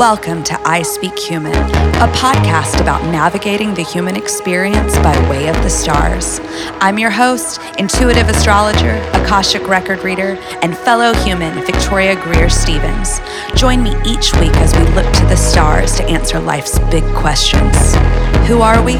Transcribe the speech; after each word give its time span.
Welcome 0.00 0.42
to 0.44 0.58
I 0.66 0.80
Speak 0.80 1.18
Human, 1.18 1.52
a 1.52 2.08
podcast 2.14 2.80
about 2.80 3.02
navigating 3.12 3.74
the 3.74 3.82
human 3.82 4.16
experience 4.16 4.96
by 5.00 5.14
way 5.28 5.48
of 5.48 5.56
the 5.56 5.68
stars. 5.68 6.40
I'm 6.80 6.98
your 6.98 7.10
host, 7.10 7.60
intuitive 7.78 8.30
astrologer, 8.30 8.94
Akashic 9.12 9.68
record 9.68 9.98
reader, 9.98 10.38
and 10.62 10.74
fellow 10.74 11.12
human 11.12 11.52
Victoria 11.66 12.14
Greer 12.14 12.48
Stevens. 12.48 13.20
Join 13.54 13.82
me 13.82 13.90
each 14.06 14.34
week 14.36 14.56
as 14.56 14.74
we 14.74 14.84
look 14.94 15.12
to 15.16 15.26
the 15.26 15.36
stars 15.36 15.94
to 15.96 16.04
answer 16.04 16.40
life's 16.40 16.78
big 16.90 17.04
questions 17.14 17.94
Who 18.48 18.62
are 18.62 18.82
we? 18.82 18.96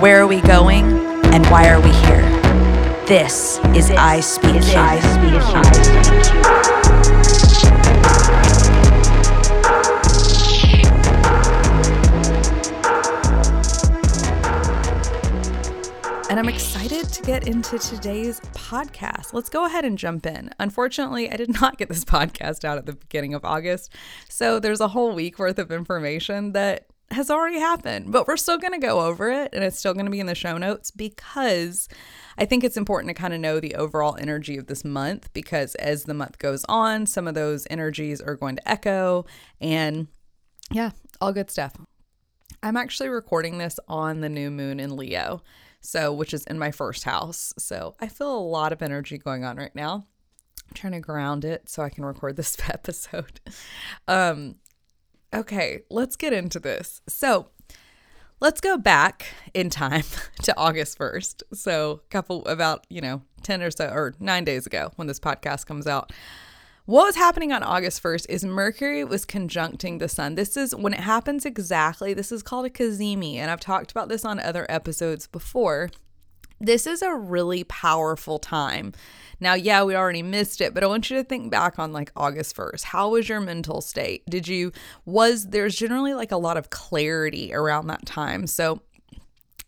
Where 0.00 0.20
are 0.20 0.26
we 0.26 0.40
going? 0.40 0.84
And 1.32 1.46
why 1.46 1.68
are 1.68 1.80
we 1.80 1.92
here? 1.92 2.28
This 3.06 3.60
is 3.72 3.92
I 3.92 4.18
Speak 4.18 4.64
Human. 4.64 6.79
I'm 16.40 16.48
excited 16.48 17.06
to 17.10 17.22
get 17.22 17.46
into 17.46 17.78
today's 17.78 18.40
podcast. 18.54 19.34
Let's 19.34 19.50
go 19.50 19.66
ahead 19.66 19.84
and 19.84 19.98
jump 19.98 20.24
in. 20.24 20.48
Unfortunately, 20.58 21.30
I 21.30 21.36
did 21.36 21.50
not 21.60 21.76
get 21.76 21.90
this 21.90 22.02
podcast 22.02 22.64
out 22.64 22.78
at 22.78 22.86
the 22.86 22.94
beginning 22.94 23.34
of 23.34 23.44
August, 23.44 23.94
so 24.30 24.58
there's 24.58 24.80
a 24.80 24.88
whole 24.88 25.12
week 25.12 25.38
worth 25.38 25.58
of 25.58 25.70
information 25.70 26.52
that 26.52 26.86
has 27.10 27.30
already 27.30 27.58
happened, 27.58 28.10
but 28.10 28.26
we're 28.26 28.38
still 28.38 28.56
going 28.56 28.72
to 28.72 28.78
go 28.78 29.00
over 29.00 29.30
it 29.30 29.50
and 29.52 29.62
it's 29.62 29.78
still 29.78 29.92
going 29.92 30.06
to 30.06 30.10
be 30.10 30.18
in 30.18 30.24
the 30.24 30.34
show 30.34 30.56
notes 30.56 30.90
because 30.90 31.90
I 32.38 32.46
think 32.46 32.64
it's 32.64 32.78
important 32.78 33.14
to 33.14 33.20
kind 33.20 33.34
of 33.34 33.40
know 33.40 33.60
the 33.60 33.74
overall 33.74 34.16
energy 34.18 34.56
of 34.56 34.66
this 34.66 34.82
month 34.82 35.30
because 35.34 35.74
as 35.74 36.04
the 36.04 36.14
month 36.14 36.38
goes 36.38 36.64
on, 36.70 37.04
some 37.04 37.28
of 37.28 37.34
those 37.34 37.66
energies 37.68 38.18
are 38.22 38.34
going 38.34 38.56
to 38.56 38.66
echo 38.66 39.26
and 39.60 40.08
yeah, 40.72 40.92
all 41.20 41.34
good 41.34 41.50
stuff. 41.50 41.74
I'm 42.62 42.78
actually 42.78 43.10
recording 43.10 43.58
this 43.58 43.78
on 43.88 44.22
the 44.22 44.30
new 44.30 44.50
moon 44.50 44.80
in 44.80 44.96
Leo. 44.96 45.42
So, 45.80 46.12
which 46.12 46.34
is 46.34 46.44
in 46.44 46.58
my 46.58 46.70
first 46.70 47.04
house. 47.04 47.54
So, 47.58 47.94
I 48.00 48.08
feel 48.08 48.36
a 48.36 48.38
lot 48.38 48.72
of 48.72 48.82
energy 48.82 49.18
going 49.18 49.44
on 49.44 49.56
right 49.56 49.74
now. 49.74 50.06
I'm 50.68 50.74
trying 50.74 50.92
to 50.92 51.00
ground 51.00 51.44
it 51.44 51.68
so 51.68 51.82
I 51.82 51.88
can 51.88 52.04
record 52.04 52.36
this 52.36 52.56
episode. 52.68 53.40
Um, 54.06 54.56
okay, 55.34 55.82
let's 55.90 56.16
get 56.16 56.32
into 56.32 56.60
this. 56.60 57.00
So, 57.08 57.48
let's 58.40 58.60
go 58.60 58.76
back 58.76 59.26
in 59.54 59.70
time 59.70 60.04
to 60.42 60.56
August 60.56 60.98
1st. 60.98 61.42
So, 61.54 62.02
a 62.04 62.10
couple 62.10 62.44
about, 62.46 62.86
you 62.90 63.00
know, 63.00 63.22
10 63.42 63.62
or 63.62 63.70
so 63.70 63.88
or 63.88 64.14
9 64.20 64.44
days 64.44 64.66
ago 64.66 64.92
when 64.96 65.08
this 65.08 65.20
podcast 65.20 65.66
comes 65.66 65.86
out. 65.86 66.12
What 66.90 67.06
was 67.06 67.14
happening 67.14 67.52
on 67.52 67.62
August 67.62 68.02
1st 68.02 68.26
is 68.28 68.44
Mercury 68.44 69.04
was 69.04 69.24
conjuncting 69.24 70.00
the 70.00 70.08
sun. 70.08 70.34
This 70.34 70.56
is 70.56 70.74
when 70.74 70.92
it 70.92 70.98
happens 70.98 71.46
exactly. 71.46 72.14
This 72.14 72.32
is 72.32 72.42
called 72.42 72.66
a 72.66 72.68
cazimi, 72.68 73.36
and 73.36 73.48
I've 73.48 73.60
talked 73.60 73.92
about 73.92 74.08
this 74.08 74.24
on 74.24 74.40
other 74.40 74.66
episodes 74.68 75.28
before. 75.28 75.90
This 76.58 76.88
is 76.88 77.00
a 77.00 77.14
really 77.14 77.62
powerful 77.62 78.40
time. 78.40 78.92
Now, 79.38 79.54
yeah, 79.54 79.84
we 79.84 79.94
already 79.94 80.24
missed 80.24 80.60
it, 80.60 80.74
but 80.74 80.82
I 80.82 80.88
want 80.88 81.08
you 81.08 81.16
to 81.18 81.22
think 81.22 81.48
back 81.48 81.78
on 81.78 81.92
like 81.92 82.10
August 82.16 82.56
1st. 82.56 82.82
How 82.82 83.10
was 83.10 83.28
your 83.28 83.40
mental 83.40 83.80
state? 83.80 84.24
Did 84.28 84.48
you, 84.48 84.72
was 85.04 85.50
there's 85.50 85.76
generally 85.76 86.14
like 86.14 86.32
a 86.32 86.36
lot 86.36 86.56
of 86.56 86.70
clarity 86.70 87.54
around 87.54 87.86
that 87.86 88.04
time. 88.04 88.48
So 88.48 88.82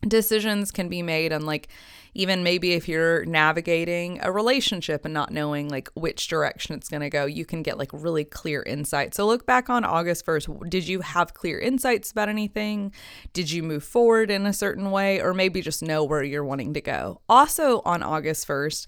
decisions 0.05 0.71
can 0.71 0.89
be 0.89 1.01
made 1.01 1.31
on 1.31 1.45
like, 1.45 1.69
even 2.13 2.43
maybe 2.43 2.73
if 2.73 2.87
you're 2.87 3.25
navigating 3.25 4.19
a 4.21 4.31
relationship 4.31 5.05
and 5.05 5.13
not 5.13 5.31
knowing 5.31 5.69
like 5.69 5.89
which 5.95 6.27
direction 6.27 6.75
it's 6.75 6.89
going 6.89 7.01
to 7.01 7.09
go, 7.09 7.25
you 7.25 7.45
can 7.45 7.63
get 7.63 7.77
like 7.77 7.89
really 7.91 8.23
clear 8.23 8.63
insight. 8.63 9.15
So 9.15 9.25
look 9.25 9.45
back 9.45 9.69
on 9.69 9.83
August 9.83 10.25
1st. 10.25 10.69
Did 10.69 10.87
you 10.87 11.01
have 11.01 11.33
clear 11.33 11.59
insights 11.59 12.11
about 12.11 12.29
anything? 12.29 12.93
Did 13.33 13.51
you 13.51 13.63
move 13.63 13.83
forward 13.83 14.29
in 14.29 14.45
a 14.45 14.53
certain 14.53 14.91
way 14.91 15.21
or 15.21 15.33
maybe 15.33 15.61
just 15.61 15.81
know 15.81 16.03
where 16.03 16.23
you're 16.23 16.43
wanting 16.43 16.73
to 16.73 16.81
go? 16.81 17.21
Also 17.27 17.81
on 17.85 18.03
August 18.03 18.47
1st, 18.47 18.87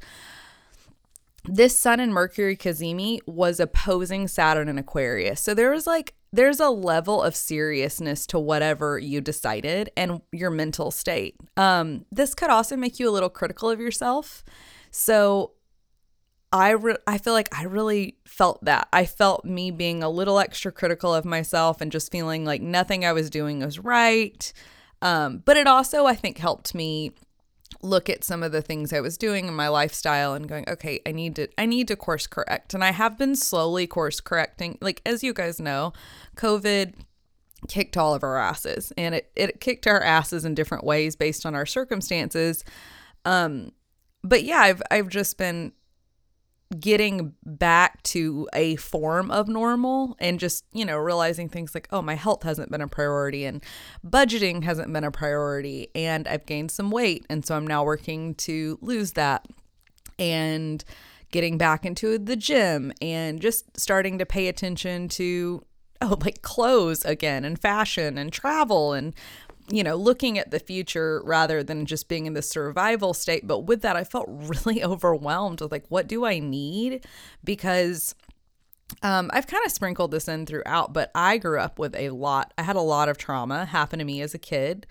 this 1.47 1.79
Sun 1.79 1.99
and 1.99 2.13
Mercury 2.13 2.57
cazimi 2.57 3.19
was 3.27 3.59
opposing 3.59 4.27
Saturn 4.27 4.67
and 4.67 4.79
Aquarius. 4.79 5.41
So 5.41 5.53
there 5.53 5.71
was 5.71 5.85
like 5.85 6.15
there's 6.35 6.59
a 6.59 6.69
level 6.69 7.21
of 7.23 7.35
seriousness 7.35 8.27
to 8.27 8.37
whatever 8.37 8.99
you 8.99 9.21
decided 9.21 9.89
and 9.95 10.21
your 10.31 10.49
mental 10.49 10.91
state. 10.91 11.35
Um, 11.55 12.05
this 12.11 12.35
could 12.35 12.49
also 12.49 12.75
make 12.75 12.99
you 12.99 13.09
a 13.09 13.11
little 13.11 13.29
critical 13.29 13.69
of 13.69 13.79
yourself. 13.79 14.43
So 14.91 15.53
I 16.51 16.71
re- 16.71 16.97
I 17.07 17.17
feel 17.17 17.33
like 17.33 17.57
I 17.57 17.63
really 17.63 18.17
felt 18.25 18.63
that. 18.65 18.87
I 18.91 19.05
felt 19.05 19.45
me 19.45 19.71
being 19.71 20.03
a 20.03 20.09
little 20.09 20.39
extra 20.39 20.71
critical 20.71 21.13
of 21.13 21.25
myself 21.25 21.79
and 21.79 21.91
just 21.91 22.11
feeling 22.11 22.43
like 22.43 22.61
nothing 22.61 23.05
I 23.05 23.13
was 23.13 23.29
doing 23.29 23.59
was 23.59 23.79
right. 23.79 24.51
Um, 25.01 25.41
but 25.45 25.57
it 25.57 25.67
also 25.67 26.05
I 26.05 26.15
think 26.15 26.37
helped 26.37 26.75
me 26.75 27.11
look 27.85 28.09
at 28.09 28.23
some 28.23 28.43
of 28.43 28.51
the 28.51 28.61
things 28.61 28.91
I 28.91 28.99
was 28.99 29.17
doing 29.17 29.47
in 29.47 29.53
my 29.53 29.67
lifestyle 29.67 30.33
and 30.33 30.47
going, 30.47 30.67
okay, 30.67 30.99
I 31.05 31.11
need 31.11 31.35
to 31.37 31.47
I 31.57 31.65
need 31.65 31.87
to 31.89 31.95
course 31.95 32.27
correct. 32.27 32.73
And 32.73 32.83
I 32.83 32.91
have 32.91 33.17
been 33.17 33.35
slowly 33.35 33.87
course 33.87 34.19
correcting. 34.19 34.77
Like 34.81 35.01
as 35.05 35.23
you 35.23 35.33
guys 35.33 35.59
know, 35.61 35.93
COVID 36.35 36.95
kicked 37.67 37.97
all 37.97 38.13
of 38.13 38.23
our 38.23 38.37
asses 38.37 38.91
and 38.97 39.15
it, 39.15 39.31
it 39.35 39.59
kicked 39.61 39.87
our 39.87 40.01
asses 40.01 40.45
in 40.45 40.53
different 40.53 40.83
ways 40.83 41.15
based 41.15 41.45
on 41.45 41.55
our 41.55 41.65
circumstances. 41.65 42.63
Um 43.23 43.71
but 44.23 44.43
yeah, 44.43 44.59
I've 44.59 44.81
I've 44.91 45.09
just 45.09 45.37
been 45.37 45.71
getting 46.79 47.33
back 47.45 48.01
to 48.03 48.49
a 48.53 48.75
form 48.77 49.29
of 49.29 49.47
normal 49.47 50.15
and 50.19 50.39
just, 50.39 50.65
you 50.73 50.83
know, 50.83 50.97
realizing 50.97 51.47
things 51.47 51.75
like, 51.75 51.87
oh, 51.91 52.01
my 52.01 52.15
health 52.15 52.43
hasn't 52.43 52.71
been 52.71 52.81
a 52.81 52.87
priority 52.87 53.45
and 53.45 53.63
budgeting 54.05 54.63
hasn't 54.63 54.91
been 54.91 55.03
a 55.03 55.11
priority 55.11 55.89
and 55.93 56.27
I've 56.27 56.45
gained 56.45 56.71
some 56.71 56.89
weight. 56.89 57.25
And 57.29 57.45
so 57.45 57.55
I'm 57.55 57.67
now 57.67 57.83
working 57.83 58.35
to 58.35 58.79
lose 58.81 59.13
that 59.13 59.45
and 60.17 60.83
getting 61.31 61.57
back 61.57 61.85
into 61.85 62.17
the 62.17 62.35
gym 62.35 62.91
and 63.01 63.41
just 63.41 63.79
starting 63.79 64.17
to 64.19 64.25
pay 64.25 64.47
attention 64.47 65.09
to 65.09 65.61
oh 66.01 66.17
like 66.21 66.41
clothes 66.41 67.03
again 67.05 67.45
and 67.45 67.59
fashion 67.59 68.17
and 68.17 68.31
travel 68.31 68.93
and 68.93 69.13
you 69.69 69.83
know, 69.83 69.95
looking 69.95 70.37
at 70.37 70.51
the 70.51 70.59
future 70.59 71.21
rather 71.23 71.63
than 71.63 71.85
just 71.85 72.07
being 72.07 72.25
in 72.25 72.33
the 72.33 72.41
survival 72.41 73.13
state. 73.13 73.47
But 73.47 73.61
with 73.61 73.81
that, 73.81 73.95
I 73.95 74.03
felt 74.03 74.27
really 74.29 74.83
overwhelmed 74.83 75.61
with 75.61 75.71
like, 75.71 75.85
what 75.89 76.07
do 76.07 76.25
I 76.25 76.39
need? 76.39 77.05
Because 77.43 78.15
um, 79.01 79.31
I've 79.33 79.47
kind 79.47 79.65
of 79.65 79.71
sprinkled 79.71 80.11
this 80.11 80.27
in 80.27 80.45
throughout, 80.45 80.93
but 80.93 81.11
I 81.15 81.37
grew 81.37 81.59
up 81.59 81.79
with 81.79 81.95
a 81.95 82.09
lot. 82.11 82.53
I 82.57 82.63
had 82.63 82.75
a 82.75 82.81
lot 82.81 83.09
of 83.09 83.17
trauma 83.17 83.65
happen 83.65 83.99
to 83.99 84.05
me 84.05 84.21
as 84.21 84.33
a 84.33 84.39
kid. 84.39 84.85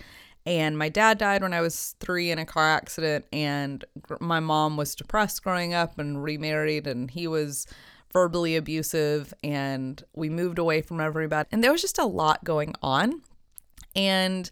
And 0.47 0.77
my 0.77 0.91
dad 0.91 1.19
died 1.19 1.43
when 1.43 1.55
I 1.55 1.63
was 1.63 1.95
three 2.01 2.31
in 2.31 2.39
a 2.39 2.45
car 2.45 2.71
accident. 2.71 3.25
And 3.33 3.85
my 4.21 4.41
mom 4.41 4.77
was 4.77 4.95
depressed 4.95 5.43
growing 5.43 5.73
up 5.73 5.99
and 5.99 6.23
remarried, 6.23 6.87
and 6.87 7.11
he 7.11 7.27
was 7.27 7.67
verbally 8.13 8.57
abusive. 8.57 9.33
And 9.43 10.03
we 10.15 10.29
moved 10.29 10.59
away 10.59 10.83
from 10.83 11.01
everybody. 11.01 11.49
And 11.51 11.65
there 11.65 11.73
was 11.73 11.81
just 11.81 11.99
a 11.99 12.05
lot 12.05 12.45
going 12.45 12.75
on. 12.83 13.23
And 13.95 14.51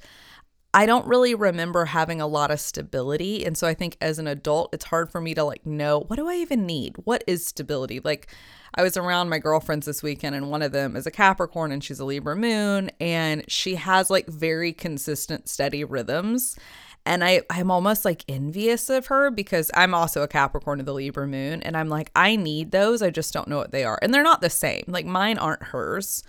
I 0.74 0.86
don't 0.86 1.06
really 1.06 1.34
remember 1.34 1.84
having 1.84 2.20
a 2.20 2.26
lot 2.26 2.50
of 2.50 2.58
stability. 2.58 3.44
And 3.44 3.58
so 3.58 3.66
I 3.66 3.74
think 3.74 3.96
as 4.00 4.18
an 4.18 4.26
adult, 4.26 4.72
it's 4.72 4.86
hard 4.86 5.10
for 5.10 5.20
me 5.20 5.34
to 5.34 5.44
like 5.44 5.66
know 5.66 6.00
what 6.06 6.16
do 6.16 6.28
I 6.28 6.36
even 6.36 6.64
need? 6.64 6.96
What 7.04 7.22
is 7.26 7.46
stability? 7.46 8.00
Like, 8.00 8.28
I 8.74 8.82
was 8.82 8.96
around 8.96 9.28
my 9.28 9.38
girlfriends 9.38 9.84
this 9.84 10.02
weekend, 10.02 10.34
and 10.34 10.50
one 10.50 10.62
of 10.62 10.72
them 10.72 10.96
is 10.96 11.06
a 11.06 11.10
Capricorn 11.10 11.72
and 11.72 11.84
she's 11.84 12.00
a 12.00 12.06
Libra 12.06 12.34
moon, 12.34 12.90
and 13.00 13.44
she 13.46 13.74
has 13.74 14.08
like 14.08 14.26
very 14.26 14.72
consistent, 14.72 15.46
steady 15.48 15.84
rhythms. 15.84 16.56
And 17.04 17.24
I, 17.24 17.42
I'm 17.50 17.70
almost 17.70 18.04
like 18.04 18.24
envious 18.28 18.88
of 18.88 19.06
her 19.06 19.30
because 19.30 19.70
I'm 19.74 19.92
also 19.92 20.22
a 20.22 20.28
Capricorn 20.28 20.80
of 20.80 20.86
the 20.86 20.94
Libra 20.94 21.26
moon. 21.26 21.62
And 21.62 21.76
I'm 21.76 21.88
like, 21.88 22.10
I 22.14 22.36
need 22.36 22.70
those. 22.70 23.02
I 23.02 23.10
just 23.10 23.34
don't 23.34 23.48
know 23.48 23.56
what 23.58 23.72
they 23.72 23.84
are. 23.84 23.98
And 24.00 24.14
they're 24.14 24.22
not 24.22 24.40
the 24.40 24.48
same. 24.48 24.84
Like 24.86 25.04
mine 25.04 25.36
aren't 25.36 25.64
hers. 25.64 26.22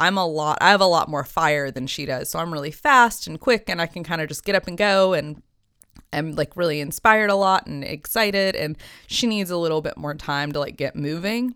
I'm 0.00 0.16
a 0.16 0.26
lot, 0.26 0.58
I 0.60 0.70
have 0.70 0.80
a 0.80 0.86
lot 0.86 1.08
more 1.08 1.24
fire 1.24 1.70
than 1.70 1.86
she 1.86 2.06
does. 2.06 2.30
So 2.30 2.38
I'm 2.38 2.52
really 2.52 2.70
fast 2.70 3.26
and 3.26 3.38
quick 3.38 3.68
and 3.68 3.80
I 3.80 3.86
can 3.86 4.02
kind 4.02 4.22
of 4.22 4.28
just 4.28 4.44
get 4.44 4.54
up 4.54 4.66
and 4.66 4.76
go 4.76 5.12
and 5.12 5.42
I'm 6.12 6.32
like 6.32 6.56
really 6.56 6.80
inspired 6.80 7.30
a 7.30 7.36
lot 7.36 7.66
and 7.66 7.84
excited. 7.84 8.56
And 8.56 8.78
she 9.06 9.26
needs 9.26 9.50
a 9.50 9.58
little 9.58 9.82
bit 9.82 9.98
more 9.98 10.14
time 10.14 10.52
to 10.52 10.58
like 10.58 10.76
get 10.76 10.96
moving. 10.96 11.54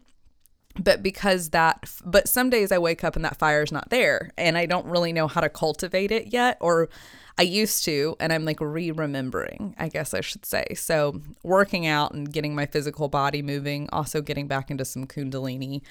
But 0.79 1.03
because 1.03 1.51
that, 1.51 1.89
but 2.05 2.29
some 2.29 2.51
days 2.51 2.71
I 2.71 2.79
wake 2.79 3.03
up 3.03 3.17
and 3.17 3.25
that 3.25 3.39
fire 3.39 3.63
is 3.63 3.73
not 3.73 3.91
there 3.91 4.31
and 4.37 4.59
I 4.59 4.67
don't 4.67 4.87
really 4.87 5.13
know 5.13 5.27
how 5.27 5.41
to 5.41 5.49
cultivate 5.49 6.11
it 6.13 6.33
yet. 6.33 6.59
Or 6.61 6.91
I 7.39 7.43
used 7.43 7.85
to, 7.87 8.15
and 8.21 8.33
I'm 8.33 8.45
like 8.45 8.61
re 8.61 8.91
remembering, 8.91 9.75
I 9.79 9.89
guess 9.89 10.15
I 10.15 10.21
should 10.21 10.47
say. 10.47 10.67
So, 10.77 11.21
working 11.43 11.85
out 11.87 12.13
and 12.13 12.33
getting 12.33 12.55
my 12.55 12.67
physical 12.67 13.09
body 13.09 13.43
moving, 13.43 13.89
also 13.93 14.23
getting 14.23 14.47
back 14.47 14.71
into 14.71 14.85
some 14.85 15.05
Kundalini 15.05 15.83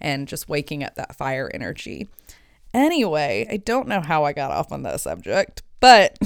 and 0.00 0.28
just 0.28 0.48
waking 0.48 0.84
up 0.84 0.94
that 0.96 1.16
fire 1.16 1.50
energy. 1.52 2.08
Anyway, 2.74 3.46
I 3.50 3.56
don't 3.56 3.88
know 3.88 4.00
how 4.00 4.24
I 4.24 4.32
got 4.32 4.50
off 4.50 4.72
on 4.72 4.82
that 4.82 5.00
subject, 5.00 5.62
but 5.80 6.18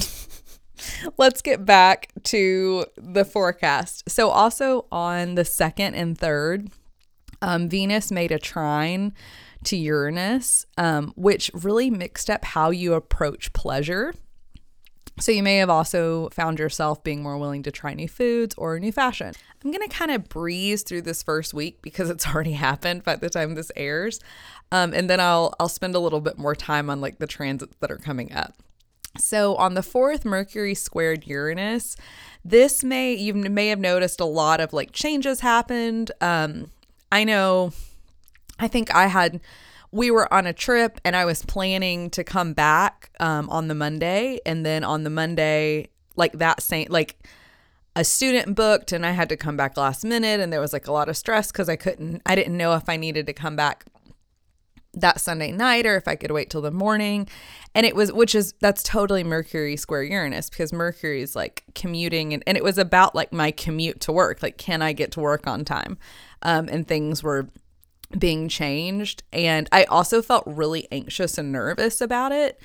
let's 1.17 1.41
get 1.41 1.65
back 1.65 2.09
to 2.23 2.85
the 2.97 3.23
forecast. 3.23 4.09
So, 4.09 4.29
also 4.29 4.85
on 4.91 5.35
the 5.35 5.45
second 5.45 5.95
and 5.95 6.17
third 6.17 6.69
Um, 7.41 7.69
Venus 7.69 8.11
made 8.11 8.31
a 8.31 8.37
trine 8.39 9.13
to 9.63 9.77
Uranus, 9.77 10.65
um, 10.77 11.13
which 11.15 11.49
really 11.53 11.89
mixed 11.89 12.29
up 12.29 12.43
how 12.45 12.69
you 12.71 12.93
approach 12.93 13.53
pleasure. 13.53 14.13
So 15.19 15.31
you 15.31 15.43
may 15.43 15.57
have 15.57 15.69
also 15.69 16.29
found 16.29 16.57
yourself 16.57 17.03
being 17.03 17.21
more 17.21 17.37
willing 17.37 17.63
to 17.63 17.71
try 17.71 17.93
new 17.93 18.07
foods 18.07 18.55
or 18.57 18.79
new 18.79 18.91
fashion. 18.91 19.33
I'm 19.63 19.71
going 19.71 19.87
to 19.87 19.95
kind 19.95 20.11
of 20.11 20.29
breeze 20.29 20.83
through 20.83 21.03
this 21.03 21.21
first 21.21 21.53
week 21.53 21.81
because 21.81 22.09
it's 22.09 22.27
already 22.33 22.53
happened 22.53 23.03
by 23.03 23.15
the 23.17 23.29
time 23.29 23.55
this 23.55 23.71
airs. 23.75 24.19
Um, 24.71 24.93
and 24.93 25.09
then 25.09 25.19
I'll 25.19 25.53
I'll 25.59 25.69
spend 25.69 25.95
a 25.95 25.99
little 25.99 26.21
bit 26.21 26.37
more 26.37 26.55
time 26.55 26.89
on 26.89 27.01
like 27.01 27.19
the 27.19 27.27
transits 27.27 27.75
that 27.81 27.91
are 27.91 27.97
coming 27.97 28.31
up. 28.31 28.53
So 29.17 29.55
on 29.55 29.73
the 29.73 29.81
4th 29.81 30.23
Mercury 30.23 30.73
squared 30.73 31.27
Uranus, 31.27 31.97
this 32.45 32.83
may 32.83 33.13
you 33.13 33.33
may 33.33 33.67
have 33.67 33.79
noticed 33.79 34.21
a 34.21 34.25
lot 34.25 34.61
of 34.61 34.71
like 34.71 34.93
changes 34.93 35.41
happened. 35.41 36.11
Um 36.21 36.71
I 37.11 37.25
know 37.25 37.73
I 38.57 38.67
think 38.67 38.93
I 38.95 39.07
had 39.07 39.41
we 39.91 40.09
were 40.09 40.31
on 40.33 40.47
a 40.47 40.53
trip 40.53 41.01
and 41.03 41.15
I 41.15 41.25
was 41.25 41.43
planning 41.43 42.09
to 42.11 42.23
come 42.23 42.53
back 42.53 43.11
um, 43.19 43.49
on 43.49 43.67
the 43.67 43.75
Monday. 43.75 44.39
And 44.45 44.65
then 44.65 44.83
on 44.83 45.03
the 45.03 45.09
Monday, 45.09 45.89
like 46.15 46.33
that 46.33 46.61
same, 46.61 46.87
like 46.89 47.17
a 47.95 48.05
student 48.05 48.55
booked 48.55 48.93
and 48.93 49.05
I 49.05 49.11
had 49.11 49.29
to 49.29 49.37
come 49.37 49.57
back 49.57 49.75
last 49.75 50.05
minute. 50.05 50.39
And 50.39 50.51
there 50.51 50.61
was 50.61 50.71
like 50.71 50.87
a 50.87 50.93
lot 50.93 51.09
of 51.09 51.17
stress 51.17 51.51
because 51.51 51.67
I 51.67 51.75
couldn't, 51.75 52.21
I 52.25 52.35
didn't 52.35 52.55
know 52.55 52.73
if 52.75 52.87
I 52.87 52.95
needed 52.95 53.25
to 53.27 53.33
come 53.33 53.57
back 53.57 53.85
that 54.93 55.21
Sunday 55.21 55.51
night 55.51 55.85
or 55.85 55.95
if 55.95 56.07
I 56.07 56.15
could 56.15 56.31
wait 56.31 56.49
till 56.49 56.61
the 56.61 56.71
morning. 56.71 57.27
And 57.75 57.85
it 57.85 57.95
was, 57.95 58.13
which 58.13 58.33
is, 58.33 58.53
that's 58.61 58.83
totally 58.83 59.23
Mercury 59.25 59.75
square 59.75 60.03
Uranus 60.03 60.49
because 60.49 60.71
Mercury 60.71 61.21
is 61.21 61.35
like 61.35 61.63
commuting. 61.75 62.33
And, 62.33 62.43
and 62.47 62.57
it 62.57 62.63
was 62.63 62.77
about 62.77 63.13
like 63.13 63.33
my 63.33 63.51
commute 63.51 63.99
to 64.01 64.13
work. 64.13 64.41
Like, 64.41 64.57
can 64.57 64.81
I 64.81 64.93
get 64.93 65.11
to 65.13 65.19
work 65.19 65.47
on 65.47 65.65
time? 65.65 65.97
Um, 66.43 66.69
and 66.69 66.87
things 66.87 67.21
were 67.23 67.49
being 68.19 68.47
changed. 68.47 69.23
And 69.31 69.67
I 69.71 69.83
also 69.85 70.21
felt 70.21 70.43
really 70.45 70.87
anxious 70.91 71.37
and 71.37 71.51
nervous 71.51 72.01
about 72.01 72.31
it. 72.31 72.59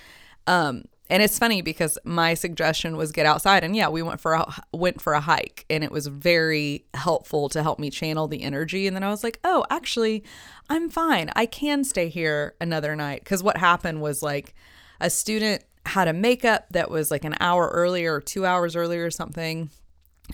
Um, 0.46 0.84
and 1.08 1.22
it's 1.22 1.38
funny 1.38 1.62
because 1.62 1.98
my 2.04 2.34
suggestion 2.34 2.96
was 2.96 3.12
get 3.12 3.26
outside 3.26 3.64
and 3.64 3.76
yeah 3.76 3.88
we 3.88 4.02
went 4.02 4.20
for 4.20 4.34
a 4.34 4.54
went 4.72 5.00
for 5.00 5.12
a 5.12 5.20
hike 5.20 5.64
and 5.70 5.84
it 5.84 5.90
was 5.90 6.06
very 6.06 6.84
helpful 6.94 7.48
to 7.48 7.62
help 7.62 7.78
me 7.78 7.90
channel 7.90 8.28
the 8.28 8.42
energy 8.42 8.86
and 8.86 8.96
then 8.96 9.04
i 9.04 9.08
was 9.08 9.22
like 9.22 9.38
oh 9.44 9.64
actually 9.70 10.24
i'm 10.68 10.88
fine 10.88 11.30
i 11.36 11.46
can 11.46 11.84
stay 11.84 12.08
here 12.08 12.54
another 12.60 12.96
night 12.96 13.22
because 13.22 13.42
what 13.42 13.56
happened 13.56 14.00
was 14.00 14.22
like 14.22 14.54
a 15.00 15.10
student 15.10 15.62
had 15.86 16.08
a 16.08 16.12
makeup 16.12 16.66
that 16.70 16.90
was 16.90 17.10
like 17.10 17.24
an 17.24 17.36
hour 17.40 17.68
earlier 17.72 18.14
or 18.14 18.20
two 18.20 18.44
hours 18.44 18.74
earlier 18.74 19.04
or 19.06 19.10
something 19.10 19.70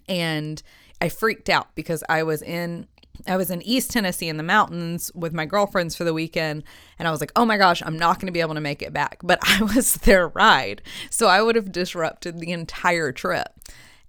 and 0.08 0.62
i 1.00 1.08
freaked 1.08 1.49
out 1.49 1.75
because 1.75 2.03
i 2.08 2.23
was 2.23 2.43
in 2.43 2.87
I 3.26 3.37
was 3.37 3.50
in 3.50 3.62
East 3.62 3.91
Tennessee 3.91 4.29
in 4.29 4.37
the 4.37 4.43
mountains 4.43 5.11
with 5.14 5.32
my 5.32 5.47
girlfriends 5.47 5.94
for 5.94 6.05
the 6.05 6.14
weekend, 6.14 6.64
and 6.99 7.06
I 7.06 7.11
was 7.11 7.20
like, 7.20 7.32
oh 7.37 7.44
my 7.44 7.56
gosh, 7.56 7.82
I'm 7.85 7.99
not 7.99 8.19
going 8.19 8.26
to 8.26 8.32
be 8.32 8.41
able 8.41 8.55
to 8.55 8.61
make 8.61 8.82
it 8.82 8.93
back. 8.93 9.19
But 9.23 9.38
I 9.43 9.62
was 9.62 9.94
their 9.94 10.29
ride. 10.29 10.82
So 11.11 11.29
I 11.29 11.43
would 11.43 11.56
have 11.56 11.73
disrupted 11.73 12.41
the 12.41 12.53
entire 12.53 13.12
trip. 13.12 13.49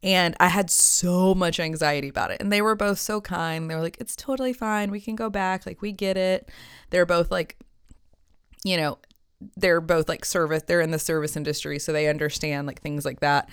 And 0.01 0.35
I 0.39 0.47
had 0.47 0.69
so 0.69 1.33
much 1.33 1.61
anxiety 1.61 2.09
about 2.09 2.31
it. 2.31 2.41
And 2.41 2.51
they 2.51 2.61
were 2.61 2.75
both 2.75 2.99
so 2.99 3.21
kind. 3.21 3.69
They 3.69 3.75
were 3.75 3.81
like, 3.81 3.97
it's 4.01 4.17
totally 4.17 4.51
fine. 4.51 4.91
We 4.91 4.99
can 4.99 5.15
go 5.15 5.29
back. 5.29 5.65
Like, 5.65 5.81
we 5.81 5.93
get 5.93 6.17
it. 6.17 6.49
They're 6.89 7.05
both 7.05 7.31
like, 7.31 7.57
you 8.65 8.75
know, 8.75 8.97
they're 9.55 9.81
both 9.81 10.09
like 10.09 10.25
service, 10.25 10.63
they're 10.63 10.81
in 10.81 10.91
the 10.91 10.99
service 10.99 11.35
industry. 11.35 11.79
So 11.79 11.91
they 11.91 12.07
understand 12.07 12.67
like 12.67 12.81
things 12.81 13.05
like 13.05 13.19
that. 13.21 13.49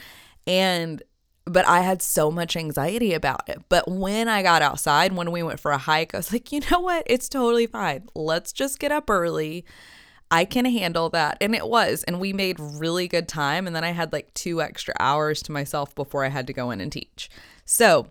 And 0.47 1.03
but 1.53 1.67
I 1.67 1.81
had 1.81 2.01
so 2.01 2.31
much 2.31 2.57
anxiety 2.57 3.13
about 3.13 3.49
it. 3.49 3.61
But 3.69 3.91
when 3.91 4.29
I 4.29 4.43
got 4.43 4.63
outside, 4.63 5.13
when 5.13 5.33
we 5.33 5.43
went 5.43 5.59
for 5.59 5.73
a 5.73 5.79
hike, 5.79 6.15
I 6.15 6.19
was 6.19 6.33
like, 6.33 6.53
you 6.53 6.61
know 6.71 6.81
what? 6.81 7.03
It's 7.07 7.29
totally 7.29 7.67
fine. 7.67 8.09
Let's 8.15 8.53
just 8.53 8.79
get 8.79 8.93
up 8.93 9.11
early. 9.11 9.65
I 10.31 10.45
can 10.45 10.65
handle 10.65 11.09
that. 11.11 11.39
And 11.41 11.55
it 11.55 11.67
was. 11.67 12.05
And 12.05 12.21
we 12.21 12.33
made 12.33 12.61
really 12.61 13.09
good 13.09 13.27
time. 13.27 13.67
And 13.67 13.75
then 13.75 13.83
I 13.83 13.91
had 13.91 14.13
like 14.13 14.33
two 14.35 14.63
extra 14.63 14.95
hours 15.01 15.43
to 15.43 15.53
myself 15.53 15.93
before 15.95 16.25
I 16.25 16.29
had 16.29 16.47
to 16.47 16.53
go 16.53 16.71
in 16.71 16.81
and 16.81 16.93
teach. 16.93 17.29
So, 17.65 18.07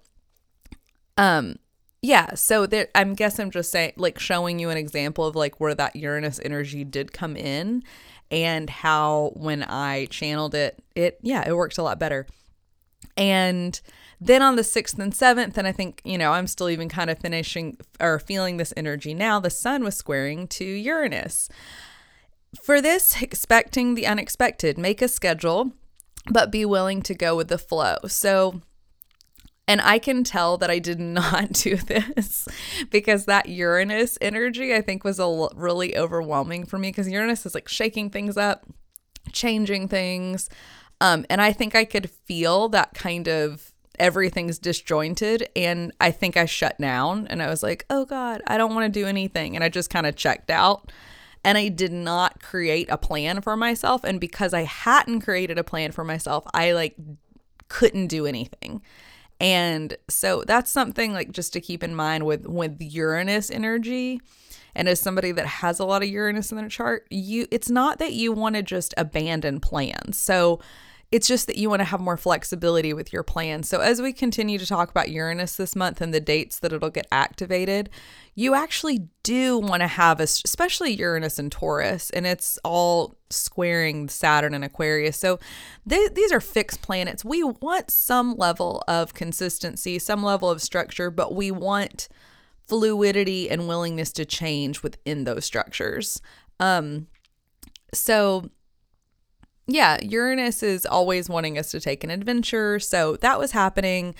um, 1.17 1.55
yeah, 2.01 2.33
so 2.33 2.65
there 2.65 2.87
I'm 2.95 3.13
guess 3.13 3.39
I'm 3.39 3.51
just 3.51 3.71
saying 3.71 3.93
like 3.97 4.19
showing 4.19 4.57
you 4.59 4.69
an 4.69 4.77
example 4.77 5.25
of 5.25 5.35
like 5.35 5.59
where 5.59 5.75
that 5.75 5.95
Uranus 5.95 6.39
energy 6.43 6.85
did 6.85 7.11
come 7.11 7.35
in 7.35 7.83
and 8.31 8.69
how 8.69 9.31
when 9.35 9.63
I 9.63 10.05
channeled 10.05 10.55
it, 10.55 10.81
it 10.95 11.19
yeah, 11.21 11.47
it 11.47 11.55
worked 11.55 11.77
a 11.77 11.83
lot 11.83 11.99
better. 11.99 12.25
And 13.17 13.79
then 14.21 14.41
on 14.41 14.55
the 14.55 14.63
6th 14.63 14.99
and 14.99 15.13
7th, 15.13 15.57
and 15.57 15.67
I 15.67 15.71
think, 15.71 16.01
you 16.03 16.17
know, 16.17 16.31
I'm 16.31 16.47
still 16.47 16.69
even 16.69 16.89
kind 16.89 17.09
of 17.09 17.19
finishing 17.19 17.77
or 17.99 18.19
feeling 18.19 18.57
this 18.57 18.73
energy 18.75 19.13
now, 19.13 19.39
the 19.39 19.49
sun 19.49 19.83
was 19.83 19.95
squaring 19.95 20.47
to 20.49 20.65
Uranus. 20.65 21.49
For 22.61 22.81
this, 22.81 23.21
expecting 23.21 23.95
the 23.95 24.07
unexpected, 24.07 24.77
make 24.77 25.01
a 25.01 25.07
schedule, 25.07 25.71
but 26.29 26.51
be 26.51 26.65
willing 26.65 27.01
to 27.03 27.13
go 27.13 27.35
with 27.35 27.47
the 27.47 27.57
flow. 27.57 27.97
So, 28.07 28.61
and 29.67 29.79
I 29.81 29.99
can 29.99 30.23
tell 30.23 30.57
that 30.57 30.69
I 30.69 30.79
did 30.79 30.99
not 30.99 31.53
do 31.53 31.77
this 31.77 32.47
because 32.89 33.25
that 33.25 33.47
Uranus 33.47 34.17
energy, 34.19 34.73
I 34.73 34.81
think, 34.81 35.03
was 35.03 35.19
a 35.19 35.47
really 35.55 35.97
overwhelming 35.97 36.65
for 36.65 36.77
me 36.77 36.89
because 36.89 37.07
Uranus 37.07 37.45
is 37.45 37.55
like 37.55 37.69
shaking 37.69 38.09
things 38.09 38.35
up, 38.35 38.65
changing 39.31 39.87
things. 39.87 40.49
Um, 41.01 41.25
and 41.29 41.41
I 41.41 41.53
think 41.53 41.75
I 41.75 41.85
could 41.85 42.09
feel 42.09 42.69
that 42.69 42.93
kind 42.93 43.27
of 43.27 43.71
everything's 43.97 44.57
disjointed. 44.57 45.49
And 45.55 45.91
I 45.99 46.11
think 46.11 46.37
I 46.37 46.45
shut 46.45 46.79
down 46.79 47.27
and 47.27 47.41
I 47.41 47.49
was 47.49 47.63
like, 47.63 47.85
oh 47.89 48.05
God, 48.05 48.41
I 48.47 48.57
don't 48.57 48.73
want 48.73 48.91
to 48.91 48.99
do 48.99 49.05
anything. 49.05 49.55
And 49.55 49.63
I 49.63 49.69
just 49.69 49.89
kind 49.89 50.05
of 50.05 50.15
checked 50.15 50.49
out. 50.49 50.91
And 51.43 51.57
I 51.57 51.69
did 51.69 51.93
not 51.93 52.41
create 52.41 52.89
a 52.89 52.97
plan 52.97 53.41
for 53.41 53.55
myself. 53.55 54.03
And 54.03 54.19
because 54.19 54.53
I 54.53 54.63
hadn't 54.63 55.21
created 55.21 55.57
a 55.57 55.63
plan 55.63 55.91
for 55.91 56.03
myself, 56.03 56.43
I 56.53 56.73
like 56.73 56.95
couldn't 57.69 58.07
do 58.07 58.25
anything. 58.25 58.81
And 59.39 59.95
so 60.09 60.43
that's 60.45 60.69
something 60.69 61.13
like 61.13 61.31
just 61.31 61.53
to 61.53 61.61
keep 61.61 61.81
in 61.81 61.95
mind 61.95 62.25
with 62.25 62.45
with 62.45 62.81
Uranus 62.81 63.49
energy 63.49 64.19
and 64.75 64.87
as 64.87 64.99
somebody 64.99 65.31
that 65.31 65.45
has 65.45 65.79
a 65.79 65.85
lot 65.85 66.03
of 66.03 66.09
Uranus 66.09 66.51
in 66.51 66.57
their 66.57 66.69
chart, 66.69 67.07
you 67.09 67.47
it's 67.51 67.69
not 67.69 67.99
that 67.99 68.13
you 68.13 68.31
want 68.31 68.55
to 68.55 68.63
just 68.63 68.93
abandon 68.97 69.59
plans. 69.59 70.17
So 70.17 70.59
it's 71.11 71.27
just 71.27 71.47
that 71.47 71.57
you 71.57 71.69
want 71.69 71.79
to 71.79 71.85
have 71.85 71.99
more 71.99 72.17
flexibility 72.17 72.93
with 72.93 73.11
your 73.11 73.23
plan. 73.23 73.63
So, 73.63 73.79
as 73.79 74.01
we 74.01 74.13
continue 74.13 74.59
to 74.59 74.65
talk 74.65 74.91
about 74.91 75.09
Uranus 75.09 75.55
this 75.55 75.75
month 75.75 76.01
and 76.01 76.13
the 76.13 76.19
dates 76.19 76.59
that 76.59 76.71
it'll 76.71 76.91
get 76.91 77.07
activated, 77.11 77.89
you 78.35 78.53
actually 78.53 79.07
do 79.23 79.57
want 79.57 79.81
to 79.81 79.87
have, 79.87 80.19
a, 80.19 80.23
especially 80.23 80.93
Uranus 80.93 81.39
and 81.39 81.51
Taurus, 81.51 82.11
and 82.11 82.27
it's 82.27 82.59
all 82.63 83.15
squaring 83.31 84.07
Saturn 84.07 84.53
and 84.53 84.63
Aquarius. 84.63 85.17
So, 85.17 85.39
they, 85.83 86.09
these 86.09 86.31
are 86.31 86.41
fixed 86.41 86.83
planets. 86.83 87.25
We 87.25 87.43
want 87.43 87.89
some 87.89 88.35
level 88.35 88.83
of 88.87 89.15
consistency, 89.15 89.97
some 89.97 90.21
level 90.21 90.49
of 90.49 90.61
structure, 90.61 91.09
but 91.09 91.33
we 91.33 91.49
want 91.49 92.07
fluidity 92.67 93.49
and 93.49 93.67
willingness 93.67 94.13
to 94.13 94.25
change 94.25 94.83
within 94.83 95.23
those 95.23 95.43
structures. 95.43 96.21
Um, 96.59 97.07
so, 97.95 98.51
yeah, 99.73 99.97
Uranus 100.01 100.63
is 100.63 100.85
always 100.85 101.29
wanting 101.29 101.57
us 101.57 101.71
to 101.71 101.79
take 101.79 102.03
an 102.03 102.09
adventure. 102.09 102.79
So 102.79 103.17
that 103.17 103.39
was 103.39 103.51
happening 103.51 104.15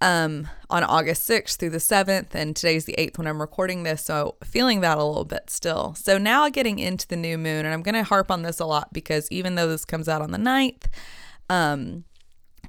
um, 0.00 0.48
on 0.68 0.82
August 0.82 1.28
6th 1.28 1.56
through 1.56 1.70
the 1.70 1.78
7th, 1.78 2.34
and 2.34 2.56
today's 2.56 2.84
the 2.84 2.94
8th 2.98 3.18
when 3.18 3.26
I'm 3.26 3.40
recording 3.40 3.84
this. 3.84 4.04
So 4.04 4.36
feeling 4.44 4.80
that 4.80 4.98
a 4.98 5.04
little 5.04 5.24
bit 5.24 5.48
still. 5.48 5.94
So 5.94 6.18
now 6.18 6.48
getting 6.48 6.78
into 6.78 7.06
the 7.06 7.16
new 7.16 7.38
moon, 7.38 7.64
and 7.64 7.72
I'm 7.72 7.82
going 7.82 7.94
to 7.94 8.02
harp 8.02 8.30
on 8.30 8.42
this 8.42 8.58
a 8.60 8.66
lot 8.66 8.92
because 8.92 9.28
even 9.30 9.54
though 9.54 9.68
this 9.68 9.84
comes 9.84 10.08
out 10.08 10.20
on 10.20 10.32
the 10.32 10.38
9th, 10.38 10.86
um, 11.48 12.04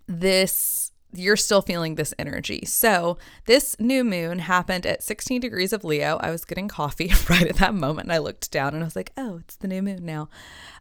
this 0.08 0.92
you're 1.16 1.38
still 1.38 1.62
feeling 1.62 1.94
this 1.94 2.14
energy. 2.18 2.64
So, 2.66 3.20
this 3.46 3.76
new 3.80 4.04
moon 4.04 4.40
happened 4.40 4.88
at 4.88 5.04
16 5.04 5.42
degrees 5.42 5.72
of 5.72 5.84
Leo. 5.84 6.18
I 6.22 6.32
was 6.32 6.44
getting 6.44 6.68
coffee 6.68 7.14
right 7.30 7.46
at 7.46 7.58
that 7.58 7.76
moment 7.76 8.06
and 8.06 8.14
I 8.14 8.18
looked 8.18 8.50
down 8.52 8.74
and 8.74 8.84
I 8.84 8.86
was 8.86 8.96
like, 8.96 9.12
"Oh, 9.16 9.38
it's 9.38 9.56
the 9.56 9.68
new 9.68 9.84
moon 9.84 10.06
now." 10.06 10.30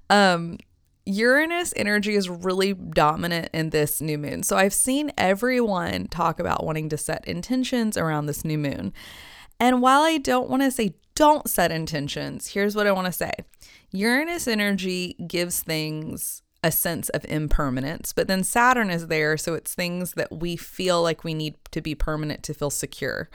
Um 0.09 0.59
Uranus 1.05 1.73
energy 1.77 2.15
is 2.15 2.29
really 2.29 2.75
dominant 2.75 3.51
in 3.53 3.71
this 3.71 4.01
new 4.01 4.19
moon. 4.19 4.43
So 4.43 4.57
I've 4.57 4.73
seen 4.73 5.13
everyone 5.19 6.07
talk 6.09 6.39
about 6.39 6.65
wanting 6.65 6.89
to 6.91 6.99
set 6.99 7.27
intentions 7.27 7.97
around 7.97 8.27
this 8.27 8.45
new 8.45 8.59
moon. 8.59 8.93
And 9.59 9.83
while 9.83 10.03
I 10.03 10.19
don't 10.19 10.49
want 10.49 10.63
to 10.63 10.71
say 10.71 10.95
don't 11.15 11.49
set 11.49 11.73
intentions, 11.73 12.49
here's 12.49 12.75
what 12.75 12.87
I 12.87 12.93
want 12.93 13.07
to 13.07 13.13
say 13.13 13.33
Uranus 13.91 14.47
energy 14.49 15.15
gives 15.27 15.61
things 15.61 16.43
a 16.65 16.71
sense 16.71 17.09
of 17.09 17.25
impermanence, 17.25 18.13
but 18.13 18.29
then 18.29 18.45
Saturn 18.45 18.89
is 18.89 19.09
there. 19.09 19.37
So 19.37 19.55
it's 19.55 19.75
things 19.75 20.13
that 20.13 20.31
we 20.31 20.57
feel 20.57 21.03
like 21.03 21.25
we 21.25 21.35
need 21.35 21.57
to 21.73 21.81
be 21.81 21.95
permanent 21.95 22.43
to 22.45 22.55
feel 22.55 22.71
secure. 22.71 23.29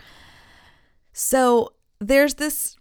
So 1.12 1.74
there's 2.00 2.36
this 2.36 2.78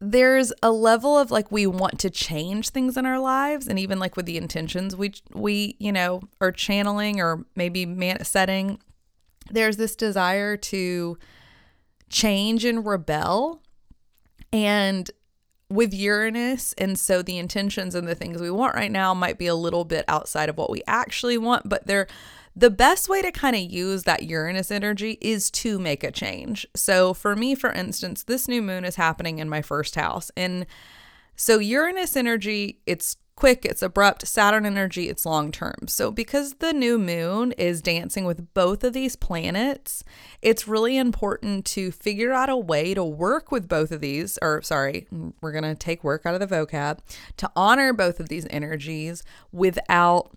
there's 0.00 0.52
a 0.62 0.70
level 0.70 1.18
of 1.18 1.30
like 1.30 1.52
we 1.52 1.66
want 1.66 1.98
to 1.98 2.08
change 2.08 2.70
things 2.70 2.96
in 2.96 3.04
our 3.04 3.18
lives 3.18 3.68
and 3.68 3.78
even 3.78 3.98
like 3.98 4.16
with 4.16 4.24
the 4.24 4.38
intentions 4.38 4.96
we 4.96 5.12
we 5.34 5.76
you 5.78 5.92
know 5.92 6.22
are 6.40 6.50
channeling 6.50 7.20
or 7.20 7.44
maybe 7.54 7.84
man- 7.84 8.24
setting 8.24 8.78
there's 9.50 9.76
this 9.76 9.96
desire 9.96 10.56
to 10.56 11.18
change 12.08 12.64
and 12.64 12.84
rebel. 12.84 13.62
And 14.52 15.10
with 15.68 15.94
Uranus, 15.94 16.72
and 16.76 16.98
so 16.98 17.22
the 17.22 17.38
intentions 17.38 17.94
and 17.94 18.08
the 18.08 18.16
things 18.16 18.40
we 18.40 18.50
want 18.50 18.74
right 18.74 18.90
now 18.90 19.14
might 19.14 19.38
be 19.38 19.46
a 19.46 19.54
little 19.54 19.84
bit 19.84 20.04
outside 20.08 20.48
of 20.48 20.56
what 20.56 20.70
we 20.70 20.82
actually 20.86 21.38
want, 21.38 21.68
but 21.68 21.86
they're 21.86 22.08
the 22.56 22.70
best 22.70 23.08
way 23.08 23.22
to 23.22 23.30
kind 23.32 23.56
of 23.56 23.62
use 23.62 24.02
that 24.04 24.24
Uranus 24.24 24.70
energy 24.70 25.18
is 25.20 25.50
to 25.52 25.78
make 25.78 26.02
a 26.04 26.10
change. 26.10 26.66
So 26.74 27.14
for 27.14 27.36
me, 27.36 27.54
for 27.54 27.72
instance, 27.72 28.24
this 28.24 28.48
new 28.48 28.62
moon 28.62 28.84
is 28.84 28.96
happening 28.96 29.38
in 29.38 29.48
my 29.48 29.62
first 29.62 29.94
house. 29.94 30.30
And 30.36 30.66
so 31.36 31.58
Uranus 31.58 32.16
energy, 32.16 32.80
it's 32.86 33.16
quick, 33.40 33.64
it's 33.64 33.80
abrupt. 33.80 34.26
Saturn 34.26 34.66
energy, 34.66 35.08
it's 35.08 35.24
long 35.24 35.50
term. 35.50 35.88
So, 35.88 36.10
because 36.10 36.54
the 36.54 36.74
new 36.74 36.98
moon 36.98 37.52
is 37.52 37.80
dancing 37.80 38.26
with 38.26 38.52
both 38.52 38.84
of 38.84 38.92
these 38.92 39.16
planets, 39.16 40.04
it's 40.42 40.68
really 40.68 40.98
important 40.98 41.64
to 41.66 41.90
figure 41.90 42.32
out 42.32 42.50
a 42.50 42.56
way 42.56 42.92
to 42.92 43.02
work 43.02 43.50
with 43.50 43.66
both 43.66 43.90
of 43.90 44.02
these, 44.02 44.38
or 44.42 44.60
sorry, 44.60 45.06
we're 45.40 45.52
going 45.52 45.64
to 45.64 45.74
take 45.74 46.04
work 46.04 46.26
out 46.26 46.34
of 46.34 46.46
the 46.46 46.54
vocab, 46.54 46.98
to 47.38 47.50
honor 47.56 47.94
both 47.94 48.20
of 48.20 48.28
these 48.28 48.46
energies 48.50 49.24
without 49.50 50.30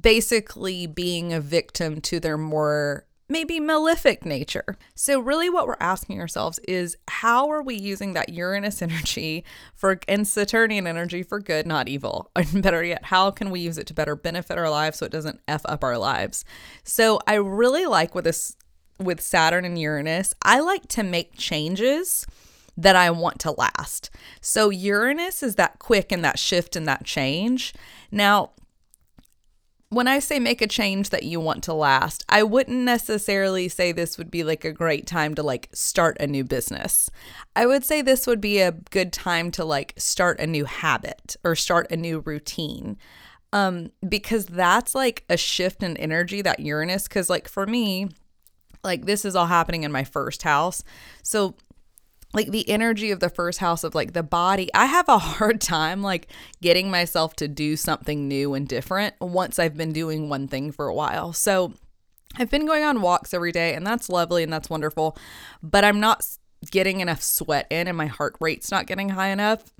basically 0.00 0.86
being 0.86 1.32
a 1.32 1.40
victim 1.40 2.00
to 2.02 2.20
their 2.20 2.38
more 2.38 3.06
maybe 3.28 3.58
malefic 3.58 4.24
nature. 4.24 4.76
So, 4.94 5.20
really, 5.20 5.50
what 5.50 5.66
we're 5.66 5.76
asking 5.80 6.20
ourselves 6.20 6.58
is 6.60 6.96
how 7.08 7.50
are 7.50 7.62
we 7.62 7.74
using 7.74 8.12
that 8.12 8.30
Uranus 8.30 8.82
energy 8.82 9.44
for 9.74 9.98
and 10.08 10.26
Saturnian 10.26 10.86
energy 10.86 11.22
for 11.22 11.40
good, 11.40 11.66
not 11.66 11.88
evil? 11.88 12.30
And 12.36 12.62
better 12.62 12.84
yet, 12.84 13.06
how 13.06 13.30
can 13.30 13.50
we 13.50 13.60
use 13.60 13.78
it 13.78 13.86
to 13.88 13.94
better 13.94 14.16
benefit 14.16 14.58
our 14.58 14.70
lives 14.70 14.98
so 14.98 15.06
it 15.06 15.12
doesn't 15.12 15.40
F 15.48 15.62
up 15.64 15.82
our 15.82 15.98
lives? 15.98 16.44
So, 16.84 17.20
I 17.26 17.34
really 17.34 17.86
like 17.86 18.14
with 18.14 18.24
this 18.24 18.56
with 18.98 19.20
Saturn 19.20 19.66
and 19.66 19.78
Uranus, 19.78 20.32
I 20.42 20.60
like 20.60 20.88
to 20.88 21.02
make 21.02 21.36
changes 21.36 22.26
that 22.78 22.96
I 22.96 23.10
want 23.10 23.40
to 23.40 23.50
last. 23.50 24.10
So, 24.40 24.70
Uranus 24.70 25.42
is 25.42 25.56
that 25.56 25.78
quick 25.78 26.12
and 26.12 26.24
that 26.24 26.38
shift 26.38 26.76
and 26.76 26.86
that 26.86 27.04
change. 27.04 27.74
Now, 28.10 28.52
when 29.88 30.08
I 30.08 30.18
say 30.18 30.40
make 30.40 30.60
a 30.60 30.66
change 30.66 31.10
that 31.10 31.22
you 31.22 31.38
want 31.38 31.62
to 31.64 31.72
last, 31.72 32.24
I 32.28 32.42
wouldn't 32.42 32.84
necessarily 32.84 33.68
say 33.68 33.92
this 33.92 34.18
would 34.18 34.30
be 34.30 34.42
like 34.42 34.64
a 34.64 34.72
great 34.72 35.06
time 35.06 35.34
to 35.36 35.42
like 35.42 35.68
start 35.72 36.16
a 36.18 36.26
new 36.26 36.44
business. 36.44 37.08
I 37.54 37.66
would 37.66 37.84
say 37.84 38.02
this 38.02 38.26
would 38.26 38.40
be 38.40 38.60
a 38.60 38.72
good 38.72 39.12
time 39.12 39.50
to 39.52 39.64
like 39.64 39.94
start 39.96 40.40
a 40.40 40.46
new 40.46 40.64
habit 40.64 41.36
or 41.44 41.54
start 41.54 41.90
a 41.90 41.96
new 41.96 42.20
routine. 42.20 42.96
Um 43.52 43.92
because 44.06 44.46
that's 44.46 44.94
like 44.94 45.24
a 45.30 45.36
shift 45.36 45.82
in 45.82 45.96
energy 45.98 46.42
that 46.42 46.60
Uranus 46.60 47.06
cuz 47.06 47.30
like 47.30 47.46
for 47.46 47.66
me 47.66 48.08
like 48.82 49.06
this 49.06 49.24
is 49.24 49.36
all 49.36 49.46
happening 49.46 49.84
in 49.84 49.92
my 49.92 50.04
first 50.04 50.42
house. 50.42 50.82
So 51.22 51.54
like 52.36 52.50
the 52.50 52.68
energy 52.68 53.10
of 53.10 53.20
the 53.20 53.30
first 53.30 53.58
house 53.58 53.82
of 53.82 53.94
like 53.94 54.12
the 54.12 54.22
body 54.22 54.68
i 54.74 54.84
have 54.84 55.08
a 55.08 55.18
hard 55.36 55.60
time 55.60 56.02
like 56.02 56.28
getting 56.62 56.90
myself 56.90 57.34
to 57.34 57.48
do 57.48 57.76
something 57.76 58.28
new 58.28 58.54
and 58.54 58.68
different 58.68 59.14
once 59.20 59.58
i've 59.58 59.76
been 59.76 59.92
doing 59.92 60.28
one 60.28 60.46
thing 60.46 60.70
for 60.70 60.86
a 60.86 60.94
while. 60.94 61.32
So 61.32 61.72
i've 62.38 62.50
been 62.50 62.66
going 62.66 62.84
on 62.84 63.00
walks 63.00 63.32
every 63.32 63.52
day 63.52 63.74
and 63.74 63.86
that's 63.86 64.08
lovely 64.08 64.42
and 64.42 64.52
that's 64.52 64.70
wonderful 64.70 65.16
but 65.62 65.84
i'm 65.84 65.98
not 65.98 66.24
getting 66.70 67.00
enough 67.00 67.22
sweat 67.22 67.66
in 67.70 67.88
and 67.88 67.96
my 67.96 68.06
heart 68.06 68.36
rate's 68.40 68.70
not 68.70 68.86
getting 68.86 69.10
high 69.10 69.28
enough 69.28 69.72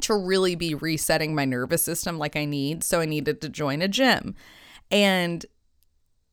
to 0.00 0.14
really 0.14 0.54
be 0.54 0.74
resetting 0.74 1.34
my 1.34 1.44
nervous 1.44 1.82
system 1.82 2.18
like 2.18 2.36
i 2.36 2.44
need. 2.44 2.84
So 2.84 3.00
i 3.00 3.06
needed 3.06 3.40
to 3.42 3.48
join 3.48 3.82
a 3.82 3.88
gym. 3.88 4.34
And 4.90 5.44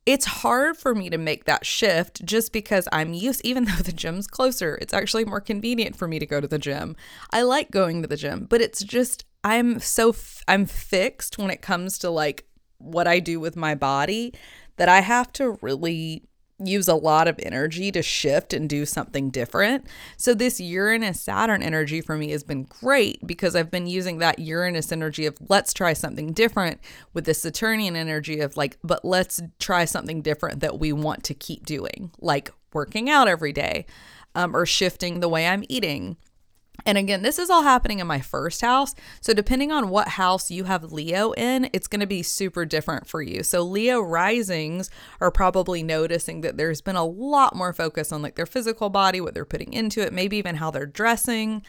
it's 0.06 0.26
hard 0.26 0.78
for 0.78 0.94
me 0.94 1.10
to 1.10 1.18
make 1.18 1.46
that 1.46 1.66
shift 1.66 2.26
just 2.26 2.52
because 2.52 2.88
I'm 2.92 3.14
used, 3.14 3.42
even 3.46 3.66
though 3.66 3.72
the 3.84 3.92
gym's 3.92 4.28
closer, 4.28 4.78
it's 4.82 4.94
actually 4.94 5.26
more 5.26 5.42
convenient 5.42 5.96
for 5.96 6.08
me 6.08 6.20
to 6.20 6.26
go 6.26 6.42
to 6.42 6.48
the 6.48 6.60
gym. 6.60 6.96
I 7.32 7.44
like 7.44 7.72
going 7.72 8.02
to 8.02 8.08
the 8.08 8.18
gym, 8.18 8.46
but 8.50 8.62
it's 8.62 8.84
just, 8.84 9.26
I'm 9.44 9.80
so, 9.80 10.10
f- 10.10 10.44
I'm 10.48 10.66
fixed 10.66 11.38
when 11.38 11.50
it 11.50 11.62
comes 11.62 11.98
to 12.00 12.10
like 12.10 12.46
what 12.78 13.08
I 13.08 13.20
do 13.20 13.40
with 13.40 13.56
my 13.56 13.76
body 13.76 14.34
that 14.78 14.90
I 14.90 15.02
have 15.02 15.32
to 15.34 15.58
really 15.62 16.24
use 16.66 16.88
a 16.88 16.96
lot 16.96 17.28
of 17.28 17.40
energy 17.42 17.92
to 17.92 18.02
shift 18.02 18.54
and 18.54 18.70
do 18.70 18.86
something 18.86 19.30
different. 19.30 19.86
So 20.18 20.34
this 20.34 20.60
Uranus 20.60 21.22
Saturn 21.22 21.64
energy 21.64 22.02
for 22.02 22.18
me 22.18 22.32
has 22.32 22.44
been 22.44 22.64
great 22.64 23.26
because 23.26 23.56
I've 23.56 23.72
been 23.72 23.88
using 23.88 24.18
that 24.20 24.40
Uranus 24.40 24.92
energy 24.92 25.26
of 25.26 25.38
let's 25.50 25.74
try 25.74 25.94
something 25.94 26.34
different 26.34 26.80
with 27.14 27.26
the 27.26 27.34
Saturnian 27.34 27.96
energy 27.96 28.40
of 28.40 28.58
like 28.58 28.78
but 28.84 29.04
let's 29.04 29.42
try 29.60 29.86
something 29.86 30.22
different 30.22 30.60
that 30.60 30.80
we 30.80 30.92
want 30.92 31.24
to 31.26 31.34
keep 31.34 31.66
doing, 31.66 32.12
like 32.20 32.52
working 32.74 33.10
out 33.10 33.28
every 33.28 33.54
day 33.54 33.86
um, 34.36 34.56
or 34.56 34.66
shifting 34.66 35.20
the 35.20 35.30
way 35.30 35.48
I'm 35.48 35.64
eating 35.70 36.18
and 36.86 36.98
again, 36.98 37.22
this 37.22 37.40
is 37.40 37.50
all 37.50 37.64
happening 37.64 38.00
in 38.00 38.08
my 38.08 38.20
first 38.20 38.62
house. 38.62 38.96
So, 39.22 39.34
depending 39.34 39.72
on 39.72 39.90
what 39.90 40.10
house 40.10 40.52
you 40.52 40.66
have 40.66 40.92
Leo 40.92 41.32
in, 41.34 41.70
it's 41.74 41.88
going 41.88 42.02
to 42.02 42.08
be 42.08 42.24
super 42.24 42.66
different 42.66 43.08
for 43.08 43.22
you. 43.22 43.44
So, 43.44 43.62
Leo 43.64 44.02
risings 44.02 44.90
are 45.22 45.32
probably 45.32 45.84
noticing 45.84 46.42
that 46.42 46.58
there's 46.58 46.82
been 46.82 46.96
a 46.96 47.06
lot 47.06 47.56
more 47.56 47.74
focus 47.74 48.12
on 48.12 48.22
like 48.22 48.36
their 48.36 48.46
physical 48.46 48.90
body, 48.90 49.22
what 49.22 49.34
they're 49.34 49.46
putting 49.46 49.74
into 49.74 50.02
it, 50.02 50.14
maybe 50.14 50.38
even 50.38 50.56
how 50.56 50.72
they're 50.72 50.86
dressing. 50.86 51.64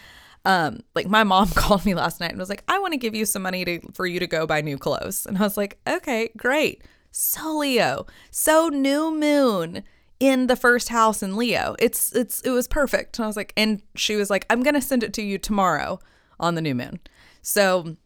Um, 0.45 0.81
like 0.95 1.07
my 1.07 1.25
mom 1.25 1.49
called 1.55 1.85
me 1.87 1.95
last 1.95 2.21
night 2.21 2.31
and 2.31 2.39
was 2.39 2.51
like, 2.51 2.65
"I 2.69 2.79
want 2.79 2.93
to 2.93 2.99
give 2.99 3.15
you 3.15 3.25
some 3.25 3.43
money 3.43 3.65
to 3.65 3.81
for 3.93 4.07
you 4.07 4.21
to 4.21 4.27
go 4.27 4.47
buy 4.47 4.61
new 4.61 4.79
clothes." 4.79 5.27
And 5.27 5.39
I 5.39 5.43
was 5.43 5.57
like, 5.57 5.79
"Okay, 5.87 6.31
great." 6.37 6.83
So 7.11 7.59
Leo, 7.59 8.07
so 8.31 8.69
new 8.69 9.15
moon 9.15 9.85
in 10.21 10.47
the 10.47 10.57
first 10.57 10.89
house 10.89 11.23
in 11.23 11.37
Leo. 11.37 11.77
It's 11.79 12.15
it's 12.15 12.41
it 12.43 12.51
was 12.51 12.69
perfect. 12.69 13.19
And 13.19 13.25
I 13.25 13.27
was 13.27 13.37
like, 13.37 13.53
and 13.57 13.83
she 13.95 14.17
was 14.17 14.31
like, 14.31 14.47
I'm 14.51 14.63
gonna 14.63 14.83
send 14.83 15.03
it 15.03 15.13
to 15.15 15.23
you 15.23 15.39
tomorrow 15.39 15.99
on 16.41 16.55
the 16.55 16.63
new 16.63 16.75
moon. 16.75 17.01
So 17.43 17.97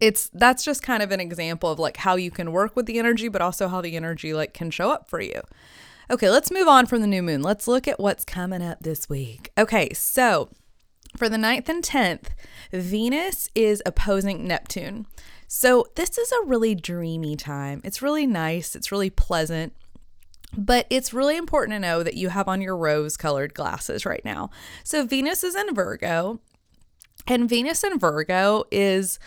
it's 0.00 0.28
that's 0.32 0.64
just 0.64 0.82
kind 0.82 1.02
of 1.02 1.10
an 1.10 1.20
example 1.20 1.70
of 1.70 1.78
like 1.78 1.98
how 1.98 2.16
you 2.16 2.30
can 2.30 2.52
work 2.52 2.76
with 2.76 2.86
the 2.86 2.98
energy, 2.98 3.28
but 3.28 3.40
also 3.40 3.68
how 3.68 3.80
the 3.80 3.96
energy 3.96 4.34
like 4.34 4.52
can 4.54 4.70
show 4.70 4.90
up 4.90 5.08
for 5.08 5.20
you. 5.20 5.40
Okay, 6.08 6.30
let's 6.30 6.52
move 6.52 6.68
on 6.68 6.86
from 6.86 7.00
the 7.00 7.06
new 7.06 7.22
moon. 7.22 7.42
Let's 7.42 7.66
look 7.66 7.88
at 7.88 7.98
what's 7.98 8.24
coming 8.24 8.62
up 8.62 8.78
this 8.80 9.08
week. 9.08 9.50
Okay, 9.58 9.92
so 9.92 10.50
for 11.16 11.28
the 11.28 11.36
9th 11.36 11.68
and 11.68 11.82
10th, 11.82 12.28
Venus 12.72 13.48
is 13.54 13.82
opposing 13.84 14.46
Neptune. 14.46 15.06
So 15.48 15.86
this 15.96 16.16
is 16.18 16.30
a 16.30 16.46
really 16.46 16.74
dreamy 16.74 17.34
time. 17.34 17.80
It's 17.84 18.02
really 18.02 18.26
nice, 18.26 18.76
it's 18.76 18.92
really 18.92 19.10
pleasant. 19.10 19.72
But 20.56 20.86
it's 20.90 21.12
really 21.12 21.36
important 21.36 21.74
to 21.74 21.80
know 21.80 22.02
that 22.02 22.14
you 22.14 22.28
have 22.28 22.48
on 22.48 22.60
your 22.60 22.76
rose 22.76 23.16
colored 23.16 23.54
glasses 23.54 24.06
right 24.06 24.24
now. 24.24 24.50
So 24.84 25.04
Venus 25.04 25.44
is 25.44 25.54
in 25.54 25.74
Virgo, 25.74 26.40
and 27.26 27.48
Venus 27.48 27.84
in 27.84 27.98
Virgo 27.98 28.64
is 28.70 29.18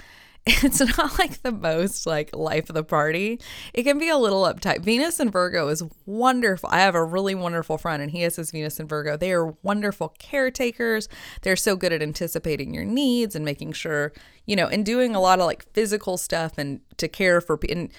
it's 0.63 0.79
not 0.97 1.19
like 1.19 1.41
the 1.41 1.51
most 1.51 2.05
like 2.05 2.35
life 2.35 2.69
of 2.69 2.73
the 2.73 2.83
party. 2.83 3.39
It 3.73 3.83
can 3.83 3.99
be 3.99 4.09
a 4.09 4.17
little 4.17 4.43
uptight. 4.43 4.81
Venus 4.81 5.19
in 5.19 5.29
Virgo 5.29 5.67
is 5.67 5.83
wonderful. 6.05 6.69
I 6.71 6.79
have 6.79 6.95
a 6.95 7.03
really 7.03 7.35
wonderful 7.35 7.77
friend 7.77 8.01
and 8.01 8.11
he 8.11 8.21
has 8.21 8.37
his 8.37 8.51
Venus 8.51 8.79
in 8.79 8.87
Virgo. 8.87 9.17
They 9.17 9.31
are 9.31 9.53
wonderful 9.63 10.15
caretakers. 10.17 11.09
They're 11.41 11.55
so 11.55 11.75
good 11.75 11.93
at 11.93 12.01
anticipating 12.01 12.73
your 12.73 12.85
needs 12.85 13.35
and 13.35 13.43
making 13.43 13.73
sure, 13.73 14.13
you 14.45 14.55
know, 14.55 14.67
and 14.67 14.85
doing 14.85 15.13
a 15.13 15.19
lot 15.19 15.39
of 15.39 15.45
like 15.45 15.71
physical 15.73 16.17
stuff 16.17 16.57
and 16.57 16.79
to 16.97 17.07
care 17.07 17.41
for 17.41 17.59
and 17.69 17.91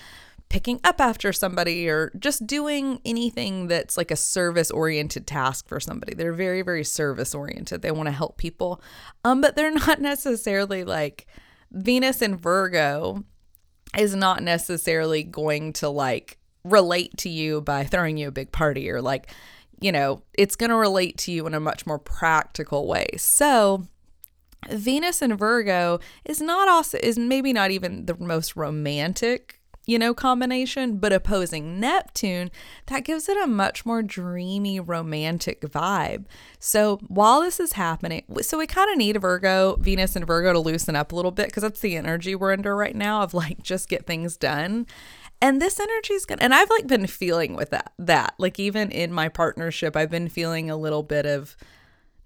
picking 0.50 0.80
up 0.82 1.00
after 1.00 1.32
somebody 1.32 1.88
or 1.88 2.12
just 2.18 2.44
doing 2.44 3.00
anything 3.04 3.68
that's 3.68 3.96
like 3.96 4.10
a 4.10 4.16
service 4.16 4.70
oriented 4.70 5.26
task 5.26 5.66
for 5.68 5.78
somebody. 5.78 6.12
They're 6.12 6.32
very, 6.32 6.60
very 6.60 6.84
service 6.84 7.34
oriented. 7.34 7.82
They 7.82 7.92
want 7.92 8.08
to 8.08 8.12
help 8.12 8.36
people. 8.36 8.82
Um, 9.24 9.40
but 9.40 9.56
they're 9.56 9.70
not 9.86 10.00
necessarily 10.00 10.84
like 10.84 11.26
Venus 11.70 12.20
and 12.20 12.38
Virgo 12.38 13.24
is 13.96 14.14
not 14.14 14.42
necessarily 14.42 15.22
going 15.22 15.72
to 15.74 15.88
like 15.88 16.38
relate 16.64 17.16
to 17.18 17.28
you 17.28 17.60
by 17.60 17.84
throwing 17.84 18.18
you 18.18 18.28
a 18.28 18.32
big 18.32 18.50
party 18.50 18.90
or 18.90 19.00
like, 19.00 19.32
you 19.80 19.92
know, 19.92 20.22
it's 20.34 20.56
going 20.56 20.70
to 20.70 20.76
relate 20.76 21.16
to 21.18 21.32
you 21.32 21.46
in 21.46 21.54
a 21.54 21.60
much 21.60 21.86
more 21.86 21.98
practical 21.98 22.86
way. 22.88 23.06
So, 23.16 23.86
Venus 24.68 25.22
and 25.22 25.38
Virgo 25.38 26.00
is 26.24 26.40
not 26.40 26.68
also 26.68 26.98
is 27.02 27.18
maybe 27.18 27.50
not 27.52 27.70
even 27.70 28.04
the 28.04 28.16
most 28.18 28.56
romantic 28.56 29.59
you 29.90 29.98
know, 29.98 30.14
combination, 30.14 30.98
but 30.98 31.12
opposing 31.12 31.80
Neptune, 31.80 32.52
that 32.86 33.02
gives 33.02 33.28
it 33.28 33.36
a 33.42 33.46
much 33.48 33.84
more 33.84 34.02
dreamy, 34.02 34.78
romantic 34.78 35.62
vibe. 35.62 36.26
So 36.60 36.98
while 37.08 37.40
this 37.40 37.58
is 37.58 37.72
happening, 37.72 38.24
so 38.40 38.56
we 38.56 38.68
kind 38.68 38.88
of 38.88 38.96
need 38.96 39.20
Virgo, 39.20 39.74
Venus 39.80 40.14
and 40.14 40.24
Virgo 40.24 40.52
to 40.52 40.60
loosen 40.60 40.94
up 40.94 41.10
a 41.10 41.16
little 41.16 41.32
bit 41.32 41.46
because 41.46 41.64
that's 41.64 41.80
the 41.80 41.96
energy 41.96 42.36
we're 42.36 42.52
under 42.52 42.76
right 42.76 42.94
now 42.94 43.22
of 43.22 43.34
like 43.34 43.64
just 43.64 43.88
get 43.88 44.06
things 44.06 44.36
done. 44.36 44.86
And 45.42 45.60
this 45.60 45.80
energy 45.80 46.14
is 46.14 46.24
gonna, 46.24 46.42
and 46.42 46.54
I've 46.54 46.70
like 46.70 46.86
been 46.86 47.08
feeling 47.08 47.56
with 47.56 47.70
that, 47.70 47.92
that 47.98 48.34
like 48.38 48.60
even 48.60 48.92
in 48.92 49.12
my 49.12 49.28
partnership, 49.28 49.96
I've 49.96 50.10
been 50.10 50.28
feeling 50.28 50.70
a 50.70 50.76
little 50.76 51.02
bit 51.02 51.26
of 51.26 51.56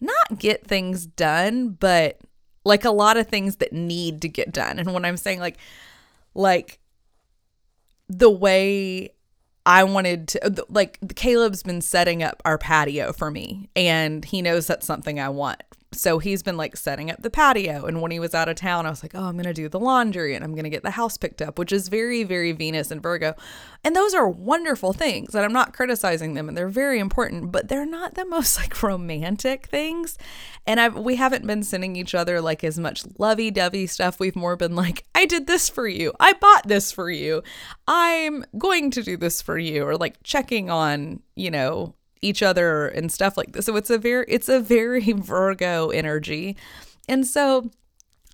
not 0.03 0.39
get 0.39 0.67
things 0.67 1.07
done, 1.07 1.71
but 1.71 2.21
like 2.63 2.85
a 2.85 2.91
lot 2.91 3.17
of 3.17 3.27
things 3.27 3.57
that 3.57 3.73
need 3.73 4.21
to 4.21 4.29
get 4.29 4.53
done. 4.53 4.79
And 4.79 4.93
when 4.93 5.07
I'm 5.07 5.17
saying 5.17 5.41
like, 5.41 5.57
like 6.35 6.79
the 8.09 8.31
way 8.31 9.11
I 9.67 9.85
wanted 9.85 10.29
to 10.29 10.67
like 10.69 10.99
Caleb's 11.17 11.63
been 11.63 11.81
setting 11.81 12.23
up 12.23 12.43
our 12.45 12.59
patio 12.59 13.13
for 13.13 13.31
me 13.31 13.71
and 13.75 14.25
he 14.25 14.43
knows 14.43 14.67
that's 14.67 14.87
something 14.87 15.19
I 15.19 15.31
want 15.31 15.63
so 15.97 16.19
he's 16.19 16.43
been 16.43 16.57
like 16.57 16.77
setting 16.77 17.11
up 17.11 17.23
the 17.23 17.31
patio. 17.31 17.87
And 17.87 18.01
when 18.01 18.11
he 18.11 18.21
was 18.21 18.35
out 18.35 18.49
of 18.49 18.57
town, 18.57 18.87
I 18.87 18.91
was 18.91 19.03
like, 19.03 19.15
oh, 19.15 19.25
I'm 19.25 19.35
going 19.35 19.45
to 19.45 19.53
do 19.53 19.69
the 19.69 19.81
laundry 19.81 20.35
and 20.35 20.45
I'm 20.45 20.53
going 20.53 20.65
to 20.65 20.71
get 20.71 20.83
the 20.83 20.91
house 20.91 21.17
picked 21.17 21.43
up, 21.43 21.59
which 21.59 21.73
is 21.73 21.89
very, 21.89 22.25
very 22.25 22.53
Venus 22.53 22.91
and 22.91 23.03
Virgo. 23.03 23.35
And 23.83 23.95
those 23.95 24.15
are 24.15 24.29
wonderful 24.29 24.93
things. 24.93 25.35
And 25.35 25.45
I'm 25.45 25.53
not 25.53 25.75
criticizing 25.75 26.35
them 26.35 26.49
and 26.49 26.57
they're 26.57 26.69
very 26.69 26.99
important, 26.99 27.53
but 27.53 27.69
they're 27.69 27.87
not 27.87 28.15
the 28.15 28.25
most 28.35 28.57
like 28.57 28.83
romantic 28.83 29.67
things. 29.67 30.19
And 30.67 30.81
I've, 30.81 30.97
we 30.97 31.17
haven't 31.17 31.47
been 31.47 31.63
sending 31.63 31.97
each 31.97 32.15
other 32.15 32.41
like 32.41 32.65
as 32.65 32.79
much 32.79 33.05
lovey 33.19 33.51
dovey 33.51 33.87
stuff. 33.87 34.21
We've 34.21 34.37
more 34.37 34.57
been 34.57 34.75
like, 34.77 35.05
I 35.15 35.27
did 35.27 35.47
this 35.47 35.69
for 35.69 35.87
you. 35.87 36.13
I 36.21 36.33
bought 36.35 36.67
this 36.67 36.93
for 36.93 37.11
you. 37.11 37.43
I'm 37.87 38.45
going 38.57 38.91
to 38.93 39.03
do 39.03 39.17
this 39.17 39.43
for 39.43 39.59
you. 39.59 39.85
Or 39.85 39.97
like 39.97 40.23
checking 40.23 40.71
on, 40.71 41.23
you 41.37 41.51
know, 41.51 41.95
each 42.25 42.43
other 42.43 42.89
and 42.89 43.13
stuff 43.13 43.37
like 43.37 43.53
this. 43.53 43.67
So 43.67 43.77
it's 43.77 43.91
a 43.91 43.99
very 43.99 44.25
it's 44.29 44.49
a 44.49 44.61
very 44.61 45.13
Virgo 45.13 45.91
energy. 45.91 46.57
And 47.09 47.27
so 47.27 47.71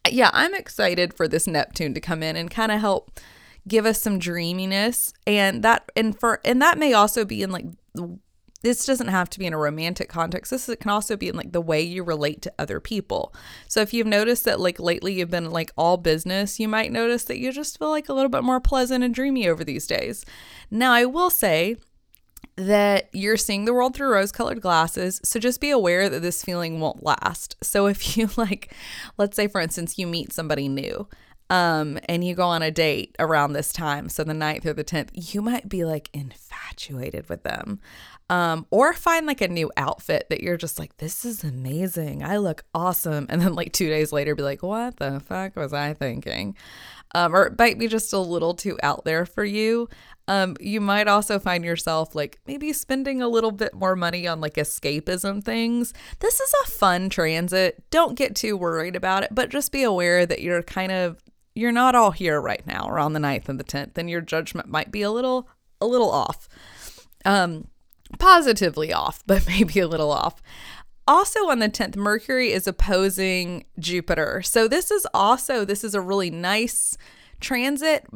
yeah, 0.09 0.31
I'm 0.33 0.55
excited 0.55 1.13
for 1.13 1.29
this 1.29 1.47
Neptune 1.47 1.95
to 1.95 2.01
come 2.01 2.23
in 2.23 2.37
and 2.37 2.51
kind 2.51 2.73
of 2.73 2.81
help 2.81 3.21
give 3.69 3.85
us 3.85 4.01
some 4.01 4.19
dreaminess 4.19 5.13
and 5.27 5.63
that 5.63 5.91
and 5.95 6.19
for 6.19 6.41
and 6.45 6.63
that 6.63 6.79
may 6.79 6.95
also 6.95 7.25
be 7.25 7.43
in 7.43 7.51
like 7.51 7.67
this 8.63 8.85
doesn't 8.85 9.09
have 9.09 9.31
to 9.31 9.39
be 9.39 9.47
in 9.47 9.55
a 9.55 9.59
romantic 9.59 10.09
context. 10.09 10.51
This 10.51 10.71
can 10.81 10.91
also 10.91 11.17
be 11.17 11.29
in 11.29 11.37
like 11.37 11.53
the 11.53 11.61
way 11.61 11.81
you 11.81 12.03
relate 12.03 12.43
to 12.43 12.53
other 12.59 12.79
people. 12.79 13.35
So 13.69 13.81
if 13.81 13.95
you've 13.95 14.07
noticed 14.07 14.45
that 14.45 14.61
like 14.61 14.79
lately 14.79 15.15
you've 15.15 15.31
been 15.31 15.51
like 15.51 15.73
all 15.79 15.97
business, 15.97 16.61
you 16.61 16.69
might 16.69 16.93
notice 16.93 17.25
that 17.25 17.39
you 17.39 17.53
just 17.53 17.79
feel 17.79 17.89
like 17.89 18.09
a 18.09 18.13
little 18.13 18.29
bit 18.29 18.45
more 18.45 18.61
pleasant 18.61 19.03
and 19.03 19.15
dreamy 19.15 19.49
over 19.49 19.65
these 19.65 19.87
days. 19.87 20.27
Now, 20.71 20.93
I 20.93 21.07
will 21.07 21.31
say 21.31 21.77
that 22.67 23.09
you're 23.13 23.37
seeing 23.37 23.65
the 23.65 23.75
world 23.75 23.95
through 23.95 24.13
rose 24.13 24.33
colored 24.33 24.61
glasses. 24.61 25.21
So 25.25 25.41
just 25.41 25.61
be 25.61 25.71
aware 25.71 26.09
that 26.09 26.21
this 26.21 26.45
feeling 26.45 26.81
won't 26.81 27.03
last. 27.03 27.57
So 27.63 27.87
if 27.87 28.17
you 28.17 28.31
like, 28.37 28.75
let's 29.19 29.37
say 29.37 29.49
for 29.49 29.61
instance, 29.61 29.99
you 29.99 30.07
meet 30.07 30.33
somebody 30.33 30.69
new. 30.69 31.09
Um, 31.49 31.99
and 32.09 32.23
you 32.23 32.37
go 32.37 32.45
on 32.45 32.63
a 32.63 32.71
date 32.71 33.17
around 33.19 33.55
this 33.55 33.73
time, 33.73 34.09
so 34.09 34.23
the 34.23 34.33
9th 34.33 34.67
or 34.67 34.73
the 34.73 34.85
10th, 34.85 35.11
you 35.35 35.43
might 35.43 35.69
be 35.69 35.85
like 35.85 36.09
infatuated 36.13 37.29
with 37.29 37.43
them. 37.43 37.81
Um, 38.31 38.67
or 38.71 38.93
find 38.93 39.27
like 39.27 39.41
a 39.41 39.49
new 39.49 39.73
outfit 39.77 40.27
that 40.31 40.41
you're 40.41 40.57
just 40.57 40.79
like, 40.79 40.97
this 40.99 41.25
is 41.25 41.43
amazing. 41.43 42.23
I 42.23 42.37
look 42.37 42.63
awesome. 42.73 43.27
And 43.29 43.43
then 43.43 43.55
like 43.55 43.73
two 43.73 43.89
days 43.89 44.13
later, 44.13 44.37
be 44.37 44.45
like, 44.45 44.63
what 44.63 44.99
the 44.99 45.19
fuck 45.19 45.57
was 45.57 45.73
I 45.73 45.95
thinking? 45.95 46.55
Um, 47.13 47.35
or 47.35 47.47
it 47.47 47.59
might 47.59 47.81
be 47.81 47.89
just 47.89 48.13
a 48.13 48.19
little 48.19 48.55
too 48.55 48.79
out 48.85 49.05
there 49.05 49.27
for 49.27 49.45
you. 49.45 49.89
Um, 50.29 50.57
you 50.61 50.81
might 50.81 51.09
also 51.09 51.39
find 51.39 51.65
yourself 51.65 52.15
like 52.15 52.39
maybe 52.47 52.73
spending 52.73 53.21
a 53.21 53.29
little 53.29 53.51
bit 53.51 53.75
more 53.75 53.97
money 53.97 54.29
on 54.29 54.41
like 54.41 54.55
escapism 54.55 55.43
things. 55.43 55.93
This 56.21 56.41
is 56.41 56.55
a 56.63 56.71
fun 56.71 57.09
transit. 57.09 57.83
Don't 57.91 58.17
get 58.17 58.37
too 58.37 58.57
worried 58.57 58.95
about 58.95 59.25
it, 59.25 59.35
but 59.35 59.49
just 59.49 59.73
be 59.73 59.83
aware 59.83 60.27
that 60.27 60.41
you're 60.41 60.63
kind 60.63 60.93
of 60.93 61.23
you're 61.57 61.73
not 61.73 61.97
all 61.97 62.13
here 62.13 62.41
right 62.41 62.65
now 62.65 62.89
around 62.89 63.13
the 63.13 63.21
9th 63.21 63.49
and 63.49 63.59
the 63.59 63.65
10th 63.65 63.99
and 63.99 64.09
your 64.09 64.21
judgment 64.21 64.69
might 64.69 64.93
be 64.93 65.03
a 65.03 65.11
little 65.11 65.49
a 65.81 65.87
little 65.87 66.11
off. 66.11 66.49
Um 67.25 67.67
positively 68.19 68.93
off, 68.93 69.23
but 69.27 69.47
maybe 69.47 69.81
a 69.81 69.89
little 69.89 70.13
off. 70.13 70.41
Also 71.09 71.49
on 71.49 71.59
the 71.59 71.69
10th, 71.69 71.97
Mercury 71.97 72.53
is 72.53 72.69
opposing 72.69 73.65
Jupiter. 73.81 74.43
So 74.43 74.69
this 74.69 74.93
is 74.93 75.07
also 75.13 75.65
this 75.65 75.83
is 75.83 75.95
a 75.95 76.01
really 76.01 76.31
nice 76.31 76.97
transit, 77.41 78.07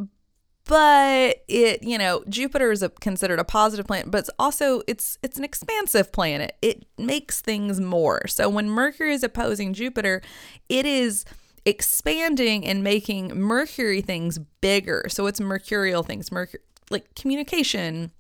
but 0.67 1.43
it 1.47 1.83
you 1.83 1.99
know 1.99 2.25
jupiter 2.29 2.71
is 2.71 2.83
a, 2.83 2.89
considered 2.89 3.39
a 3.39 3.45
positive 3.45 3.87
planet 3.87 4.11
but 4.11 4.19
it's 4.19 4.31
also 4.39 4.83
it's 4.87 5.19
it's 5.23 5.39
an 5.39 5.45
expansive 5.45 6.11
planet. 6.13 6.57
It 6.63 6.87
makes 6.99 7.41
things 7.41 7.81
more. 7.81 8.27
So 8.29 8.49
when 8.49 8.69
mercury 8.69 9.13
is 9.13 9.23
opposing 9.23 9.75
jupiter 9.75 10.23
it 10.69 10.87
is 10.87 11.25
expanding 11.67 12.67
and 12.67 12.83
making 12.85 13.29
mercury 13.29 14.03
things 14.03 14.39
bigger. 14.61 15.05
So 15.09 15.27
it's 15.27 15.41
mercurial 15.41 16.03
things 16.03 16.33
mercury 16.33 16.61
like 16.91 17.15
communication 17.15 18.11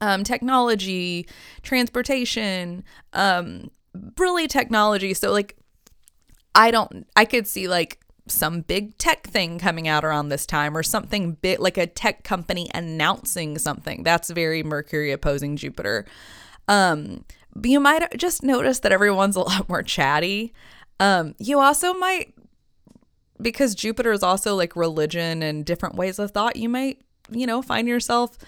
um, 0.00 0.24
technology 0.24 1.26
transportation 1.62 2.84
um, 3.12 3.70
really 4.18 4.48
technology. 4.48 5.14
So 5.14 5.32
like 5.32 5.56
i 6.56 6.70
don't 6.70 7.04
i 7.16 7.24
could 7.24 7.48
see 7.48 7.66
like 7.66 7.98
some 8.26 8.62
big 8.62 8.96
tech 8.96 9.26
thing 9.26 9.58
coming 9.58 9.86
out 9.86 10.04
around 10.04 10.28
this 10.28 10.46
time 10.46 10.76
or 10.76 10.82
something 10.82 11.32
big 11.32 11.60
like 11.60 11.76
a 11.76 11.86
tech 11.86 12.24
company 12.24 12.70
announcing 12.74 13.58
something. 13.58 14.02
That's 14.02 14.30
very 14.30 14.62
Mercury 14.62 15.12
opposing 15.12 15.56
Jupiter. 15.56 16.06
Um, 16.68 17.24
but 17.54 17.70
you 17.70 17.80
might 17.80 18.16
just 18.16 18.42
notice 18.42 18.80
that 18.80 18.92
everyone's 18.92 19.36
a 19.36 19.40
lot 19.40 19.68
more 19.68 19.82
chatty. 19.82 20.52
Um, 21.00 21.34
you 21.38 21.58
also 21.58 21.92
might 21.94 22.34
because 23.40 23.74
Jupiter 23.74 24.12
is 24.12 24.22
also 24.22 24.54
like 24.54 24.76
religion 24.76 25.42
and 25.42 25.64
different 25.64 25.96
ways 25.96 26.18
of 26.18 26.30
thought, 26.30 26.56
you 26.56 26.68
might, 26.68 27.02
you 27.30 27.46
know, 27.46 27.62
find 27.62 27.88
yourself 27.88 28.38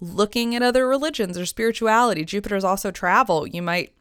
looking 0.00 0.54
at 0.54 0.62
other 0.62 0.86
religions 0.86 1.38
or 1.38 1.46
spirituality. 1.46 2.24
Jupiter 2.24 2.56
is 2.56 2.64
also 2.64 2.90
travel. 2.90 3.46
You 3.46 3.62
might 3.62 3.92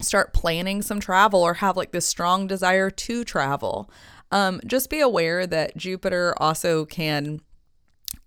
start 0.00 0.32
planning 0.32 0.82
some 0.82 1.00
travel 1.00 1.42
or 1.42 1.54
have 1.54 1.76
like 1.76 1.92
this 1.92 2.06
strong 2.06 2.46
desire 2.46 2.90
to 2.90 3.24
travel. 3.24 3.90
Um, 4.30 4.60
just 4.66 4.90
be 4.90 5.00
aware 5.00 5.46
that 5.46 5.76
Jupiter 5.76 6.34
also 6.38 6.84
can 6.84 7.40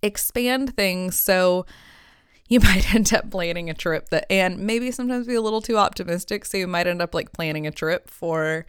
expand 0.02 0.76
things. 0.76 1.18
So 1.18 1.66
you 2.48 2.60
might 2.62 2.94
end 2.94 3.14
up 3.14 3.30
planning 3.30 3.70
a 3.70 3.74
trip 3.74 4.10
that, 4.10 4.26
and 4.32 4.60
maybe 4.60 4.92
sometimes 4.92 5.28
be 5.28 5.36
a 5.36 5.42
little 5.42 5.62
too 5.62 5.78
optimistic. 5.78 6.46
So 6.46 6.58
you 6.58 6.68
might 6.68 6.88
end 6.88 7.02
up 7.02 7.14
like 7.14 7.32
planning 7.32 7.68
a 7.68 7.72
trip 7.72 8.10
for, 8.10 8.66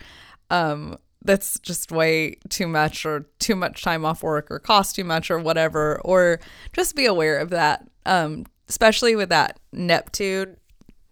um, 0.50 0.98
that's 1.24 1.58
just 1.60 1.92
way 1.92 2.36
too 2.48 2.66
much 2.66 3.06
or 3.06 3.26
too 3.38 3.54
much 3.56 3.82
time 3.82 4.04
off 4.04 4.22
work 4.22 4.50
or 4.50 4.58
cost 4.58 4.96
too 4.96 5.04
much 5.04 5.30
or 5.30 5.38
whatever 5.38 6.00
or 6.04 6.40
just 6.72 6.96
be 6.96 7.06
aware 7.06 7.38
of 7.38 7.50
that 7.50 7.86
um 8.06 8.44
especially 8.68 9.14
with 9.14 9.28
that 9.28 9.58
neptune 9.72 10.56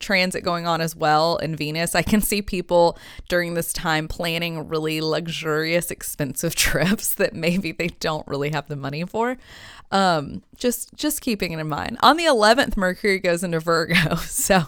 transit 0.00 0.42
going 0.42 0.66
on 0.66 0.80
as 0.80 0.96
well 0.96 1.36
in 1.36 1.54
Venus. 1.54 1.94
I 1.94 2.02
can 2.02 2.20
see 2.20 2.42
people 2.42 2.98
during 3.28 3.54
this 3.54 3.72
time 3.72 4.08
planning 4.08 4.66
really 4.68 5.00
luxurious, 5.00 5.90
expensive 5.90 6.54
trips 6.56 7.14
that 7.14 7.34
maybe 7.34 7.72
they 7.72 7.88
don't 7.88 8.26
really 8.26 8.50
have 8.50 8.66
the 8.68 8.76
money 8.76 9.04
for. 9.04 9.36
Um, 9.92 10.42
just 10.56 10.94
just 10.94 11.20
keeping 11.20 11.50
it 11.50 11.58
in 11.58 11.68
mind. 11.68 11.98
On 12.00 12.16
the 12.16 12.24
11th, 12.24 12.76
Mercury 12.76 13.18
goes 13.18 13.42
into 13.42 13.60
Virgo. 13.60 14.16
So 14.40 14.62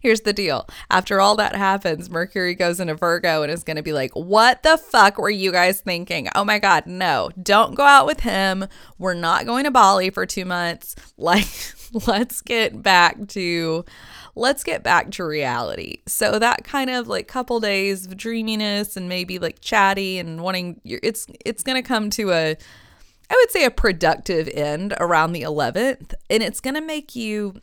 here's 0.00 0.20
the 0.22 0.32
deal. 0.32 0.66
After 0.90 1.20
all 1.20 1.34
that 1.36 1.56
happens, 1.56 2.08
Mercury 2.08 2.54
goes 2.54 2.78
into 2.78 2.94
Virgo 2.94 3.42
and 3.42 3.50
is 3.50 3.64
going 3.64 3.76
to 3.76 3.82
be 3.82 3.92
like, 3.92 4.12
"What 4.12 4.62
the 4.62 4.76
fuck 4.76 5.18
were 5.18 5.30
you 5.30 5.50
guys 5.50 5.80
thinking? 5.80 6.28
Oh 6.34 6.44
my 6.44 6.58
god, 6.58 6.86
no. 6.86 7.30
Don't 7.42 7.74
go 7.74 7.82
out 7.84 8.06
with 8.06 8.20
him. 8.20 8.66
We're 8.98 9.14
not 9.14 9.46
going 9.46 9.64
to 9.64 9.70
Bali 9.70 10.10
for 10.10 10.26
2 10.26 10.44
months. 10.44 10.94
Like 11.20 11.48
let's 12.06 12.40
get 12.42 12.80
back 12.82 13.28
to 13.28 13.84
let's 14.38 14.62
get 14.62 14.82
back 14.82 15.10
to 15.10 15.24
reality. 15.24 15.98
So 16.06 16.38
that 16.38 16.64
kind 16.64 16.90
of 16.90 17.08
like 17.08 17.26
couple 17.28 17.60
days 17.60 18.06
of 18.06 18.16
dreaminess 18.16 18.96
and 18.96 19.08
maybe 19.08 19.38
like 19.38 19.60
chatty 19.60 20.18
and 20.18 20.40
wanting 20.40 20.80
it's 20.84 21.26
it's 21.44 21.62
going 21.62 21.76
to 21.76 21.86
come 21.86 22.08
to 22.10 22.30
a 22.30 22.56
I 23.30 23.34
would 23.34 23.50
say 23.50 23.64
a 23.64 23.70
productive 23.70 24.48
end 24.54 24.94
around 24.98 25.32
the 25.32 25.42
11th 25.42 26.14
and 26.30 26.42
it's 26.42 26.60
going 26.60 26.74
to 26.74 26.80
make 26.80 27.14
you 27.14 27.60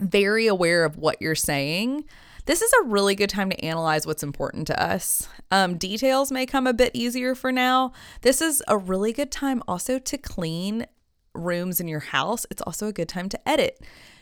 very 0.00 0.46
aware 0.46 0.84
of 0.84 0.96
what 0.96 1.20
you're 1.20 1.34
saying. 1.34 2.04
This 2.46 2.62
is 2.62 2.72
a 2.80 2.86
really 2.86 3.14
good 3.14 3.30
time 3.30 3.50
to 3.50 3.64
analyze 3.64 4.06
what's 4.06 4.22
important 4.22 4.66
to 4.68 4.82
us. 4.82 5.28
Um, 5.50 5.76
details 5.76 6.30
may 6.32 6.46
come 6.46 6.66
a 6.66 6.72
bit 6.72 6.92
easier 6.94 7.34
for 7.34 7.52
now. 7.52 7.92
This 8.22 8.40
is 8.40 8.62
a 8.68 8.78
really 8.78 9.12
good 9.12 9.30
time 9.30 9.62
also 9.68 9.98
to 9.98 10.18
clean 10.18 10.86
rooms 11.34 11.80
in 11.80 11.88
your 11.88 12.00
house. 12.00 12.46
It's 12.50 12.62
also 12.62 12.88
a 12.88 12.92
good 12.92 13.08
time 13.08 13.28
to 13.30 13.48
edit. 13.48 13.80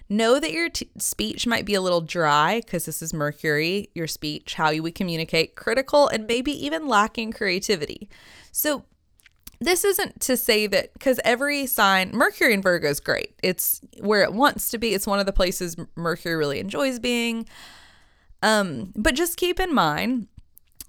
Know 0.09 0.40
that 0.40 0.53
your 0.53 0.71
t- 0.71 0.90
speech 0.99 1.47
might 1.47 1.66
be 1.66 1.75
a 1.75 1.81
little 1.81 2.01
dry 2.01 2.61
because 2.64 2.87
this 2.87 3.03
is 3.03 3.12
Mercury, 3.12 3.90
your 3.94 4.07
speech, 4.07 4.55
how 4.55 4.71
you 4.71 4.83
would 4.83 4.94
communicate, 4.94 5.55
critical, 5.55 6.09
and 6.09 6.27
maybe 6.27 6.53
even 6.64 6.88
lacking 6.88 7.33
creativity. 7.33 8.09
So, 8.51 8.85
this 9.61 9.85
isn't 9.85 10.21
to 10.21 10.37
say 10.37 10.66
that 10.68 10.92
because 10.92 11.21
every 11.25 11.66
sign, 11.66 12.12
Mercury 12.12 12.55
in 12.55 12.62
Virgo 12.62 12.88
is 12.88 13.01
great. 13.01 13.35
It's 13.42 13.81
where 13.99 14.23
it 14.23 14.33
wants 14.33 14.71
to 14.71 14.79
be. 14.79 14.94
It's 14.94 15.07
one 15.07 15.18
of 15.18 15.27
the 15.27 15.33
places 15.33 15.77
Mercury 15.97 16.37
really 16.37 16.61
enjoys 16.61 16.99
being. 17.01 17.47
Um, 18.42 18.92
but 18.94 19.14
just 19.14 19.37
keep 19.37 19.59
in 19.59 19.75
mind 19.75 20.29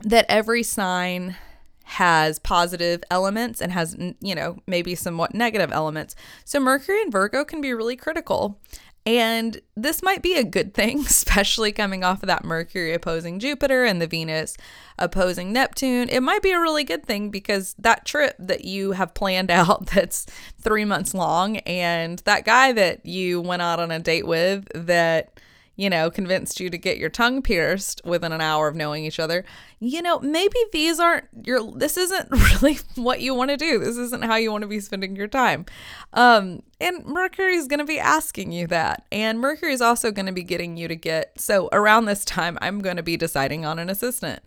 that 0.04 0.26
every 0.30 0.64
sign 0.64 1.36
has 1.84 2.38
positive 2.38 3.04
elements 3.10 3.60
and 3.60 3.72
has, 3.72 3.96
you 4.22 4.36
know, 4.36 4.58
maybe 4.68 4.94
somewhat 4.94 5.34
negative 5.34 5.72
elements. 5.72 6.16
So 6.46 6.60
Mercury 6.60 7.02
in 7.02 7.10
Virgo 7.10 7.44
can 7.44 7.62
be 7.62 7.74
really 7.74 7.96
critical 7.96 8.60
And 9.10 9.60
this 9.76 10.04
might 10.04 10.22
be 10.22 10.36
a 10.36 10.44
good 10.44 10.76
thing, 10.76 11.00
especially 11.08 11.72
coming 11.72 12.04
off 12.04 12.22
of 12.22 12.28
that 12.28 12.46
Mercury 12.46 12.94
opposing 12.94 13.40
Jupiter 13.40 13.84
and 13.84 14.00
the 14.00 14.06
Venus 14.06 14.56
opposing 15.00 15.52
Neptune. 15.52 16.10
It 16.10 16.20
might 16.22 16.44
be 16.44 16.52
a 16.52 16.60
really 16.60 16.84
good 16.84 17.08
thing 17.08 17.32
because 17.32 17.74
that 17.80 18.06
trip 18.06 18.36
that 18.38 18.66
you 18.66 18.92
have 18.92 19.16
planned 19.16 19.50
out 19.60 19.88
that's 19.88 20.28
three 20.62 20.86
months 20.86 21.16
long, 21.16 21.58
and 21.58 22.20
that 22.20 22.46
guy 22.46 22.72
that 22.72 23.04
you 23.04 23.42
went 23.42 23.64
out 23.64 23.80
on 23.80 23.90
a 23.90 23.98
date 23.98 24.28
with 24.28 24.68
that 24.76 25.39
you 25.80 25.90
know, 25.90 26.12
convinced 26.12 26.60
you 26.60 26.70
to 26.70 26.78
get 26.78 26.98
your 26.98 27.08
tongue 27.10 27.42
pierced 27.42 28.02
within 28.04 28.34
an 28.34 28.42
hour 28.42 28.68
of 28.68 28.76
knowing 28.76 29.06
each 29.06 29.18
other, 29.18 29.46
you 29.80 30.02
know, 30.02 30.20
maybe 30.20 30.58
these 30.74 31.00
aren't 31.00 31.24
your, 31.46 31.72
this 31.72 31.96
isn't 31.96 32.30
really 32.32 32.80
what 32.96 33.22
you 33.22 33.34
want 33.34 33.50
to 33.50 33.56
do. 33.56 33.80
This 33.80 33.96
isn't 33.96 34.26
how 34.26 34.36
you 34.36 34.52
want 34.52 34.64
to 34.64 34.68
be 34.68 34.82
spending 34.82 35.16
your 35.16 35.30
time. 35.30 35.66
Um, 36.12 36.64
and 36.82 37.06
Mercury 37.06 37.56
is 37.56 37.70
going 37.70 37.80
to 37.80 37.86
be 37.86 37.98
asking 37.98 38.52
you 38.52 38.68
that. 38.68 39.06
And 39.10 39.40
Mercury 39.40 39.72
is 39.72 39.80
also 39.80 40.12
going 40.12 40.26
to 40.26 40.34
be 40.34 40.44
getting 40.44 40.76
you 40.76 40.90
to 40.90 40.98
get, 40.98 41.40
so 41.40 41.70
around 41.72 42.06
this 42.06 42.26
time, 42.26 42.58
I'm 42.62 42.80
going 42.80 42.98
to 42.98 43.04
be 43.04 43.16
deciding 43.16 43.64
on 43.64 43.80
an 43.80 43.90
assistant 43.90 44.44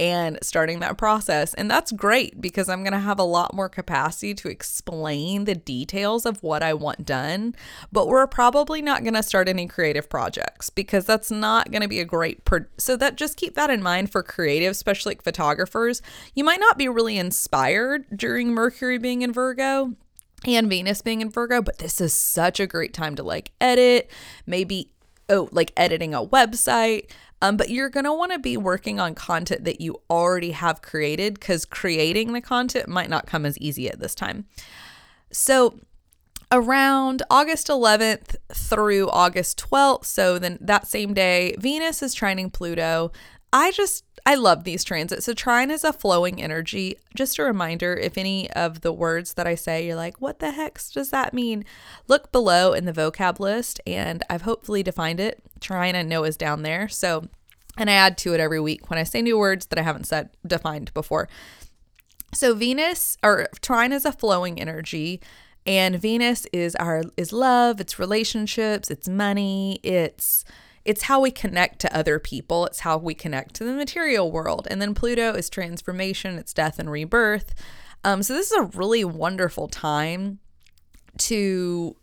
and 0.00 0.38
starting 0.42 0.80
that 0.80 0.98
process. 0.98 1.54
And 1.54 1.70
that's 1.70 1.92
great 1.92 2.40
because 2.40 2.68
I'm 2.68 2.82
going 2.82 2.92
to 2.92 2.98
have 2.98 3.18
a 3.18 3.24
lot 3.24 3.54
more 3.54 3.68
capacity 3.68 4.34
to 4.34 4.48
explain 4.48 5.44
the 5.44 5.54
details 5.54 6.26
of 6.26 6.42
what 6.42 6.62
I 6.62 6.74
want 6.74 7.06
done. 7.06 7.54
But 7.92 8.08
we're 8.08 8.26
probably 8.26 8.82
not 8.82 9.04
going 9.04 9.14
to 9.14 9.22
start 9.22 9.48
any 9.48 9.66
creative 9.66 10.08
projects 10.08 10.70
because 10.70 11.06
that's 11.06 11.30
not 11.30 11.70
going 11.70 11.82
to 11.82 11.88
be 11.88 12.00
a 12.00 12.04
great. 12.04 12.44
Pro- 12.44 12.66
so 12.76 12.96
that 12.96 13.16
just 13.16 13.36
keep 13.36 13.54
that 13.54 13.70
in 13.70 13.82
mind 13.82 14.10
for 14.10 14.22
creative, 14.22 14.72
especially 14.72 15.10
like 15.10 15.22
photographers. 15.22 16.02
You 16.34 16.44
might 16.44 16.60
not 16.60 16.78
be 16.78 16.88
really 16.88 17.18
inspired 17.18 18.04
during 18.14 18.52
Mercury 18.52 18.98
being 18.98 19.22
in 19.22 19.32
Virgo 19.32 19.94
and 20.44 20.68
Venus 20.68 21.02
being 21.02 21.20
in 21.20 21.30
Virgo, 21.30 21.62
but 21.62 21.78
this 21.78 22.00
is 22.00 22.12
such 22.12 22.60
a 22.60 22.66
great 22.66 22.92
time 22.92 23.14
to 23.16 23.22
like 23.22 23.52
edit, 23.60 24.10
maybe 24.46 24.90
oh, 25.28 25.48
like 25.52 25.72
editing 25.76 26.14
a 26.14 26.24
website, 26.24 27.10
um, 27.44 27.58
but 27.58 27.68
you're 27.68 27.90
going 27.90 28.04
to 28.04 28.12
want 28.12 28.32
to 28.32 28.38
be 28.38 28.56
working 28.56 28.98
on 28.98 29.14
content 29.14 29.64
that 29.64 29.78
you 29.78 30.00
already 30.08 30.52
have 30.52 30.80
created 30.80 31.34
because 31.34 31.66
creating 31.66 32.32
the 32.32 32.40
content 32.40 32.88
might 32.88 33.10
not 33.10 33.26
come 33.26 33.44
as 33.44 33.58
easy 33.58 33.86
at 33.86 34.00
this 34.00 34.14
time. 34.14 34.46
So, 35.30 35.78
around 36.50 37.22
August 37.28 37.66
11th 37.66 38.36
through 38.50 39.10
August 39.10 39.62
12th, 39.70 40.06
so 40.06 40.38
then 40.38 40.56
that 40.62 40.86
same 40.86 41.12
day, 41.12 41.54
Venus 41.58 42.02
is 42.02 42.14
trining 42.14 42.50
Pluto. 42.50 43.12
I 43.54 43.70
just 43.70 44.04
I 44.26 44.34
love 44.34 44.64
these 44.64 44.82
transits. 44.82 45.26
So 45.26 45.32
trine 45.32 45.70
is 45.70 45.84
a 45.84 45.92
flowing 45.92 46.42
energy. 46.42 46.96
Just 47.14 47.38
a 47.38 47.44
reminder, 47.44 47.94
if 47.94 48.18
any 48.18 48.50
of 48.50 48.80
the 48.80 48.92
words 48.92 49.34
that 49.34 49.46
I 49.46 49.54
say 49.54 49.86
you're 49.86 49.96
like, 49.96 50.20
what 50.20 50.40
the 50.40 50.50
heck 50.50 50.80
does 50.92 51.10
that 51.10 51.32
mean? 51.32 51.64
Look 52.08 52.32
below 52.32 52.72
in 52.72 52.84
the 52.84 52.92
vocab 52.92 53.38
list 53.38 53.80
and 53.86 54.24
I've 54.28 54.42
hopefully 54.42 54.82
defined 54.82 55.20
it. 55.20 55.40
Trine 55.60 55.94
I 55.94 56.02
know 56.02 56.24
is 56.24 56.36
down 56.36 56.62
there. 56.62 56.88
So 56.88 57.28
and 57.76 57.88
I 57.88 57.94
add 57.94 58.18
to 58.18 58.34
it 58.34 58.40
every 58.40 58.60
week 58.60 58.90
when 58.90 58.98
I 58.98 59.04
say 59.04 59.22
new 59.22 59.38
words 59.38 59.66
that 59.66 59.78
I 59.78 59.82
haven't 59.82 60.06
said 60.06 60.30
defined 60.44 60.92
before. 60.92 61.28
So 62.32 62.54
Venus 62.54 63.16
or 63.22 63.46
trine 63.62 63.92
is 63.92 64.04
a 64.04 64.12
flowing 64.12 64.60
energy 64.60 65.20
and 65.64 65.96
Venus 65.96 66.46
is 66.52 66.74
our 66.76 67.04
is 67.16 67.32
love, 67.32 67.80
it's 67.80 68.00
relationships, 68.00 68.90
it's 68.90 69.08
money, 69.08 69.78
it's 69.84 70.44
it's 70.84 71.02
how 71.02 71.20
we 71.20 71.30
connect 71.30 71.78
to 71.80 71.96
other 71.96 72.18
people, 72.18 72.66
it's 72.66 72.80
how 72.80 72.98
we 72.98 73.14
connect 73.14 73.54
to 73.54 73.64
the 73.64 73.72
material 73.72 74.30
world. 74.30 74.68
And 74.70 74.80
then 74.80 74.94
Pluto 74.94 75.32
is 75.32 75.48
transformation, 75.48 76.38
it's 76.38 76.52
death 76.52 76.78
and 76.78 76.90
rebirth. 76.90 77.54
Um, 78.04 78.22
so 78.22 78.34
this 78.34 78.50
is 78.50 78.58
a 78.58 78.78
really 78.78 79.04
wonderful 79.04 79.68
time 79.68 80.40
to 81.18 81.96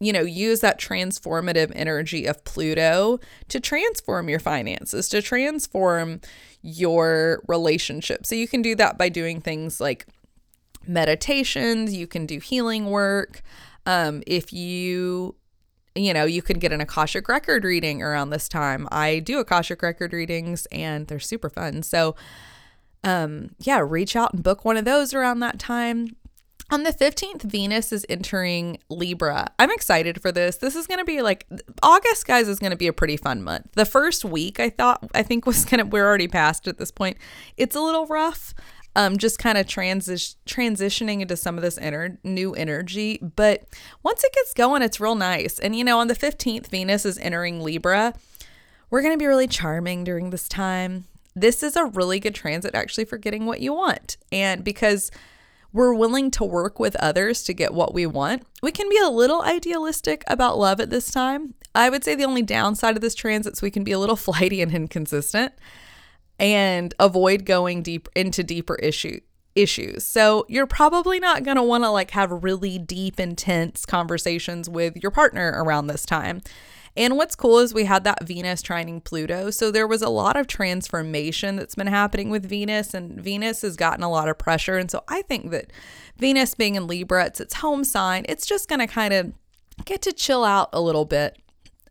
you 0.00 0.12
know, 0.12 0.22
use 0.22 0.60
that 0.60 0.78
transformative 0.78 1.72
energy 1.74 2.26
of 2.26 2.44
Pluto 2.44 3.20
to 3.48 3.60
transform 3.60 4.28
your 4.28 4.40
finances, 4.40 5.08
to 5.08 5.22
transform 5.22 6.20
your 6.62 7.42
relationship. 7.46 8.26
So 8.26 8.34
you 8.34 8.48
can 8.48 8.60
do 8.60 8.74
that 8.74 8.98
by 8.98 9.08
doing 9.08 9.40
things 9.40 9.80
like 9.80 10.06
meditations, 10.86 11.94
you 11.94 12.06
can 12.06 12.26
do 12.26 12.38
healing 12.38 12.86
work. 12.86 13.42
Um, 13.86 14.22
if 14.26 14.52
you 14.52 15.36
you 15.94 16.12
know, 16.12 16.24
you 16.24 16.42
could 16.42 16.60
get 16.60 16.72
an 16.72 16.80
Akashic 16.80 17.28
record 17.28 17.64
reading 17.64 18.02
around 18.02 18.30
this 18.30 18.48
time. 18.48 18.88
I 18.90 19.20
do 19.20 19.38
Akashic 19.38 19.80
record 19.82 20.12
readings 20.12 20.66
and 20.72 21.06
they're 21.06 21.20
super 21.20 21.48
fun. 21.48 21.82
So, 21.82 22.16
um, 23.04 23.50
yeah, 23.60 23.84
reach 23.86 24.16
out 24.16 24.34
and 24.34 24.42
book 24.42 24.64
one 24.64 24.76
of 24.76 24.84
those 24.84 25.14
around 25.14 25.40
that 25.40 25.58
time. 25.58 26.16
On 26.70 26.82
the 26.82 26.92
15th, 26.92 27.42
Venus 27.42 27.92
is 27.92 28.06
entering 28.08 28.78
Libra. 28.88 29.48
I'm 29.58 29.70
excited 29.70 30.20
for 30.20 30.32
this. 30.32 30.56
This 30.56 30.74
is 30.74 30.86
going 30.86 30.98
to 30.98 31.04
be 31.04 31.20
like 31.20 31.46
August, 31.82 32.26
guys, 32.26 32.48
is 32.48 32.58
going 32.58 32.70
to 32.70 32.76
be 32.76 32.86
a 32.86 32.92
pretty 32.92 33.18
fun 33.18 33.42
month. 33.42 33.68
The 33.74 33.84
first 33.84 34.24
week, 34.24 34.58
I 34.58 34.70
thought, 34.70 35.08
I 35.14 35.22
think 35.22 35.46
was 35.46 35.64
going 35.64 35.78
to, 35.78 35.84
we're 35.84 36.06
already 36.06 36.26
past 36.26 36.66
at 36.66 36.78
this 36.78 36.90
point. 36.90 37.18
It's 37.56 37.76
a 37.76 37.80
little 37.80 38.06
rough 38.06 38.54
um, 38.96 39.18
just 39.18 39.38
kind 39.38 39.58
of 39.58 39.66
transi- 39.66 40.36
transitioning 40.46 41.20
into 41.20 41.36
some 41.36 41.56
of 41.56 41.62
this 41.62 41.78
ener- 41.78 42.18
new 42.22 42.54
energy. 42.54 43.18
But 43.36 43.64
once 44.02 44.22
it 44.24 44.32
gets 44.32 44.54
going, 44.54 44.82
it's 44.82 45.00
real 45.00 45.14
nice. 45.14 45.58
And, 45.58 45.74
you 45.74 45.84
know, 45.84 45.98
on 45.98 46.08
the 46.08 46.14
15th, 46.14 46.68
Venus 46.68 47.04
is 47.04 47.18
entering 47.18 47.60
Libra. 47.60 48.14
We're 48.90 49.02
going 49.02 49.14
to 49.14 49.18
be 49.18 49.26
really 49.26 49.48
charming 49.48 50.04
during 50.04 50.30
this 50.30 50.48
time. 50.48 51.04
This 51.34 51.62
is 51.62 51.74
a 51.74 51.86
really 51.86 52.20
good 52.20 52.34
transit 52.34 52.74
actually 52.74 53.06
for 53.06 53.18
getting 53.18 53.46
what 53.46 53.60
you 53.60 53.72
want. 53.72 54.16
And 54.30 54.62
because 54.62 55.10
we're 55.72 55.94
willing 55.94 56.30
to 56.30 56.44
work 56.44 56.78
with 56.78 56.94
others 56.96 57.42
to 57.42 57.52
get 57.52 57.74
what 57.74 57.92
we 57.92 58.06
want, 58.06 58.44
we 58.62 58.70
can 58.70 58.88
be 58.88 58.98
a 58.98 59.08
little 59.08 59.42
idealistic 59.42 60.22
about 60.28 60.56
love 60.56 60.80
at 60.80 60.90
this 60.90 61.10
time. 61.10 61.54
I 61.74 61.90
would 61.90 62.04
say 62.04 62.14
the 62.14 62.24
only 62.24 62.42
downside 62.42 62.94
of 62.94 63.00
this 63.00 63.16
transit 63.16 63.54
is 63.54 63.62
we 63.62 63.72
can 63.72 63.82
be 63.82 63.90
a 63.90 63.98
little 63.98 64.14
flighty 64.16 64.60
and 64.60 64.72
inconsistent 64.72 65.52
and 66.38 66.94
avoid 66.98 67.44
going 67.44 67.82
deep 67.82 68.08
into 68.14 68.42
deeper 68.42 68.74
issue 68.76 69.20
issues. 69.54 70.04
So 70.04 70.44
you're 70.48 70.66
probably 70.66 71.20
not 71.20 71.44
going 71.44 71.56
to 71.56 71.62
want 71.62 71.84
to 71.84 71.90
like 71.90 72.10
have 72.10 72.30
really 72.42 72.78
deep 72.78 73.20
intense 73.20 73.86
conversations 73.86 74.68
with 74.68 74.96
your 74.96 75.12
partner 75.12 75.52
around 75.56 75.86
this 75.86 76.04
time. 76.04 76.42
And 76.96 77.16
what's 77.16 77.34
cool 77.34 77.58
is 77.58 77.74
we 77.74 77.84
had 77.84 78.04
that 78.04 78.24
Venus 78.24 78.62
trining 78.62 79.02
Pluto. 79.02 79.50
So 79.50 79.70
there 79.70 79.86
was 79.86 80.02
a 80.02 80.08
lot 80.08 80.36
of 80.36 80.46
transformation 80.46 81.56
that's 81.56 81.74
been 81.74 81.88
happening 81.88 82.30
with 82.30 82.48
Venus, 82.48 82.94
and 82.94 83.20
Venus 83.20 83.62
has 83.62 83.76
gotten 83.76 84.04
a 84.04 84.10
lot 84.10 84.28
of 84.28 84.38
pressure. 84.38 84.78
And 84.78 84.88
so 84.88 85.02
I 85.08 85.22
think 85.22 85.50
that 85.50 85.72
Venus 86.18 86.54
being 86.54 86.76
in 86.76 86.86
Libra, 86.86 87.26
it's 87.26 87.40
its 87.40 87.54
home 87.54 87.82
sign, 87.82 88.24
it's 88.28 88.46
just 88.46 88.68
going 88.68 88.78
to 88.78 88.86
kind 88.86 89.12
of 89.12 89.32
get 89.84 90.02
to 90.02 90.12
chill 90.12 90.44
out 90.44 90.68
a 90.72 90.80
little 90.80 91.04
bit 91.04 91.36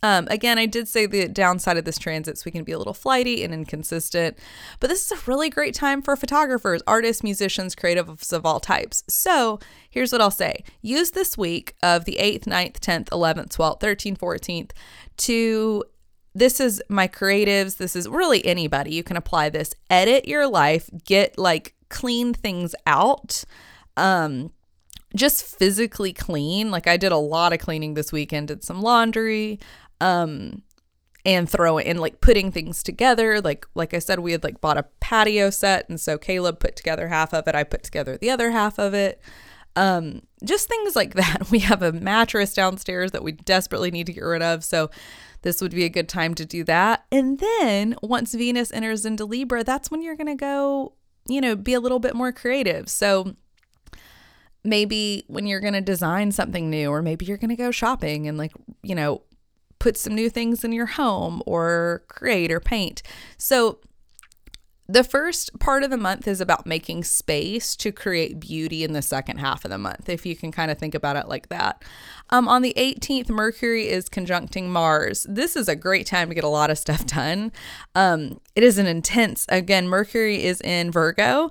um, 0.04 0.28
again, 0.30 0.60
I 0.60 0.66
did 0.66 0.90
say 0.90 1.06
the 1.06 1.30
downside 1.30 1.78
of 1.78 1.86
this 1.86 1.98
transit 1.98 2.38
so 2.38 2.44
we 2.46 2.52
can 2.52 2.66
be 2.66 2.74
a 2.74 2.78
little 2.78 2.94
flighty 2.94 3.42
and 3.42 3.54
inconsistent, 3.54 4.38
but 4.82 4.90
this 4.90 5.10
is 5.10 5.18
a 5.18 5.22
really 5.32 5.50
great 5.50 5.74
time 5.74 6.02
for 6.02 6.18
photographers, 6.18 6.84
artists, 6.86 7.24
musicians, 7.24 7.74
creatives 7.74 8.34
of 8.34 8.46
all 8.46 8.60
types. 8.60 9.04
So 9.08 9.60
here's 9.90 10.12
what 10.12 10.20
I'll 10.20 10.30
say 10.30 10.66
use 10.82 11.12
this 11.12 11.38
week 11.38 11.76
of 11.82 12.04
the 12.04 12.18
8th, 12.20 12.44
9th, 12.44 12.80
10th, 12.80 13.06
11th, 13.10 13.56
12th, 13.56 13.80
13th, 13.80 14.18
14th 14.20 14.72
to 15.16 15.86
this 16.36 16.60
is 16.60 16.82
my 16.90 17.08
creatives. 17.08 17.78
This 17.78 17.96
is 17.96 18.10
really 18.10 18.46
anybody. 18.46 18.94
You 18.94 19.04
can 19.04 19.18
apply 19.18 19.50
this. 19.50 19.74
Edit 19.90 20.28
your 20.28 20.48
life, 20.48 20.90
get 21.06 21.38
like 21.38 21.76
clean 21.90 22.34
things 22.34 22.76
out. 22.86 23.44
Um, 23.96 24.52
just 25.16 25.44
physically 25.44 26.12
clean. 26.12 26.72
Like 26.72 26.88
I 26.88 26.98
did 26.98 27.12
a 27.12 27.18
lot 27.18 27.54
of 27.54 27.60
cleaning 27.60 27.94
this 27.94 28.12
weekend, 28.12 28.48
did 28.48 28.64
some 28.64 28.82
laundry, 28.82 29.60
um 30.04 30.62
and 31.26 31.50
throw 31.50 31.78
it 31.78 31.88
in 31.88 31.98
like 31.98 32.20
putting 32.20 32.52
things 32.52 32.84
together. 32.84 33.40
Like 33.42 33.66
like 33.74 33.94
i 33.94 34.00
said 34.00 34.20
we 34.20 34.34
had 34.34 34.44
like 34.44 34.62
bought 34.62 34.78
a 34.78 34.86
patio 35.00 35.50
set 35.50 35.88
and 35.90 36.00
so 36.00 36.18
caleb 36.18 36.60
put 36.60 36.76
together 36.76 37.08
half 37.08 37.34
of 37.34 37.48
it 37.48 37.56
i 37.56 37.64
put 37.64 37.84
together 37.84 38.18
the 38.18 38.30
other 38.30 38.52
half 38.52 38.78
of 38.78 38.94
it. 38.94 39.22
Um 39.76 40.22
just 40.44 40.68
things 40.68 40.96
like 40.96 41.14
that. 41.16 41.50
We 41.50 41.60
have 41.60 41.82
a 41.82 41.94
mattress 41.94 42.54
downstairs 42.54 43.12
that 43.12 43.24
we 43.24 43.32
desperately 43.32 43.92
need 43.92 44.08
to 44.08 44.14
get 44.14 44.24
rid 44.24 44.42
of 44.42 44.64
so 44.64 44.90
this 45.42 45.62
would 45.62 45.72
be 45.72 45.84
a 45.84 45.90
good 45.90 46.08
time 46.08 46.36
to 46.36 46.46
do 46.46 46.64
that. 46.66 47.06
And 47.12 47.40
then 47.40 47.96
once 48.02 48.34
venus 48.34 48.72
enters 48.72 49.06
into 49.06 49.26
libra 49.26 49.64
that's 49.64 49.90
when 49.90 50.02
you're 50.02 50.18
to 50.18 50.36
go 50.36 50.94
you 51.28 51.40
know 51.40 51.56
be 51.56 51.74
a 51.74 51.80
little 51.80 52.00
bit 52.00 52.16
more 52.16 52.34
creative. 52.34 52.90
So 52.90 53.36
maybe 54.66 55.26
when 55.28 55.46
you're 55.46 55.60
going 55.60 55.74
to 55.74 55.82
design 55.82 56.32
something 56.32 56.70
new 56.70 56.90
or 56.90 57.02
maybe 57.02 57.26
you're 57.26 57.38
going 57.38 57.50
to 57.50 57.56
go 57.56 57.70
shopping 57.70 58.28
and 58.28 58.38
like 58.38 58.54
you 58.82 58.96
know 58.96 59.22
put 59.84 59.98
some 59.98 60.16
new 60.16 60.30
things 60.30 60.64
in 60.64 60.72
your 60.72 60.86
home 60.86 61.44
or 61.46 62.04
create 62.08 62.50
or 62.50 62.62
paint. 62.62 63.04
So, 63.38 63.80
the 64.88 65.04
first 65.04 65.60
part 65.60 65.84
of 65.84 65.90
the 65.90 65.98
month 65.98 66.28
is 66.28 66.42
about 66.42 66.66
making 66.66 67.04
space 67.06 67.76
to 67.78 67.92
create 67.92 68.40
beauty 68.40 68.84
in 68.84 68.94
the 68.94 69.02
second 69.02 69.38
half 69.38 69.64
of 69.64 69.72
the 69.72 69.78
month, 69.78 70.10
if 70.10 70.26
you 70.26 70.36
can 70.36 70.52
kind 70.52 70.70
of 70.70 70.78
think 70.78 70.94
about 70.94 71.16
it 71.16 71.28
like 71.28 71.48
that. 71.50 71.84
Um, 72.30 72.48
on 72.48 72.62
the 72.62 72.74
18th, 72.78 73.30
Mercury 73.30 73.90
is 73.90 74.10
conjuncting 74.10 74.70
Mars. 74.70 75.26
This 75.30 75.56
is 75.56 75.68
a 75.68 75.76
great 75.76 76.06
time 76.06 76.30
to 76.30 76.36
get 76.36 76.44
a 76.44 76.50
lot 76.50 76.70
of 76.70 76.78
stuff 76.78 77.06
done. 77.06 77.52
Um, 77.96 78.40
it 78.56 78.64
is 78.64 78.78
an 78.78 78.88
intense, 78.88 79.46
again, 79.50 79.88
Mercury 79.88 80.44
is 80.44 80.62
in 80.62 80.92
Virgo. 80.92 81.50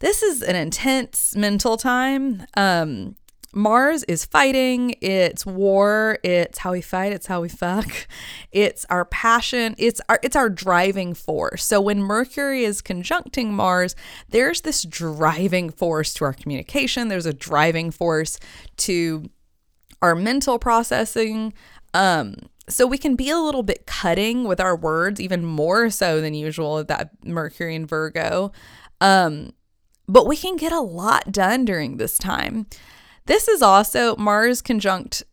This 0.00 0.22
is 0.22 0.42
an 0.42 0.56
intense 0.56 1.34
mental 1.36 1.76
time. 1.76 2.46
Um, 2.56 3.16
Mars 3.56 4.04
is 4.04 4.26
fighting, 4.26 4.94
it's 5.00 5.46
war, 5.46 6.18
it's 6.22 6.58
how 6.58 6.72
we 6.72 6.82
fight, 6.82 7.10
it's 7.12 7.26
how 7.26 7.40
we 7.40 7.48
fuck. 7.48 7.88
It's 8.52 8.86
our 8.88 9.04
passion, 9.04 9.74
it's 9.76 10.00
our 10.08 10.18
it's 10.22 10.36
our 10.36 10.48
driving 10.48 11.12
force. 11.12 11.64
So 11.64 11.78
when 11.78 12.02
Mercury 12.02 12.64
is 12.64 12.80
conjuncting 12.80 13.52
Mars, 13.52 13.94
there's 14.30 14.62
this 14.62 14.82
driving 14.82 15.70
force 15.70 16.14
to 16.14 16.24
our 16.24 16.32
communication, 16.32 17.08
there's 17.08 17.26
a 17.26 17.34
driving 17.34 17.90
force 17.90 18.38
to 18.78 19.28
our 20.00 20.14
mental 20.14 20.58
processing. 20.58 21.52
Um 21.92 22.36
so 22.68 22.86
we 22.86 22.98
can 22.98 23.14
be 23.14 23.30
a 23.30 23.38
little 23.38 23.62
bit 23.62 23.86
cutting 23.86 24.44
with 24.44 24.60
our 24.60 24.76
words 24.76 25.20
even 25.20 25.44
more 25.44 25.90
so 25.90 26.20
than 26.20 26.34
usual 26.34 26.82
that 26.84 27.10
Mercury 27.24 27.74
and 27.74 27.88
Virgo. 27.88 28.52
Um 29.00 29.52
but 30.08 30.26
we 30.26 30.36
can 30.36 30.56
get 30.56 30.72
a 30.72 30.80
lot 30.80 31.32
done 31.32 31.64
during 31.64 31.96
this 31.96 32.16
time. 32.16 32.66
This 33.26 33.48
is 33.48 33.62
also 33.62 34.16
Mars 34.16 34.62
conjunct 34.62 35.24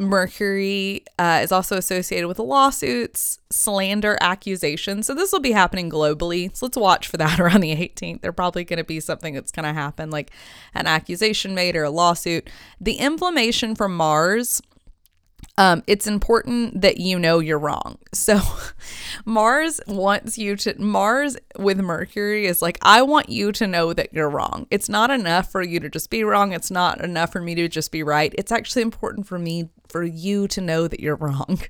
Mercury 0.00 1.04
uh, 1.18 1.40
is 1.42 1.52
also 1.52 1.76
associated 1.76 2.26
with 2.26 2.38
lawsuits, 2.38 3.38
slander, 3.50 4.16
accusations. 4.22 5.06
So 5.06 5.14
this 5.14 5.30
will 5.30 5.40
be 5.40 5.52
happening 5.52 5.90
globally. 5.90 6.56
So 6.56 6.66
let's 6.66 6.78
watch 6.78 7.06
for 7.06 7.18
that 7.18 7.38
around 7.40 7.60
the 7.60 7.76
18th. 7.76 8.22
They're 8.22 8.32
probably 8.32 8.64
going 8.64 8.78
to 8.78 8.84
be 8.84 8.98
something 8.98 9.34
that's 9.34 9.52
going 9.52 9.66
to 9.66 9.74
happen, 9.74 10.10
like 10.10 10.30
an 10.74 10.86
accusation 10.86 11.54
made 11.54 11.76
or 11.76 11.84
a 11.84 11.90
lawsuit. 11.90 12.48
The 12.80 12.94
inflammation 12.94 13.74
from 13.74 13.94
Mars 13.94 14.62
um, 15.58 15.82
it's 15.86 16.06
important 16.06 16.80
that 16.80 16.98
you 16.98 17.18
know 17.18 17.38
you're 17.38 17.58
wrong. 17.58 17.98
So, 18.12 18.40
Mars 19.24 19.80
wants 19.86 20.38
you 20.38 20.56
to, 20.56 20.80
Mars 20.80 21.36
with 21.58 21.78
Mercury 21.80 22.46
is 22.46 22.62
like, 22.62 22.78
I 22.82 23.02
want 23.02 23.28
you 23.28 23.52
to 23.52 23.66
know 23.66 23.92
that 23.92 24.12
you're 24.12 24.30
wrong. 24.30 24.66
It's 24.70 24.88
not 24.88 25.10
enough 25.10 25.50
for 25.50 25.62
you 25.62 25.80
to 25.80 25.90
just 25.90 26.10
be 26.10 26.24
wrong. 26.24 26.52
It's 26.52 26.70
not 26.70 27.02
enough 27.02 27.32
for 27.32 27.40
me 27.40 27.54
to 27.56 27.68
just 27.68 27.92
be 27.92 28.02
right. 28.02 28.34
It's 28.38 28.52
actually 28.52 28.82
important 28.82 29.26
for 29.26 29.38
me, 29.38 29.68
for 29.88 30.02
you 30.02 30.48
to 30.48 30.60
know 30.60 30.88
that 30.88 31.00
you're 31.00 31.16
wrong. 31.20 31.60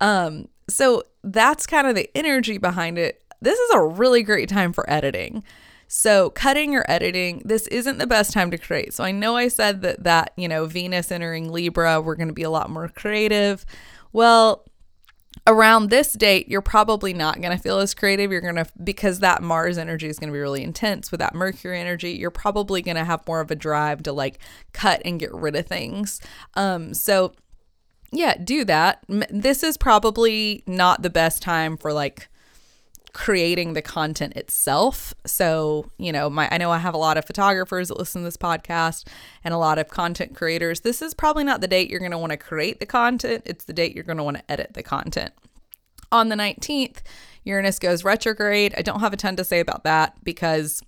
Um, 0.00 0.48
so, 0.68 1.04
that's 1.22 1.66
kind 1.66 1.86
of 1.86 1.94
the 1.94 2.10
energy 2.16 2.58
behind 2.58 2.98
it. 2.98 3.22
This 3.42 3.58
is 3.58 3.70
a 3.74 3.80
really 3.80 4.22
great 4.22 4.48
time 4.48 4.72
for 4.72 4.88
editing. 4.90 5.44
So, 5.92 6.30
cutting 6.30 6.76
or 6.76 6.84
editing, 6.88 7.42
this 7.44 7.66
isn't 7.66 7.98
the 7.98 8.06
best 8.06 8.32
time 8.32 8.52
to 8.52 8.58
create. 8.58 8.94
So, 8.94 9.02
I 9.02 9.10
know 9.10 9.34
I 9.34 9.48
said 9.48 9.82
that 9.82 10.04
that, 10.04 10.32
you 10.36 10.46
know, 10.46 10.66
Venus 10.66 11.10
entering 11.10 11.50
Libra, 11.50 12.00
we're 12.00 12.14
going 12.14 12.28
to 12.28 12.32
be 12.32 12.44
a 12.44 12.50
lot 12.50 12.70
more 12.70 12.86
creative. 12.86 13.66
Well, 14.12 14.64
around 15.48 15.90
this 15.90 16.12
date, 16.12 16.48
you're 16.48 16.60
probably 16.60 17.12
not 17.12 17.40
going 17.40 17.56
to 17.56 17.60
feel 17.60 17.80
as 17.80 17.92
creative. 17.92 18.30
You're 18.30 18.40
going 18.40 18.54
to, 18.54 18.66
because 18.84 19.18
that 19.18 19.42
Mars 19.42 19.78
energy 19.78 20.06
is 20.06 20.20
going 20.20 20.28
to 20.28 20.32
be 20.32 20.38
really 20.38 20.62
intense 20.62 21.10
with 21.10 21.18
that 21.18 21.34
Mercury 21.34 21.80
energy, 21.80 22.12
you're 22.12 22.30
probably 22.30 22.82
going 22.82 22.96
to 22.96 23.04
have 23.04 23.26
more 23.26 23.40
of 23.40 23.50
a 23.50 23.56
drive 23.56 24.04
to 24.04 24.12
like 24.12 24.38
cut 24.72 25.02
and 25.04 25.18
get 25.18 25.34
rid 25.34 25.56
of 25.56 25.66
things. 25.66 26.20
Um, 26.54 26.94
so, 26.94 27.32
yeah, 28.12 28.36
do 28.36 28.64
that. 28.64 29.04
This 29.08 29.64
is 29.64 29.76
probably 29.76 30.62
not 30.68 31.02
the 31.02 31.10
best 31.10 31.42
time 31.42 31.76
for 31.76 31.92
like 31.92 32.28
creating 33.12 33.72
the 33.72 33.82
content 33.82 34.36
itself. 34.36 35.12
So, 35.26 35.90
you 35.98 36.12
know, 36.12 36.30
my 36.30 36.48
I 36.50 36.58
know 36.58 36.70
I 36.70 36.78
have 36.78 36.94
a 36.94 36.98
lot 36.98 37.16
of 37.16 37.24
photographers 37.24 37.88
that 37.88 37.98
listen 37.98 38.22
to 38.22 38.24
this 38.24 38.36
podcast 38.36 39.06
and 39.42 39.52
a 39.52 39.58
lot 39.58 39.78
of 39.78 39.88
content 39.88 40.34
creators. 40.34 40.80
This 40.80 41.02
is 41.02 41.14
probably 41.14 41.44
not 41.44 41.60
the 41.60 41.68
date 41.68 41.90
you're 41.90 41.98
going 41.98 42.12
to 42.12 42.18
want 42.18 42.30
to 42.30 42.36
create 42.36 42.80
the 42.80 42.86
content, 42.86 43.42
it's 43.46 43.64
the 43.64 43.72
date 43.72 43.94
you're 43.94 44.04
going 44.04 44.18
to 44.18 44.24
want 44.24 44.38
to 44.38 44.50
edit 44.50 44.74
the 44.74 44.82
content. 44.82 45.32
On 46.12 46.28
the 46.28 46.36
19th, 46.36 46.98
Uranus 47.44 47.78
goes 47.78 48.04
retrograde. 48.04 48.74
I 48.76 48.82
don't 48.82 49.00
have 49.00 49.12
a 49.12 49.16
ton 49.16 49.36
to 49.36 49.44
say 49.44 49.60
about 49.60 49.84
that 49.84 50.22
because 50.24 50.82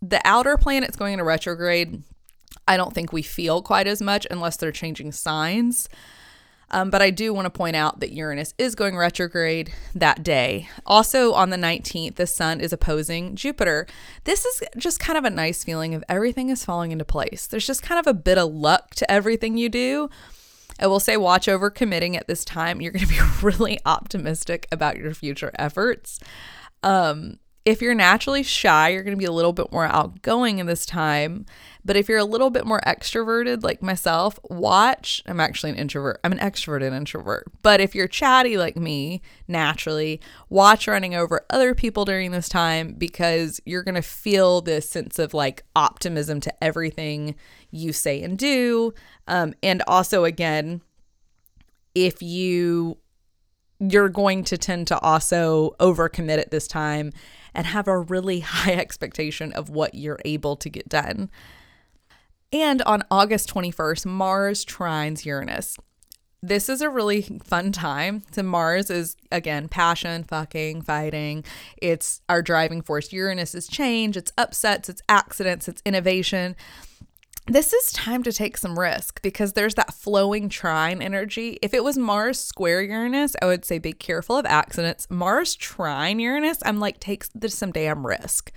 the 0.00 0.20
outer 0.24 0.56
planets 0.56 0.96
going 0.96 1.14
into 1.14 1.24
retrograde, 1.24 2.02
I 2.66 2.76
don't 2.76 2.94
think 2.94 3.12
we 3.12 3.22
feel 3.22 3.62
quite 3.62 3.86
as 3.86 4.00
much 4.00 4.26
unless 4.30 4.56
they're 4.56 4.72
changing 4.72 5.12
signs. 5.12 5.88
Um, 6.72 6.88
but 6.88 7.02
I 7.02 7.10
do 7.10 7.34
want 7.34 7.44
to 7.46 7.50
point 7.50 7.76
out 7.76 8.00
that 8.00 8.12
Uranus 8.12 8.54
is 8.56 8.74
going 8.74 8.96
retrograde 8.96 9.72
that 9.94 10.22
day. 10.22 10.68
Also, 10.86 11.34
on 11.34 11.50
the 11.50 11.58
19th, 11.58 12.14
the 12.14 12.26
sun 12.26 12.60
is 12.60 12.72
opposing 12.72 13.36
Jupiter. 13.36 13.86
This 14.24 14.44
is 14.46 14.62
just 14.78 14.98
kind 14.98 15.18
of 15.18 15.24
a 15.24 15.30
nice 15.30 15.62
feeling 15.62 15.94
of 15.94 16.02
everything 16.08 16.48
is 16.48 16.64
falling 16.64 16.90
into 16.90 17.04
place. 17.04 17.46
There's 17.46 17.66
just 17.66 17.82
kind 17.82 18.00
of 18.00 18.06
a 18.06 18.14
bit 18.14 18.38
of 18.38 18.52
luck 18.52 18.94
to 18.96 19.10
everything 19.10 19.58
you 19.58 19.68
do. 19.68 20.08
I 20.80 20.86
will 20.86 21.00
say, 21.00 21.18
watch 21.18 21.46
over 21.46 21.68
committing 21.68 22.16
at 22.16 22.26
this 22.26 22.44
time. 22.44 22.80
You're 22.80 22.92
going 22.92 23.06
to 23.06 23.12
be 23.12 23.20
really 23.42 23.78
optimistic 23.84 24.66
about 24.72 24.96
your 24.96 25.12
future 25.12 25.52
efforts. 25.58 26.18
Um, 26.82 27.38
if 27.64 27.80
you're 27.80 27.94
naturally 27.94 28.42
shy, 28.42 28.88
you're 28.88 29.04
going 29.04 29.16
to 29.16 29.18
be 29.18 29.24
a 29.24 29.32
little 29.32 29.52
bit 29.52 29.70
more 29.70 29.84
outgoing 29.84 30.58
in 30.58 30.66
this 30.66 30.84
time. 30.84 31.46
But 31.84 31.96
if 31.96 32.08
you're 32.08 32.18
a 32.18 32.24
little 32.24 32.50
bit 32.50 32.66
more 32.66 32.80
extroverted, 32.86 33.62
like 33.62 33.82
myself, 33.82 34.38
watch. 34.50 35.22
I'm 35.26 35.38
actually 35.38 35.70
an 35.70 35.76
introvert. 35.76 36.18
I'm 36.24 36.32
an 36.32 36.38
extroverted 36.38 36.92
introvert. 36.92 37.50
But 37.62 37.80
if 37.80 37.94
you're 37.94 38.08
chatty 38.08 38.56
like 38.56 38.76
me, 38.76 39.22
naturally, 39.46 40.20
watch 40.48 40.88
running 40.88 41.14
over 41.14 41.46
other 41.50 41.74
people 41.74 42.04
during 42.04 42.32
this 42.32 42.48
time 42.48 42.94
because 42.94 43.60
you're 43.64 43.84
going 43.84 43.94
to 43.94 44.02
feel 44.02 44.60
this 44.60 44.88
sense 44.88 45.18
of 45.20 45.32
like 45.32 45.62
optimism 45.76 46.40
to 46.40 46.64
everything 46.64 47.36
you 47.70 47.92
say 47.92 48.22
and 48.22 48.36
do. 48.38 48.92
Um, 49.28 49.54
and 49.62 49.82
also, 49.86 50.24
again, 50.24 50.82
if 51.94 52.22
you 52.22 52.98
you're 53.90 54.08
going 54.08 54.44
to 54.44 54.56
tend 54.56 54.86
to 54.86 54.98
also 55.00 55.74
overcommit 55.80 56.38
at 56.38 56.52
this 56.52 56.68
time 56.68 57.12
and 57.54 57.66
have 57.66 57.88
a 57.88 57.98
really 57.98 58.40
high 58.40 58.74
expectation 58.74 59.52
of 59.52 59.70
what 59.70 59.94
you're 59.94 60.20
able 60.24 60.56
to 60.56 60.68
get 60.68 60.88
done. 60.88 61.30
And 62.52 62.82
on 62.82 63.02
August 63.10 63.52
21st, 63.52 64.06
Mars 64.06 64.64
trines 64.64 65.24
Uranus. 65.24 65.78
This 66.44 66.68
is 66.68 66.80
a 66.80 66.90
really 66.90 67.22
fun 67.44 67.70
time. 67.70 68.24
So, 68.32 68.42
Mars 68.42 68.90
is 68.90 69.16
again 69.30 69.68
passion, 69.68 70.24
fucking, 70.24 70.82
fighting. 70.82 71.44
It's 71.80 72.20
our 72.28 72.42
driving 72.42 72.82
force. 72.82 73.12
Uranus 73.12 73.54
is 73.54 73.68
change, 73.68 74.16
it's 74.16 74.32
upsets, 74.36 74.88
it's 74.88 75.02
accidents, 75.08 75.68
it's 75.68 75.82
innovation 75.86 76.56
this 77.46 77.72
is 77.72 77.92
time 77.92 78.22
to 78.22 78.32
take 78.32 78.56
some 78.56 78.78
risk 78.78 79.20
because 79.22 79.52
there's 79.52 79.74
that 79.74 79.92
flowing 79.92 80.48
trine 80.48 81.02
energy. 81.02 81.58
If 81.60 81.74
it 81.74 81.82
was 81.82 81.98
Mars 81.98 82.38
square 82.38 82.82
Uranus, 82.82 83.34
I 83.42 83.46
would 83.46 83.64
say 83.64 83.78
be 83.78 83.92
careful 83.92 84.36
of 84.36 84.46
accidents. 84.46 85.08
Mars 85.10 85.56
trine 85.56 86.20
Uranus, 86.20 86.58
I'm 86.64 86.78
like, 86.78 87.00
take 87.00 87.24
some 87.48 87.72
damn 87.72 88.06
risk. 88.06 88.52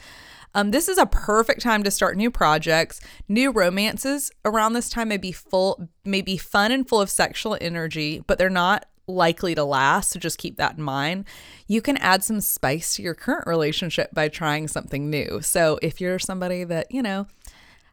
Um, 0.53 0.71
this 0.71 0.87
is 0.87 0.97
a 0.97 1.05
perfect 1.05 1.61
time 1.61 1.83
to 1.83 1.91
start 1.91 2.15
new 2.15 2.31
projects, 2.31 3.01
new 3.27 3.51
romances. 3.51 4.31
Around 4.45 4.73
this 4.73 4.87
time 4.87 5.09
may 5.09 5.17
be 5.17 5.33
full, 5.33 5.89
may 6.05 6.21
be 6.21 6.37
fun 6.37 6.71
and 6.71 6.87
full 6.87 7.01
of 7.01 7.09
sexual 7.09 7.57
energy, 7.59 8.23
but 8.25 8.37
they're 8.37 8.49
not 8.49 8.85
likely 9.07 9.53
to 9.55 9.63
last. 9.63 10.11
So 10.11 10.19
just 10.19 10.37
keep 10.37 10.57
that 10.57 10.77
in 10.77 10.83
mind. 10.83 11.25
You 11.67 11.81
can 11.81 11.97
add 11.97 12.23
some 12.23 12.39
spice 12.39 12.95
to 12.95 13.03
your 13.03 13.15
current 13.15 13.47
relationship 13.47 14.13
by 14.13 14.29
trying 14.29 14.67
something 14.67 15.09
new. 15.09 15.41
So 15.41 15.77
if 15.81 15.99
you're 15.99 16.19
somebody 16.19 16.63
that, 16.63 16.89
you 16.89 17.01
know, 17.01 17.27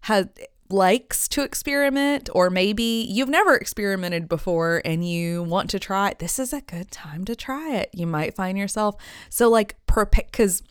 has 0.03 0.29
likes 0.73 1.29
to 1.29 1.43
experiment, 1.43 2.29
or 2.33 2.51
maybe 2.51 3.07
you've 3.09 3.29
never 3.29 3.55
experimented 3.55 4.29
before 4.29 4.83
and 4.85 5.07
you 5.09 5.43
want 5.43 5.71
to 5.71 5.79
try 5.79 6.11
it, 6.11 6.19
this 6.19 6.39
is 6.39 6.53
a 6.53 6.61
good 6.63 6.91
time 6.91 7.25
to 7.27 7.37
try 7.37 7.77
it. 7.77 7.91
You 7.93 8.07
might 8.07 8.35
find 8.35 8.59
yourself 8.59 8.97
so 9.29 9.49
like 9.49 9.77
because 9.87 10.63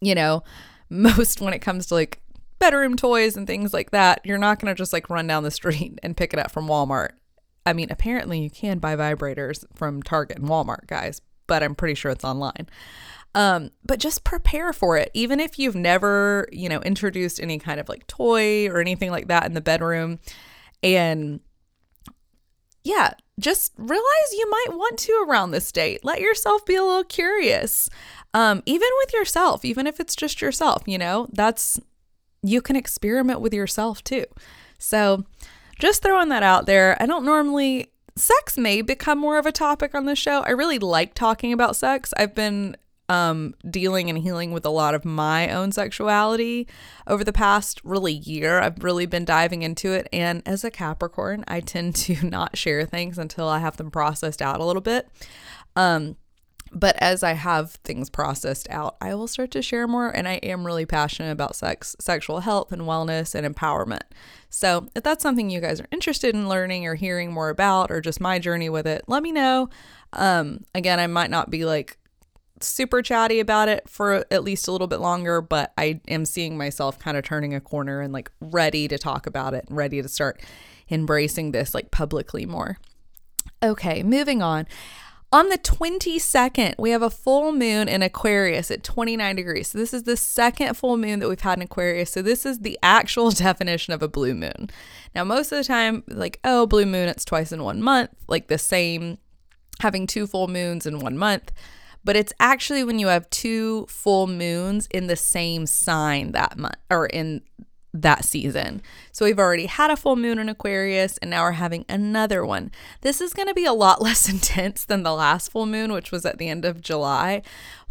you 0.00 0.14
know 0.14 0.44
most 0.90 1.40
when 1.40 1.52
it 1.52 1.58
comes 1.58 1.86
to 1.86 1.94
like 1.94 2.20
bedroom 2.58 2.96
toys 2.96 3.36
and 3.36 3.46
things 3.46 3.74
like 3.74 3.90
that, 3.90 4.20
you're 4.24 4.38
not 4.38 4.58
gonna 4.58 4.74
just 4.74 4.92
like 4.92 5.10
run 5.10 5.26
down 5.26 5.42
the 5.42 5.50
street 5.50 5.98
and 6.02 6.16
pick 6.16 6.32
it 6.32 6.38
up 6.38 6.50
from 6.50 6.66
Walmart. 6.66 7.10
I 7.66 7.72
mean, 7.72 7.88
apparently 7.90 8.40
you 8.40 8.50
can 8.50 8.78
buy 8.78 8.94
vibrators 8.94 9.64
from 9.74 10.02
Target 10.02 10.38
and 10.38 10.48
Walmart, 10.48 10.86
guys, 10.86 11.20
but 11.46 11.62
I'm 11.62 11.74
pretty 11.74 11.94
sure 11.94 12.10
it's 12.10 12.24
online. 12.24 12.68
Um, 13.34 13.70
but 13.84 13.98
just 13.98 14.22
prepare 14.22 14.72
for 14.72 14.96
it. 14.96 15.10
Even 15.12 15.40
if 15.40 15.58
you've 15.58 15.74
never, 15.74 16.48
you 16.52 16.68
know, 16.68 16.80
introduced 16.80 17.40
any 17.40 17.58
kind 17.58 17.80
of 17.80 17.88
like 17.88 18.06
toy 18.06 18.68
or 18.68 18.80
anything 18.80 19.10
like 19.10 19.26
that 19.28 19.44
in 19.46 19.54
the 19.54 19.60
bedroom. 19.60 20.20
And 20.82 21.40
yeah, 22.84 23.14
just 23.40 23.72
realize 23.76 24.32
you 24.32 24.48
might 24.50 24.76
want 24.76 24.98
to 25.00 25.26
around 25.28 25.50
this 25.50 25.72
date. 25.72 26.04
Let 26.04 26.20
yourself 26.20 26.64
be 26.64 26.76
a 26.76 26.84
little 26.84 27.04
curious. 27.04 27.88
Um, 28.34 28.62
even 28.66 28.88
with 28.98 29.12
yourself, 29.12 29.64
even 29.64 29.86
if 29.86 29.98
it's 29.98 30.14
just 30.14 30.40
yourself, 30.40 30.82
you 30.86 30.98
know, 30.98 31.28
that's 31.32 31.80
you 32.42 32.60
can 32.60 32.76
experiment 32.76 33.40
with 33.40 33.54
yourself 33.54 34.04
too. 34.04 34.26
So 34.78 35.24
just 35.78 36.02
throwing 36.02 36.28
that 36.28 36.42
out 36.42 36.66
there. 36.66 36.96
I 37.00 37.06
don't 37.06 37.24
normally 37.24 37.90
sex 38.16 38.56
may 38.56 38.82
become 38.82 39.18
more 39.18 39.38
of 39.38 39.46
a 39.46 39.52
topic 39.52 39.94
on 39.94 40.04
the 40.04 40.14
show. 40.14 40.42
I 40.42 40.50
really 40.50 40.78
like 40.78 41.14
talking 41.14 41.52
about 41.52 41.74
sex. 41.74 42.12
I've 42.16 42.34
been 42.34 42.76
um, 43.08 43.54
dealing 43.68 44.08
and 44.08 44.18
healing 44.18 44.52
with 44.52 44.64
a 44.64 44.70
lot 44.70 44.94
of 44.94 45.04
my 45.04 45.50
own 45.50 45.72
sexuality 45.72 46.66
over 47.06 47.22
the 47.24 47.32
past 47.32 47.80
really 47.84 48.14
year. 48.14 48.60
I've 48.60 48.82
really 48.82 49.06
been 49.06 49.24
diving 49.24 49.62
into 49.62 49.92
it. 49.92 50.08
And 50.12 50.42
as 50.46 50.64
a 50.64 50.70
Capricorn, 50.70 51.44
I 51.46 51.60
tend 51.60 51.94
to 52.06 52.26
not 52.26 52.56
share 52.56 52.86
things 52.86 53.18
until 53.18 53.48
I 53.48 53.58
have 53.58 53.76
them 53.76 53.90
processed 53.90 54.40
out 54.40 54.60
a 54.60 54.64
little 54.64 54.82
bit. 54.82 55.08
Um, 55.76 56.16
But 56.72 56.96
as 56.98 57.22
I 57.22 57.34
have 57.34 57.72
things 57.84 58.10
processed 58.10 58.66
out, 58.68 58.96
I 59.00 59.14
will 59.14 59.28
start 59.28 59.52
to 59.52 59.62
share 59.62 59.86
more. 59.86 60.08
And 60.08 60.26
I 60.26 60.34
am 60.42 60.66
really 60.66 60.86
passionate 60.86 61.30
about 61.30 61.54
sex, 61.54 61.94
sexual 62.00 62.40
health, 62.40 62.72
and 62.72 62.82
wellness 62.82 63.34
and 63.34 63.46
empowerment. 63.46 64.02
So 64.50 64.88
if 64.96 65.02
that's 65.04 65.22
something 65.22 65.50
you 65.50 65.60
guys 65.60 65.80
are 65.80 65.86
interested 65.92 66.34
in 66.34 66.48
learning 66.48 66.86
or 66.86 66.96
hearing 66.96 67.32
more 67.32 67.50
about, 67.50 67.90
or 67.90 68.00
just 68.00 68.20
my 68.20 68.38
journey 68.40 68.68
with 68.70 68.86
it, 68.86 69.04
let 69.06 69.22
me 69.22 69.30
know. 69.30 69.68
Um, 70.12 70.64
again, 70.74 70.98
I 70.98 71.06
might 71.06 71.30
not 71.30 71.50
be 71.50 71.64
like 71.64 71.98
super 72.66 73.02
chatty 73.02 73.40
about 73.40 73.68
it 73.68 73.88
for 73.88 74.24
at 74.30 74.44
least 74.44 74.68
a 74.68 74.72
little 74.72 74.86
bit 74.86 75.00
longer, 75.00 75.40
but 75.40 75.72
I 75.78 76.00
am 76.08 76.24
seeing 76.24 76.56
myself 76.56 76.98
kind 76.98 77.16
of 77.16 77.24
turning 77.24 77.54
a 77.54 77.60
corner 77.60 78.00
and 78.00 78.12
like 78.12 78.30
ready 78.40 78.88
to 78.88 78.98
talk 78.98 79.26
about 79.26 79.54
it 79.54 79.66
and 79.68 79.76
ready 79.76 80.00
to 80.00 80.08
start 80.08 80.40
embracing 80.90 81.52
this 81.52 81.74
like 81.74 81.90
publicly 81.90 82.46
more. 82.46 82.78
Okay, 83.62 84.02
moving 84.02 84.42
on. 84.42 84.66
On 85.32 85.48
the 85.48 85.58
22nd, 85.58 86.74
we 86.78 86.90
have 86.90 87.02
a 87.02 87.10
full 87.10 87.50
moon 87.50 87.88
in 87.88 88.02
Aquarius 88.02 88.70
at 88.70 88.84
29 88.84 89.34
degrees. 89.34 89.68
So, 89.68 89.78
this 89.78 89.92
is 89.92 90.04
the 90.04 90.16
second 90.16 90.76
full 90.76 90.96
moon 90.96 91.18
that 91.18 91.28
we've 91.28 91.40
had 91.40 91.58
in 91.58 91.62
Aquarius. 91.62 92.12
So, 92.12 92.22
this 92.22 92.46
is 92.46 92.60
the 92.60 92.78
actual 92.84 93.30
definition 93.32 93.92
of 93.92 94.00
a 94.00 94.06
blue 94.06 94.34
moon. 94.34 94.70
Now, 95.12 95.24
most 95.24 95.50
of 95.50 95.58
the 95.58 95.64
time, 95.64 96.04
like, 96.06 96.38
oh, 96.44 96.68
blue 96.68 96.86
moon, 96.86 97.08
it's 97.08 97.24
twice 97.24 97.50
in 97.50 97.64
one 97.64 97.82
month, 97.82 98.10
like 98.28 98.46
the 98.46 98.58
same, 98.58 99.18
having 99.80 100.06
two 100.06 100.28
full 100.28 100.46
moons 100.46 100.86
in 100.86 101.00
one 101.00 101.18
month 101.18 101.50
but 102.04 102.16
it's 102.16 102.32
actually 102.38 102.84
when 102.84 102.98
you 102.98 103.08
have 103.08 103.28
two 103.30 103.86
full 103.86 104.26
moons 104.26 104.86
in 104.92 105.06
the 105.06 105.16
same 105.16 105.66
sign 105.66 106.32
that 106.32 106.58
month 106.58 106.76
or 106.90 107.06
in 107.06 107.42
that 107.94 108.24
season. 108.24 108.82
So 109.12 109.24
we've 109.24 109.38
already 109.38 109.66
had 109.66 109.90
a 109.90 109.96
full 109.96 110.16
moon 110.16 110.40
in 110.40 110.48
Aquarius 110.48 111.16
and 111.18 111.30
now 111.30 111.44
we're 111.44 111.52
having 111.52 111.84
another 111.88 112.44
one. 112.44 112.72
This 113.02 113.20
is 113.20 113.32
going 113.32 113.46
to 113.46 113.54
be 113.54 113.64
a 113.64 113.72
lot 113.72 114.02
less 114.02 114.28
intense 114.28 114.84
than 114.84 115.04
the 115.04 115.14
last 115.14 115.52
full 115.52 115.64
moon, 115.64 115.92
which 115.92 116.10
was 116.10 116.26
at 116.26 116.38
the 116.38 116.48
end 116.48 116.64
of 116.64 116.80
July. 116.80 117.42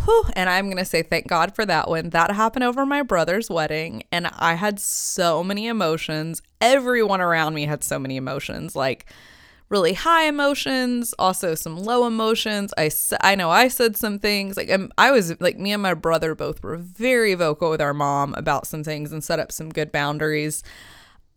Whew, 0.03 0.25
and 0.33 0.49
I'm 0.49 0.65
going 0.65 0.77
to 0.77 0.85
say 0.85 1.01
thank 1.01 1.27
God 1.27 1.55
for 1.55 1.65
that 1.65 1.89
one. 1.89 2.09
That 2.09 2.31
happened 2.31 2.65
over 2.65 2.85
my 2.85 3.01
brother's 3.01 3.49
wedding 3.49 4.03
and 4.11 4.27
I 4.27 4.55
had 4.55 4.79
so 4.79 5.41
many 5.41 5.67
emotions. 5.67 6.41
Everyone 6.59 7.21
around 7.21 7.53
me 7.53 7.65
had 7.65 7.83
so 7.83 7.97
many 7.97 8.17
emotions. 8.17 8.75
Like, 8.75 9.05
really 9.73 9.93
high 9.93 10.25
emotions, 10.25 11.15
also 11.17 11.55
some 11.55 11.75
low 11.75 12.05
emotions. 12.05 12.71
I, 12.77 12.91
I 13.21 13.33
know 13.33 13.49
I 13.49 13.69
said 13.69 13.97
some 13.97 14.19
things 14.19 14.55
like 14.55 14.69
I'm, 14.69 14.91
I 14.99 15.09
was 15.09 15.41
like 15.41 15.57
me 15.57 15.71
and 15.73 15.81
my 15.81 15.95
brother 15.95 16.35
both 16.35 16.61
were 16.61 16.77
very 16.77 17.33
vocal 17.33 17.71
with 17.71 17.81
our 17.81 17.93
mom 17.93 18.35
about 18.35 18.67
some 18.67 18.83
things 18.83 19.11
and 19.11 19.23
set 19.23 19.39
up 19.39 19.51
some 19.51 19.69
good 19.69 19.91
boundaries. 19.91 20.61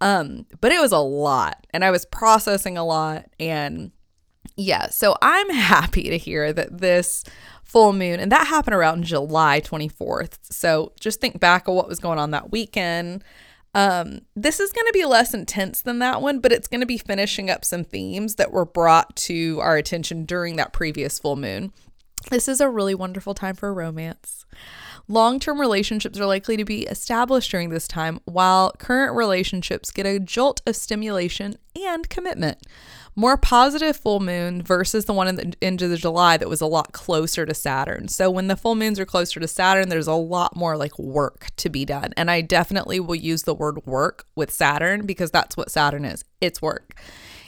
Um, 0.02 0.44
but 0.60 0.70
it 0.70 0.82
was 0.82 0.92
a 0.92 0.98
lot 0.98 1.66
and 1.70 1.82
I 1.82 1.90
was 1.90 2.04
processing 2.04 2.76
a 2.76 2.84
lot 2.84 3.24
and 3.40 3.90
yeah, 4.54 4.90
so 4.90 5.16
I'm 5.22 5.48
happy 5.54 6.10
to 6.10 6.18
hear 6.18 6.52
that 6.52 6.76
this 6.76 7.24
full 7.64 7.94
moon 7.94 8.20
and 8.20 8.30
that 8.32 8.48
happened 8.48 8.74
around 8.74 9.04
July 9.04 9.62
24th. 9.62 10.36
So 10.42 10.92
just 11.00 11.22
think 11.22 11.40
back 11.40 11.68
of 11.68 11.74
what 11.74 11.88
was 11.88 12.00
going 12.00 12.18
on 12.18 12.32
that 12.32 12.52
weekend. 12.52 13.24
Um, 13.76 14.22
this 14.34 14.58
is 14.58 14.72
going 14.72 14.86
to 14.86 14.92
be 14.94 15.04
less 15.04 15.34
intense 15.34 15.82
than 15.82 15.98
that 15.98 16.22
one, 16.22 16.38
but 16.40 16.50
it's 16.50 16.66
going 16.66 16.80
to 16.80 16.86
be 16.86 16.96
finishing 16.96 17.50
up 17.50 17.62
some 17.62 17.84
themes 17.84 18.36
that 18.36 18.50
were 18.50 18.64
brought 18.64 19.14
to 19.16 19.60
our 19.60 19.76
attention 19.76 20.24
during 20.24 20.56
that 20.56 20.72
previous 20.72 21.18
full 21.18 21.36
moon. 21.36 21.74
This 22.30 22.48
is 22.48 22.62
a 22.62 22.70
really 22.70 22.94
wonderful 22.94 23.34
time 23.34 23.54
for 23.54 23.74
romance. 23.74 24.46
Long 25.08 25.38
term 25.38 25.60
relationships 25.60 26.18
are 26.18 26.24
likely 26.24 26.56
to 26.56 26.64
be 26.64 26.84
established 26.84 27.50
during 27.50 27.68
this 27.68 27.86
time, 27.86 28.18
while 28.24 28.72
current 28.78 29.14
relationships 29.14 29.90
get 29.90 30.06
a 30.06 30.20
jolt 30.20 30.62
of 30.66 30.74
stimulation 30.74 31.56
and 31.76 32.08
commitment 32.08 32.66
more 33.16 33.38
positive 33.38 33.96
full 33.96 34.20
moon 34.20 34.62
versus 34.62 35.06
the 35.06 35.12
one 35.14 35.26
in 35.26 35.36
the 35.36 35.54
end 35.62 35.80
of 35.80 35.98
July 35.98 36.36
that 36.36 36.50
was 36.50 36.60
a 36.60 36.66
lot 36.66 36.92
closer 36.92 37.46
to 37.46 37.54
Saturn. 37.54 38.08
So 38.08 38.30
when 38.30 38.48
the 38.48 38.56
full 38.56 38.74
moons 38.74 39.00
are 39.00 39.06
closer 39.06 39.40
to 39.40 39.48
Saturn, 39.48 39.88
there's 39.88 40.06
a 40.06 40.12
lot 40.12 40.54
more 40.54 40.76
like 40.76 40.98
work 40.98 41.46
to 41.56 41.70
be 41.70 41.86
done. 41.86 42.12
And 42.16 42.30
I 42.30 42.42
definitely 42.42 43.00
will 43.00 43.14
use 43.14 43.44
the 43.44 43.54
word 43.54 43.84
work 43.86 44.26
with 44.36 44.52
Saturn 44.52 45.06
because 45.06 45.30
that's 45.30 45.56
what 45.56 45.70
Saturn 45.70 46.04
is. 46.04 46.24
It's 46.42 46.60
work. 46.60 47.00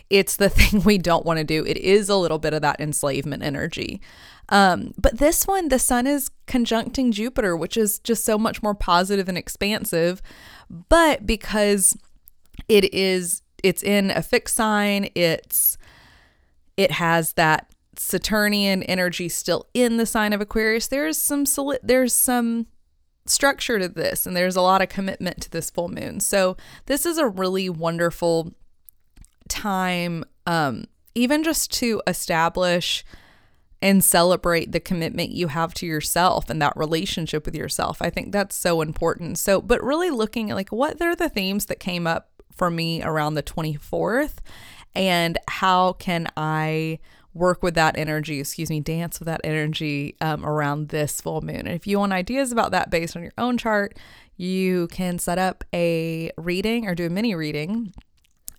It's 0.08 0.36
the 0.36 0.48
thing 0.48 0.82
we 0.84 0.96
don't 0.96 1.26
want 1.26 1.38
to 1.38 1.44
do. 1.44 1.66
It 1.66 1.76
is 1.76 2.08
a 2.08 2.16
little 2.16 2.38
bit 2.38 2.54
of 2.54 2.62
that 2.62 2.80
enslavement 2.80 3.42
energy. 3.42 4.00
Um, 4.48 4.94
but 4.96 5.18
this 5.18 5.46
one, 5.46 5.68
the 5.68 5.78
sun 5.78 6.06
is 6.06 6.30
conjuncting 6.46 7.12
Jupiter, 7.12 7.54
which 7.54 7.76
is 7.76 7.98
just 7.98 8.24
so 8.24 8.38
much 8.38 8.62
more 8.62 8.74
positive 8.74 9.28
and 9.28 9.36
expansive. 9.36 10.22
But 10.70 11.26
because 11.26 11.94
it 12.68 12.92
is 12.94 13.42
it's 13.62 13.82
in 13.82 14.10
a 14.10 14.22
fixed 14.22 14.56
sign. 14.56 15.10
It's 15.14 15.78
it 16.76 16.92
has 16.92 17.32
that 17.34 17.68
Saturnian 17.96 18.82
energy 18.84 19.28
still 19.28 19.66
in 19.74 19.96
the 19.96 20.06
sign 20.06 20.32
of 20.32 20.40
Aquarius. 20.40 20.86
There's 20.86 21.18
some 21.18 21.44
soli- 21.44 21.80
there's 21.82 22.14
some 22.14 22.66
structure 23.26 23.78
to 23.78 23.88
this 23.88 24.26
and 24.26 24.34
there's 24.34 24.56
a 24.56 24.62
lot 24.62 24.80
of 24.80 24.88
commitment 24.88 25.42
to 25.42 25.50
this 25.50 25.70
full 25.70 25.88
moon. 25.88 26.20
So 26.20 26.56
this 26.86 27.04
is 27.04 27.18
a 27.18 27.26
really 27.26 27.68
wonderful 27.68 28.54
time 29.48 30.24
um 30.46 30.84
even 31.14 31.42
just 31.42 31.72
to 31.72 32.02
establish 32.06 33.04
and 33.80 34.02
celebrate 34.02 34.72
the 34.72 34.80
commitment 34.80 35.30
you 35.30 35.48
have 35.48 35.72
to 35.72 35.86
yourself 35.86 36.50
and 36.50 36.60
that 36.60 36.76
relationship 36.76 37.44
with 37.44 37.54
yourself. 37.54 37.98
I 38.00 38.10
think 38.10 38.32
that's 38.32 38.56
so 38.56 38.80
important. 38.80 39.38
So, 39.38 39.60
but 39.60 39.82
really 39.82 40.10
looking 40.10 40.50
at 40.50 40.56
like 40.56 40.70
what 40.70 41.00
are 41.00 41.14
the 41.14 41.28
themes 41.28 41.66
that 41.66 41.78
came 41.78 42.06
up 42.06 42.37
for 42.58 42.70
me 42.70 43.02
around 43.02 43.34
the 43.34 43.42
24th 43.42 44.34
and 44.94 45.38
how 45.48 45.94
can 45.94 46.26
I 46.36 46.98
work 47.34 47.62
with 47.62 47.74
that 47.74 47.96
energy, 47.96 48.40
excuse 48.40 48.68
me, 48.68 48.80
dance 48.80 49.20
with 49.20 49.26
that 49.26 49.40
energy 49.44 50.16
um, 50.20 50.44
around 50.44 50.88
this 50.88 51.20
full 51.20 51.40
moon. 51.40 51.56
And 51.56 51.68
if 51.68 51.86
you 51.86 51.98
want 51.98 52.12
ideas 52.12 52.52
about 52.52 52.72
that 52.72 52.90
based 52.90 53.16
on 53.16 53.22
your 53.22 53.32
own 53.38 53.56
chart, 53.58 53.96
you 54.36 54.88
can 54.88 55.18
set 55.18 55.38
up 55.38 55.64
a 55.72 56.32
reading 56.36 56.86
or 56.86 56.94
do 56.94 57.06
a 57.06 57.10
mini 57.10 57.34
reading 57.34 57.92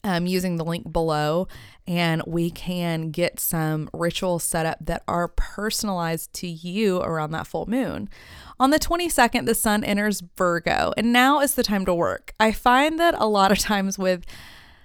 um, 0.03 0.25
using 0.27 0.55
the 0.55 0.63
link 0.63 0.91
below, 0.91 1.47
and 1.87 2.23
we 2.25 2.49
can 2.49 3.11
get 3.11 3.39
some 3.39 3.89
rituals 3.93 4.43
set 4.43 4.65
up 4.65 4.77
that 4.81 5.03
are 5.07 5.27
personalized 5.27 6.31
to 6.33 6.47
you 6.47 7.01
around 7.01 7.31
that 7.31 7.47
full 7.47 7.65
moon. 7.65 8.09
On 8.59 8.71
the 8.71 8.79
22nd, 8.79 9.45
the 9.45 9.55
sun 9.55 9.83
enters 9.83 10.21
Virgo, 10.35 10.93
and 10.97 11.13
now 11.13 11.39
is 11.39 11.55
the 11.55 11.63
time 11.63 11.85
to 11.85 11.93
work. 11.93 12.33
I 12.39 12.51
find 12.51 12.99
that 12.99 13.15
a 13.17 13.25
lot 13.25 13.51
of 13.51 13.59
times 13.59 13.97
with 13.97 14.25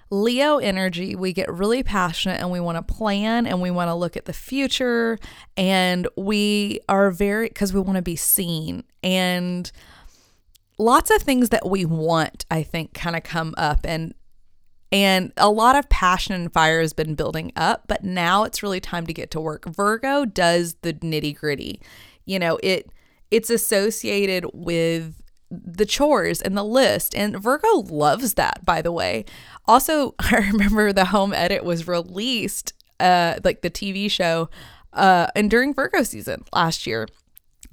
Leo 0.09 0.59
energy, 0.59 1.15
we 1.15 1.33
get 1.33 1.51
really 1.51 1.83
passionate 1.83 2.39
and 2.39 2.51
we 2.51 2.59
want 2.59 2.77
to 2.77 2.93
plan 2.93 3.45
and 3.45 3.61
we 3.61 3.71
want 3.71 3.89
to 3.89 3.95
look 3.95 4.15
at 4.15 4.25
the 4.25 4.33
future 4.33 5.17
and 5.57 6.07
we 6.15 6.79
are 6.87 7.11
very, 7.11 7.47
because 7.49 7.73
we 7.73 7.81
want 7.81 7.97
to 7.97 8.01
be 8.01 8.15
seen. 8.15 8.83
And 9.03 9.69
lots 10.77 11.11
of 11.11 11.21
things 11.21 11.49
that 11.49 11.67
we 11.67 11.85
want, 11.85 12.45
I 12.49 12.63
think, 12.63 12.93
kind 12.93 13.15
of 13.15 13.23
come 13.23 13.53
up 13.57 13.79
and 13.83 14.13
and 14.91 15.33
a 15.35 15.49
lot 15.49 15.75
of 15.75 15.89
passion 15.89 16.35
and 16.35 16.53
fire 16.53 16.79
has 16.79 16.93
been 16.93 17.15
building 17.15 17.51
up, 17.57 17.83
but 17.87 18.05
now 18.05 18.43
it's 18.43 18.63
really 18.63 18.79
time 18.79 19.05
to 19.07 19.13
get 19.13 19.29
to 19.31 19.41
work. 19.41 19.65
Virgo 19.65 20.23
does 20.23 20.75
the 20.83 20.93
nitty 20.93 21.35
gritty. 21.35 21.81
You 22.23 22.39
know, 22.39 22.59
it 22.63 22.89
it's 23.35 23.49
associated 23.49 24.45
with 24.53 25.21
the 25.51 25.85
chores 25.85 26.41
and 26.41 26.55
the 26.55 26.63
list. 26.63 27.13
And 27.13 27.37
Virgo 27.37 27.81
loves 27.81 28.35
that, 28.35 28.63
by 28.63 28.81
the 28.81 28.93
way. 28.93 29.25
Also, 29.65 30.15
I 30.19 30.37
remember 30.37 30.93
the 30.93 31.05
home 31.05 31.33
edit 31.33 31.65
was 31.65 31.85
released, 31.85 32.71
uh, 33.01 33.35
like 33.43 33.61
the 33.61 33.69
TV 33.69 34.09
show, 34.09 34.49
uh, 34.93 35.27
and 35.35 35.51
during 35.51 35.73
Virgo 35.73 36.03
season 36.03 36.45
last 36.53 36.87
year. 36.87 37.09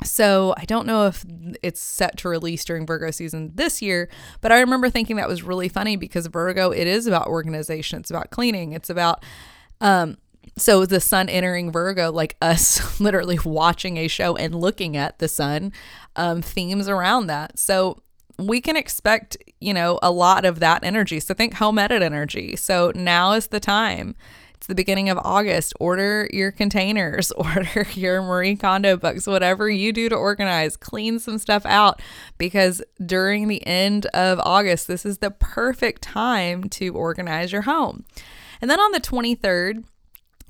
So 0.03 0.53
I 0.57 0.65
don't 0.65 0.85
know 0.85 1.07
if 1.07 1.25
it's 1.63 1.81
set 1.81 2.17
to 2.19 2.29
release 2.29 2.65
during 2.65 2.85
Virgo 2.85 3.13
season 3.13 3.53
this 3.55 3.81
year, 3.81 4.09
but 4.41 4.51
I 4.51 4.59
remember 4.59 4.91
thinking 4.91 5.15
that 5.15 5.29
was 5.29 5.45
really 5.45 5.69
funny 5.69 5.95
because 5.95 6.27
Virgo, 6.27 6.73
it 6.73 6.89
is 6.89 7.07
about 7.07 7.29
organization, 7.29 8.01
it's 8.01 8.11
about 8.11 8.31
cleaning, 8.31 8.73
it's 8.73 8.91
about 8.91 9.25
um, 9.81 10.17
so 10.57 10.85
the 10.85 11.01
sun 11.01 11.29
entering 11.29 11.73
Virgo, 11.73 12.13
like 12.13 12.37
us 12.43 13.01
literally 13.01 13.39
watching 13.45 13.97
a 13.97 14.09
show 14.09 14.37
and 14.37 14.55
looking 14.55 14.97
at 14.97 15.19
the 15.19 15.29
sun, 15.29 15.73
um, 16.17 16.43
themes 16.43 16.89
around 16.89 17.27
that. 17.29 17.59
So 17.59 18.03
we 18.39 18.61
can 18.61 18.77
expect, 18.77 19.37
you 19.61 19.73
know, 19.73 19.99
a 20.03 20.11
lot 20.11 20.45
of 20.45 20.61
that 20.61 20.85
energy. 20.85 21.21
So 21.21 21.35
think 21.35 21.55
home 21.55 21.79
edit 21.79 22.03
energy. 22.03 22.57
So 22.57 22.93
now 22.95 23.33
is 23.33 23.49
the 23.49 23.61
time. 23.61 24.15
It's 24.55 24.69
the 24.69 24.75
beginning 24.75 25.09
of 25.09 25.19
August. 25.19 25.73
Order 25.81 26.29
your 26.33 26.53
containers, 26.53 27.31
order 27.33 27.87
your 27.95 28.23
Marie 28.23 28.55
Kondo 28.55 28.97
books, 28.97 29.27
whatever 29.27 29.69
you 29.69 29.93
do 29.93 30.09
to 30.09 30.15
organize, 30.15 30.77
clean 30.77 31.19
some 31.19 31.39
stuff 31.39 31.67
out 31.67 32.01
because 32.39 32.83
during 33.05 33.49
the 33.49 33.67
end 33.67 34.07
of 34.07 34.39
August, 34.45 34.87
this 34.87 35.05
is 35.05 35.19
the 35.19 35.31
perfect 35.31 36.03
time 36.03 36.65
to 36.71 36.95
organize 36.95 37.53
your 37.53 37.63
home. 37.63 38.05
And 38.61 38.71
then 38.71 38.79
on 38.79 38.93
the 38.93 39.01
23rd, 39.01 39.83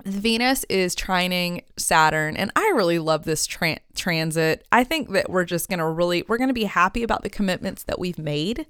Venus 0.05 0.65
is 0.69 0.97
trining 0.97 1.65
Saturn, 1.77 2.37
and 2.37 2.51
I 2.57 2.73
really 2.75 2.99
love 2.99 3.25
this 3.25 3.47
tra- 3.47 3.81
transit. 3.95 4.67
I 4.73 4.85
think 4.85 5.11
that 5.11 5.31
we're 5.31 5.45
just 5.45 5.69
gonna 5.69 5.91
really 5.91 6.25
we're 6.29 6.39
gonna 6.39 6.53
be 6.53 6.65
happy 6.65 7.03
about 7.03 7.23
the 7.23 7.31
commitments 7.31 7.85
that 7.85 7.99
we've 7.99 8.19
made 8.19 8.67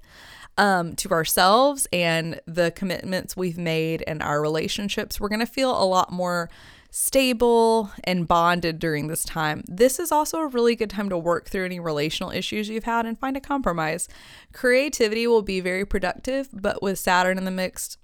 um, 0.57 0.95
to 0.97 1.09
ourselves 1.09 1.87
and 1.91 2.39
the 2.45 2.71
commitments 2.71 3.35
we've 3.35 3.57
made 3.57 4.01
in 4.01 4.21
our 4.21 4.41
relationships. 4.41 5.19
We're 5.19 5.29
gonna 5.29 5.45
feel 5.45 5.71
a 5.71 5.85
lot 5.85 6.11
more 6.11 6.49
stable 6.95 7.89
and 8.03 8.27
bonded 8.27 8.77
during 8.77 9.07
this 9.07 9.23
time. 9.23 9.63
This 9.67 9.99
is 9.99 10.11
also 10.11 10.37
a 10.37 10.47
really 10.47 10.75
good 10.75 10.91
time 10.91 11.09
to 11.09 11.17
work 11.17 11.49
through 11.49 11.65
any 11.65 11.79
relational 11.79 12.29
issues 12.29 12.69
you've 12.69 12.83
had 12.83 13.07
and 13.07 13.17
find 13.17 13.35
a 13.35 13.41
compromise. 13.41 14.07
Creativity 14.53 15.25
will 15.25 15.41
be 15.41 15.59
very 15.59 15.85
productive, 15.85 16.49
but 16.53 16.83
with 16.83 16.99
Saturn 16.99 17.39
in 17.39 17.45
the 17.45 17.51
mix, 17.51 17.97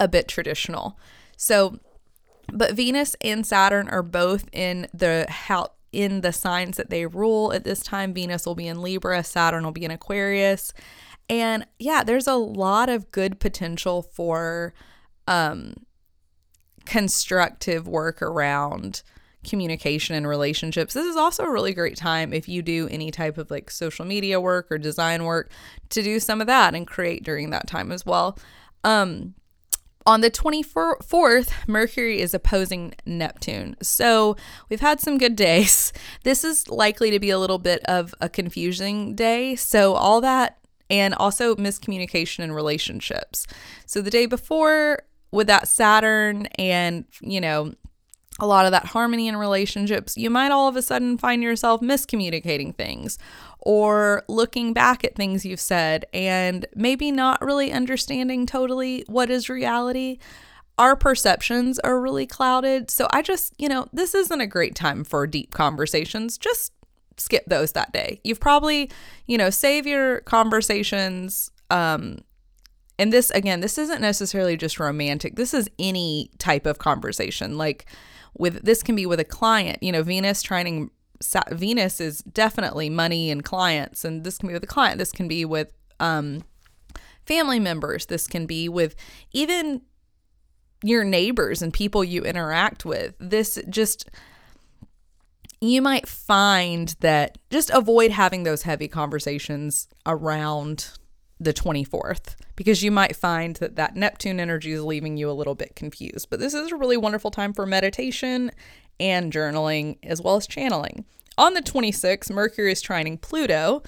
a 0.00 0.08
bit 0.08 0.26
traditional. 0.26 0.98
So, 1.36 1.78
but 2.52 2.74
Venus 2.74 3.16
and 3.20 3.46
Saturn 3.46 3.88
are 3.88 4.02
both 4.02 4.48
in 4.52 4.86
the 4.92 5.26
how 5.28 5.70
in 5.92 6.20
the 6.20 6.32
signs 6.32 6.76
that 6.76 6.90
they 6.90 7.06
rule 7.06 7.52
at 7.52 7.64
this 7.64 7.80
time. 7.80 8.12
Venus 8.12 8.46
will 8.46 8.54
be 8.54 8.68
in 8.68 8.82
Libra, 8.82 9.24
Saturn 9.24 9.64
will 9.64 9.72
be 9.72 9.84
in 9.84 9.90
Aquarius. 9.90 10.72
And 11.30 11.66
yeah, 11.78 12.02
there's 12.04 12.26
a 12.26 12.34
lot 12.34 12.88
of 12.88 13.10
good 13.10 13.40
potential 13.40 14.02
for 14.02 14.74
um 15.26 15.74
constructive 16.84 17.86
work 17.86 18.22
around 18.22 19.02
communication 19.46 20.14
and 20.14 20.26
relationships. 20.26 20.94
This 20.94 21.06
is 21.06 21.16
also 21.16 21.44
a 21.44 21.52
really 21.52 21.74
great 21.74 21.96
time 21.96 22.32
if 22.32 22.48
you 22.48 22.62
do 22.62 22.88
any 22.90 23.10
type 23.10 23.36
of 23.38 23.50
like 23.50 23.70
social 23.70 24.04
media 24.04 24.40
work 24.40 24.68
or 24.70 24.78
design 24.78 25.24
work 25.24 25.50
to 25.90 26.02
do 26.02 26.18
some 26.18 26.40
of 26.40 26.46
that 26.46 26.74
and 26.74 26.86
create 26.86 27.24
during 27.24 27.50
that 27.50 27.66
time 27.66 27.92
as 27.92 28.06
well. 28.06 28.38
Um 28.84 29.34
on 30.08 30.22
the 30.22 30.30
24th, 30.30 31.50
Mercury 31.66 32.22
is 32.22 32.32
opposing 32.32 32.94
Neptune. 33.04 33.76
So 33.82 34.36
we've 34.70 34.80
had 34.80 35.00
some 35.00 35.18
good 35.18 35.36
days. 35.36 35.92
This 36.22 36.44
is 36.44 36.68
likely 36.68 37.10
to 37.10 37.20
be 37.20 37.30
a 37.30 37.38
little 37.38 37.58
bit 37.58 37.84
of 37.84 38.14
a 38.20 38.28
confusing 38.28 39.14
day. 39.14 39.56
So, 39.56 39.94
all 39.94 40.20
that 40.22 40.58
and 40.90 41.14
also 41.14 41.54
miscommunication 41.54 42.40
in 42.40 42.52
relationships. 42.52 43.46
So, 43.86 44.00
the 44.00 44.10
day 44.10 44.26
before, 44.26 45.02
with 45.30 45.46
that 45.46 45.68
Saturn 45.68 46.46
and, 46.58 47.04
you 47.20 47.40
know, 47.40 47.74
a 48.38 48.46
lot 48.46 48.66
of 48.66 48.72
that 48.72 48.86
harmony 48.86 49.28
in 49.28 49.36
relationships, 49.36 50.16
you 50.16 50.30
might 50.30 50.50
all 50.50 50.68
of 50.68 50.76
a 50.76 50.82
sudden 50.82 51.18
find 51.18 51.42
yourself 51.42 51.80
miscommunicating 51.80 52.74
things 52.74 53.18
or 53.60 54.22
looking 54.28 54.72
back 54.72 55.04
at 55.04 55.14
things 55.14 55.44
you've 55.44 55.60
said 55.60 56.06
and 56.12 56.66
maybe 56.74 57.10
not 57.10 57.42
really 57.42 57.72
understanding 57.72 58.46
totally 58.46 59.04
what 59.08 59.30
is 59.30 59.48
reality. 59.48 60.18
Our 60.78 60.94
perceptions 60.94 61.78
are 61.80 62.00
really 62.00 62.26
clouded. 62.26 62.90
So 62.90 63.08
I 63.10 63.22
just, 63.22 63.52
you 63.58 63.68
know, 63.68 63.86
this 63.92 64.14
isn't 64.14 64.40
a 64.40 64.46
great 64.46 64.74
time 64.74 65.02
for 65.02 65.26
deep 65.26 65.52
conversations. 65.52 66.38
Just 66.38 66.72
skip 67.16 67.44
those 67.46 67.72
that 67.72 67.92
day. 67.92 68.20
You've 68.22 68.40
probably, 68.40 68.90
you 69.26 69.36
know, 69.36 69.50
save 69.50 69.86
your 69.86 70.20
conversations 70.20 71.50
um 71.70 72.18
and 72.98 73.12
this 73.12 73.30
again, 73.30 73.60
this 73.60 73.78
isn't 73.78 74.00
necessarily 74.00 74.56
just 74.56 74.80
romantic. 74.80 75.36
This 75.36 75.52
is 75.54 75.68
any 75.78 76.30
type 76.38 76.66
of 76.66 76.78
conversation. 76.78 77.58
Like 77.58 77.86
with 78.36 78.62
this 78.64 78.82
can 78.82 78.96
be 78.96 79.06
with 79.06 79.20
a 79.20 79.24
client, 79.24 79.82
you 79.82 79.92
know, 79.92 80.02
Venus 80.02 80.42
trying 80.42 80.90
Venus 81.50 82.00
is 82.00 82.20
definitely 82.20 82.88
money 82.88 83.30
and 83.30 83.44
clients 83.44 84.04
and 84.04 84.24
this 84.24 84.38
can 84.38 84.48
be 84.48 84.54
with 84.54 84.64
a 84.64 84.68
client. 84.68 84.98
This 84.98 85.12
can 85.12 85.28
be 85.28 85.44
with 85.44 85.72
um 86.00 86.42
family 87.26 87.60
members. 87.60 88.06
This 88.06 88.26
can 88.26 88.46
be 88.46 88.68
with 88.68 88.94
even 89.32 89.82
your 90.82 91.04
neighbors 91.04 91.60
and 91.60 91.72
people 91.72 92.04
you 92.04 92.22
interact 92.22 92.84
with. 92.84 93.14
This 93.18 93.58
just 93.68 94.08
you 95.60 95.82
might 95.82 96.06
find 96.06 96.94
that 97.00 97.36
just 97.50 97.70
avoid 97.70 98.12
having 98.12 98.44
those 98.44 98.62
heavy 98.62 98.86
conversations 98.86 99.88
around 100.06 100.92
the 101.40 101.52
24th 101.52 102.36
because 102.56 102.82
you 102.82 102.90
might 102.90 103.14
find 103.14 103.56
that 103.56 103.76
that 103.76 103.94
Neptune 103.94 104.40
energy 104.40 104.72
is 104.72 104.82
leaving 104.82 105.16
you 105.16 105.30
a 105.30 105.32
little 105.32 105.54
bit 105.54 105.76
confused. 105.76 106.28
But 106.30 106.40
this 106.40 106.54
is 106.54 106.72
a 106.72 106.76
really 106.76 106.96
wonderful 106.96 107.30
time 107.30 107.52
for 107.52 107.66
meditation 107.66 108.50
and 109.00 109.32
journaling 109.32 109.98
as 110.02 110.20
well 110.20 110.36
as 110.36 110.46
channeling. 110.46 111.04
On 111.36 111.54
the 111.54 111.62
26th, 111.62 112.30
Mercury 112.30 112.72
is 112.72 112.82
trining 112.82 113.20
Pluto, 113.20 113.82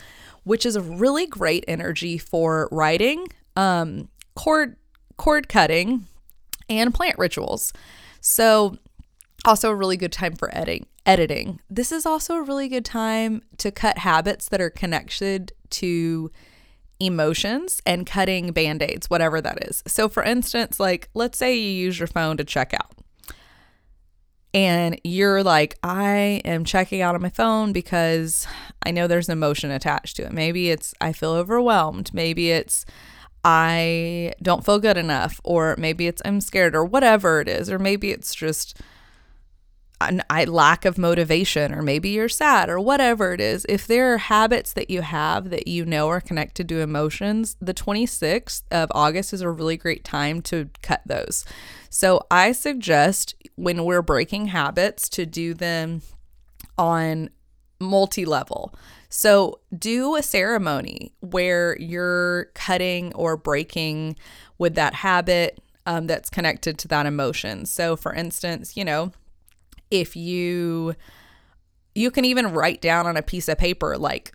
which 0.45 0.65
is 0.65 0.77
a 0.77 0.81
really 0.81 1.27
great 1.27 1.65
energy 1.67 2.17
for 2.17 2.69
writing, 2.71 3.27
um, 3.57 4.09
cord 4.35 4.77
cord 5.17 5.49
cutting, 5.49 6.07
and 6.69 6.95
plant 6.95 7.19
rituals. 7.19 7.73
So 8.21 8.79
also 9.45 9.71
a 9.71 9.75
really 9.75 9.97
good 9.97 10.13
time 10.13 10.37
for 10.37 10.55
editing 10.57 10.87
editing. 11.07 11.61
This 11.69 11.93
is 11.93 12.07
also 12.07 12.37
a 12.37 12.43
really 12.43 12.69
good 12.69 12.85
time 12.85 13.43
to 13.59 13.71
cut 13.71 13.99
habits 13.99 14.49
that 14.49 14.61
are 14.61 14.71
connected 14.71 15.53
to 15.71 16.31
emotions 17.01 17.81
and 17.87 18.07
cutting 18.07 18.53
band 18.53 18.83
aids, 18.83 19.09
whatever 19.09 19.41
that 19.41 19.67
is. 19.69 19.83
So, 19.87 20.09
for 20.09 20.23
instance, 20.23 20.79
like 20.79 21.09
let's 21.15 21.39
say 21.39 21.57
you 21.57 21.71
use 21.71 21.99
your 21.99 22.07
phone 22.07 22.37
to 22.37 22.45
check 22.45 22.75
out 22.75 22.93
and 24.53 25.01
you're 25.05 25.43
like, 25.43 25.79
I 25.83 26.43
am 26.45 26.65
checking 26.65 27.03
out 27.03 27.15
on 27.15 27.23
my 27.23 27.29
phone 27.29 27.73
because 27.73 28.47
I 28.85 28.91
know 28.91 29.07
there's 29.07 29.29
an 29.29 29.33
emotion 29.33 29.71
attached 29.71 30.17
to 30.17 30.25
it. 30.25 30.33
Maybe 30.33 30.71
it's 30.71 30.95
I 31.01 31.13
feel 31.13 31.33
overwhelmed. 31.33 32.13
Maybe 32.13 32.51
it's 32.51 32.85
I 33.45 34.33
don't 34.43 34.65
feel 34.65 34.79
good 34.79 34.97
enough, 34.97 35.41
or 35.45 35.75
maybe 35.79 36.07
it's 36.07 36.21
I'm 36.25 36.41
scared, 36.41 36.75
or 36.75 36.85
whatever 36.85 37.41
it 37.41 37.49
is, 37.49 37.71
or 37.71 37.79
maybe 37.79 38.11
it's 38.11 38.35
just 38.35 38.81
an, 40.01 40.23
I 40.31 40.45
lack 40.45 40.85
of 40.85 40.99
motivation, 40.99 41.75
or 41.75 41.83
maybe 41.83 42.11
you're 42.11 42.29
sad, 42.29 42.69
or 42.69 42.81
whatever 42.81 43.33
it 43.33 43.41
is, 43.41 43.67
if 43.69 43.87
there 43.87 44.15
are 44.15 44.19
habits 44.19 44.73
that 44.73 44.91
you 44.91 45.03
have 45.03 45.51
that 45.51 45.69
you 45.69 45.85
know 45.85 46.09
are 46.09 46.21
connected 46.21 46.69
to 46.71 46.81
emotions, 46.81 47.57
the 47.61 47.75
26th 47.75 48.63
of 48.71 48.91
August 48.95 49.33
is 49.33 49.41
a 49.41 49.51
really 49.51 49.77
great 49.77 50.05
time 50.05 50.41
to 50.43 50.71
cut 50.83 51.03
those. 51.07 51.45
So 51.91 52.27
I 52.31 52.53
suggest 52.53 53.35
when 53.57 53.85
we're 53.85 54.03
breaking 54.03 54.47
habits 54.47 55.09
to 55.11 55.27
do 55.27 55.55
them 55.55 56.03
on 56.79 57.31
multi 57.81 58.25
level. 58.25 58.75
So 59.09 59.61
do 59.77 60.15
a 60.15 60.23
ceremony 60.23 61.13
where 61.21 61.77
you're 61.81 62.47
cutting 62.55 63.13
or 63.15 63.37
breaking 63.37 64.17
with 64.59 64.77
that 64.77 64.95
habit 64.95 65.59
um, 65.87 66.07
that's 66.07 66.31
connected 66.31 66.79
to 66.79 66.89
that 66.89 67.07
emotion. 67.07 67.67
So, 67.67 67.97
for 67.97 68.15
instance, 68.15 68.77
you 68.77 68.85
know, 68.85 69.13
if 69.91 70.17
you 70.17 70.95
you 71.95 72.11
can 72.11 72.25
even 72.25 72.53
write 72.53 72.81
down 72.81 73.07
on 73.07 73.17
a 73.17 73.23
piece 73.23 73.49
of 73.49 73.59
paper 73.59 73.99
like 73.99 74.33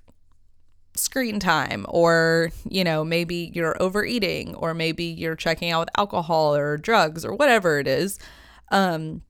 screen 0.96 1.40
time 1.40 1.86
or 1.90 2.52
you 2.70 2.84
know 2.84 3.04
maybe 3.04 3.52
you're 3.54 3.82
overeating 3.82 4.56
or 4.56 4.74
maybe 4.74 5.04
you're 5.04 5.36
checking 5.36 5.72
out 5.72 5.82
with 5.82 5.90
alcohol 5.98 6.56
or 6.56 6.78
drugs 6.78 7.26
or 7.26 7.34
whatever 7.34 7.80
it 7.80 7.88
is 7.88 8.18
um 8.72 9.22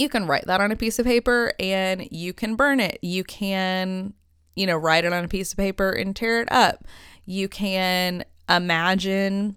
you 0.00 0.08
can 0.08 0.26
write 0.26 0.46
that 0.46 0.62
on 0.62 0.72
a 0.72 0.76
piece 0.76 0.98
of 0.98 1.04
paper 1.04 1.52
and 1.60 2.08
you 2.10 2.32
can 2.32 2.56
burn 2.56 2.80
it. 2.80 2.98
You 3.02 3.22
can 3.22 4.14
you 4.56 4.66
know 4.66 4.76
write 4.76 5.04
it 5.04 5.12
on 5.12 5.24
a 5.24 5.28
piece 5.28 5.52
of 5.52 5.58
paper 5.58 5.90
and 5.90 6.16
tear 6.16 6.40
it 6.40 6.50
up. 6.50 6.86
You 7.26 7.48
can 7.48 8.24
imagine 8.48 9.56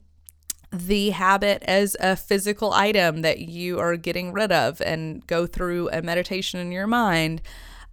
the 0.74 1.11
habit 1.11 1.61
as 1.63 1.95
a 1.99 2.15
physical 2.15 2.74
item 2.74 3.21
that 3.21 3.39
you 3.39 3.80
are 3.80 3.95
getting 3.95 4.34
rid 4.34 4.51
of 4.51 4.82
and 4.82 5.26
go 5.28 5.45
through 5.45 5.89
a 5.91 6.01
meditation 6.01 6.59
in 6.59 6.71
your 6.71 6.88
mind. 6.88 7.41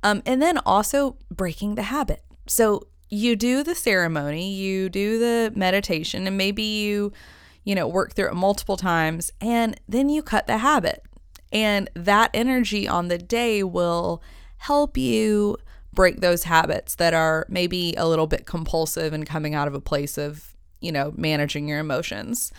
Um, 0.03 0.23
and 0.25 0.41
then 0.41 0.59
also 0.65 1.19
breaking 1.31 1.75
the 1.75 1.83
habit. 1.83 2.25
So 2.47 2.89
you 3.11 3.37
do 3.37 3.63
the 3.63 3.75
ceremony, 3.75 4.51
you 4.55 4.89
do 4.89 5.19
the 5.19 5.53
meditation, 5.55 6.27
and 6.27 6.39
maybe 6.39 6.63
you, 6.63 7.13
you 7.65 7.75
know, 7.75 7.87
work 7.87 8.15
through 8.15 8.29
it 8.29 8.35
multiple 8.35 8.79
times, 8.79 9.31
and 9.41 9.79
then 9.87 10.09
you 10.09 10.23
cut 10.23 10.47
the 10.47 10.59
habit. 10.59 11.03
And 11.53 11.91
that 11.95 12.31
energy 12.33 12.89
on 12.89 13.09
the 13.09 13.19
day 13.19 13.63
will 13.63 14.23
help 14.59 14.97
you 14.97 15.59
break 15.93 16.21
those 16.21 16.45
habits 16.45 16.95
that 16.95 17.13
are 17.13 17.45
maybe 17.49 17.95
a 17.99 18.07
little 18.07 18.29
bit 18.29 18.47
compulsive 18.47 19.13
and 19.13 19.27
coming 19.27 19.55
out 19.55 19.69
of 19.69 19.75
a 19.75 19.81
place 19.81 20.17
of 20.17 20.50
you 20.81 20.93
know, 20.93 21.13
managing 21.17 21.69
your 21.69 21.79
emotions. 21.79 22.53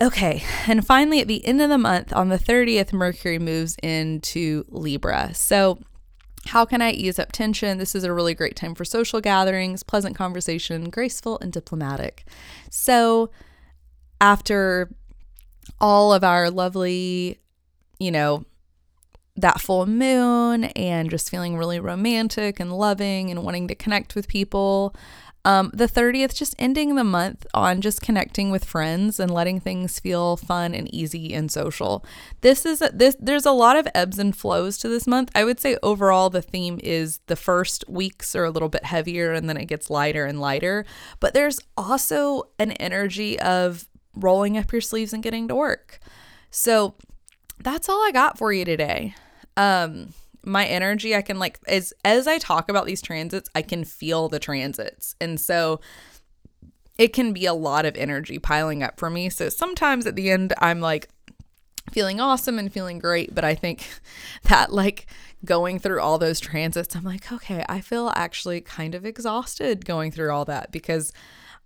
Okay, 0.00 0.44
and 0.68 0.86
finally, 0.86 1.20
at 1.20 1.26
the 1.26 1.44
end 1.44 1.60
of 1.60 1.68
the 1.68 1.78
month, 1.78 2.12
on 2.12 2.28
the 2.28 2.38
30th, 2.38 2.92
Mercury 2.92 3.38
moves 3.38 3.76
into 3.82 4.64
Libra. 4.68 5.34
So, 5.34 5.80
how 6.46 6.64
can 6.64 6.80
I 6.80 6.92
ease 6.92 7.18
up 7.18 7.32
tension? 7.32 7.78
This 7.78 7.96
is 7.96 8.04
a 8.04 8.12
really 8.12 8.32
great 8.32 8.54
time 8.54 8.74
for 8.74 8.84
social 8.84 9.20
gatherings, 9.20 9.82
pleasant 9.82 10.16
conversation, 10.16 10.88
graceful 10.88 11.38
and 11.40 11.52
diplomatic. 11.52 12.24
So, 12.70 13.30
after 14.20 14.88
all 15.80 16.12
of 16.12 16.22
our 16.22 16.48
lovely, 16.48 17.40
you 17.98 18.12
know, 18.12 18.44
that 19.36 19.60
full 19.60 19.86
moon 19.86 20.64
and 20.64 21.10
just 21.10 21.30
feeling 21.30 21.56
really 21.56 21.80
romantic 21.80 22.58
and 22.60 22.72
loving 22.72 23.30
and 23.30 23.42
wanting 23.42 23.68
to 23.68 23.74
connect 23.74 24.14
with 24.14 24.28
people, 24.28 24.94
um, 25.48 25.70
the 25.72 25.88
30th, 25.88 26.34
just 26.34 26.54
ending 26.58 26.94
the 26.94 27.02
month 27.02 27.46
on 27.54 27.80
just 27.80 28.02
connecting 28.02 28.50
with 28.50 28.66
friends 28.66 29.18
and 29.18 29.32
letting 29.32 29.60
things 29.60 29.98
feel 29.98 30.36
fun 30.36 30.74
and 30.74 30.94
easy 30.94 31.32
and 31.32 31.50
social. 31.50 32.04
This 32.42 32.66
is 32.66 32.82
a, 32.82 32.90
this. 32.92 33.16
There's 33.18 33.46
a 33.46 33.52
lot 33.52 33.78
of 33.78 33.88
ebbs 33.94 34.18
and 34.18 34.36
flows 34.36 34.76
to 34.76 34.90
this 34.90 35.06
month. 35.06 35.30
I 35.34 35.44
would 35.44 35.58
say 35.58 35.78
overall 35.82 36.28
the 36.28 36.42
theme 36.42 36.78
is 36.84 37.20
the 37.28 37.34
first 37.34 37.82
weeks 37.88 38.36
are 38.36 38.44
a 38.44 38.50
little 38.50 38.68
bit 38.68 38.84
heavier 38.84 39.32
and 39.32 39.48
then 39.48 39.56
it 39.56 39.64
gets 39.64 39.88
lighter 39.88 40.26
and 40.26 40.38
lighter. 40.38 40.84
But 41.18 41.32
there's 41.32 41.60
also 41.78 42.50
an 42.58 42.72
energy 42.72 43.40
of 43.40 43.88
rolling 44.14 44.58
up 44.58 44.70
your 44.70 44.82
sleeves 44.82 45.14
and 45.14 45.22
getting 45.22 45.48
to 45.48 45.54
work. 45.54 45.98
So 46.50 46.94
that's 47.58 47.88
all 47.88 48.06
I 48.06 48.10
got 48.12 48.36
for 48.36 48.52
you 48.52 48.66
today. 48.66 49.14
Um, 49.56 50.10
my 50.48 50.66
energy, 50.66 51.14
I 51.14 51.22
can 51.22 51.38
like 51.38 51.58
as 51.66 51.92
as 52.04 52.26
I 52.26 52.38
talk 52.38 52.68
about 52.68 52.86
these 52.86 53.02
transits, 53.02 53.50
I 53.54 53.62
can 53.62 53.84
feel 53.84 54.28
the 54.28 54.38
transits. 54.38 55.14
And 55.20 55.40
so 55.40 55.80
it 56.96 57.12
can 57.12 57.32
be 57.32 57.46
a 57.46 57.54
lot 57.54 57.86
of 57.86 57.96
energy 57.96 58.38
piling 58.38 58.82
up 58.82 58.98
for 58.98 59.08
me. 59.08 59.30
So 59.30 59.48
sometimes 59.48 60.06
at 60.06 60.16
the 60.16 60.30
end 60.30 60.52
I'm 60.58 60.80
like 60.80 61.08
feeling 61.92 62.20
awesome 62.20 62.58
and 62.58 62.72
feeling 62.72 62.98
great, 62.98 63.34
but 63.34 63.44
I 63.44 63.54
think 63.54 63.88
that 64.44 64.72
like 64.72 65.06
going 65.44 65.78
through 65.78 66.00
all 66.00 66.18
those 66.18 66.40
transits, 66.40 66.96
I'm 66.96 67.04
like, 67.04 67.30
okay, 67.32 67.64
I 67.68 67.80
feel 67.80 68.12
actually 68.14 68.60
kind 68.60 68.94
of 68.94 69.06
exhausted 69.06 69.84
going 69.84 70.10
through 70.10 70.32
all 70.32 70.44
that 70.46 70.72
because 70.72 71.12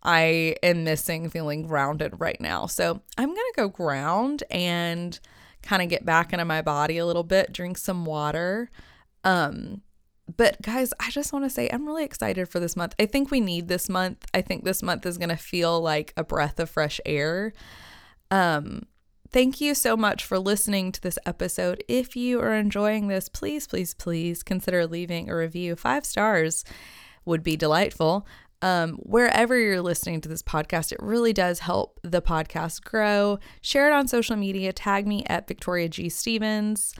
I 0.02 0.56
am 0.62 0.84
missing 0.84 1.30
feeling 1.30 1.66
grounded 1.66 2.18
right 2.18 2.40
now. 2.40 2.66
So 2.66 3.02
I'm 3.16 3.28
going 3.28 3.36
to 3.36 3.52
go 3.56 3.68
ground 3.68 4.42
and 4.50 5.18
kind 5.62 5.82
of 5.82 5.88
get 5.88 6.04
back 6.04 6.32
into 6.32 6.44
my 6.44 6.62
body 6.62 6.98
a 6.98 7.06
little 7.06 7.22
bit, 7.22 7.52
drink 7.52 7.78
some 7.78 8.04
water. 8.04 8.70
Um, 9.24 9.82
but 10.36 10.60
guys, 10.62 10.92
I 11.00 11.10
just 11.10 11.32
want 11.32 11.44
to 11.44 11.50
say 11.50 11.68
I'm 11.70 11.86
really 11.86 12.04
excited 12.04 12.48
for 12.48 12.60
this 12.60 12.76
month. 12.76 12.94
I 12.98 13.06
think 13.06 13.30
we 13.30 13.40
need 13.40 13.68
this 13.68 13.88
month. 13.88 14.24
I 14.32 14.40
think 14.40 14.64
this 14.64 14.82
month 14.82 15.04
is 15.06 15.18
going 15.18 15.28
to 15.28 15.36
feel 15.36 15.80
like 15.80 16.12
a 16.16 16.24
breath 16.24 16.58
of 16.60 16.70
fresh 16.70 17.00
air. 17.04 17.52
Um, 18.30 18.82
thank 19.30 19.60
you 19.60 19.74
so 19.74 19.96
much 19.96 20.24
for 20.24 20.38
listening 20.38 20.92
to 20.92 21.00
this 21.00 21.18
episode. 21.26 21.84
If 21.88 22.16
you 22.16 22.40
are 22.40 22.54
enjoying 22.54 23.08
this, 23.08 23.28
please, 23.28 23.66
please, 23.66 23.94
please 23.94 24.42
consider 24.42 24.86
leaving 24.86 25.28
a 25.28 25.36
review. 25.36 25.76
Five 25.76 26.06
stars 26.06 26.64
would 27.24 27.42
be 27.42 27.56
delightful 27.56 28.26
um, 28.62 28.94
wherever 29.02 29.58
you're 29.58 29.82
listening 29.82 30.20
to 30.22 30.28
this 30.28 30.42
podcast, 30.42 30.92
it 30.92 31.02
really 31.02 31.32
does 31.32 31.58
help 31.58 31.98
the 32.02 32.22
podcast 32.22 32.84
grow. 32.84 33.38
Share 33.60 33.88
it 33.88 33.92
on 33.92 34.08
social 34.08 34.36
media, 34.36 34.72
tag 34.72 35.06
me 35.06 35.24
at 35.26 35.48
Victoria 35.48 35.88
G. 35.88 36.08
Stephens. 36.08 36.94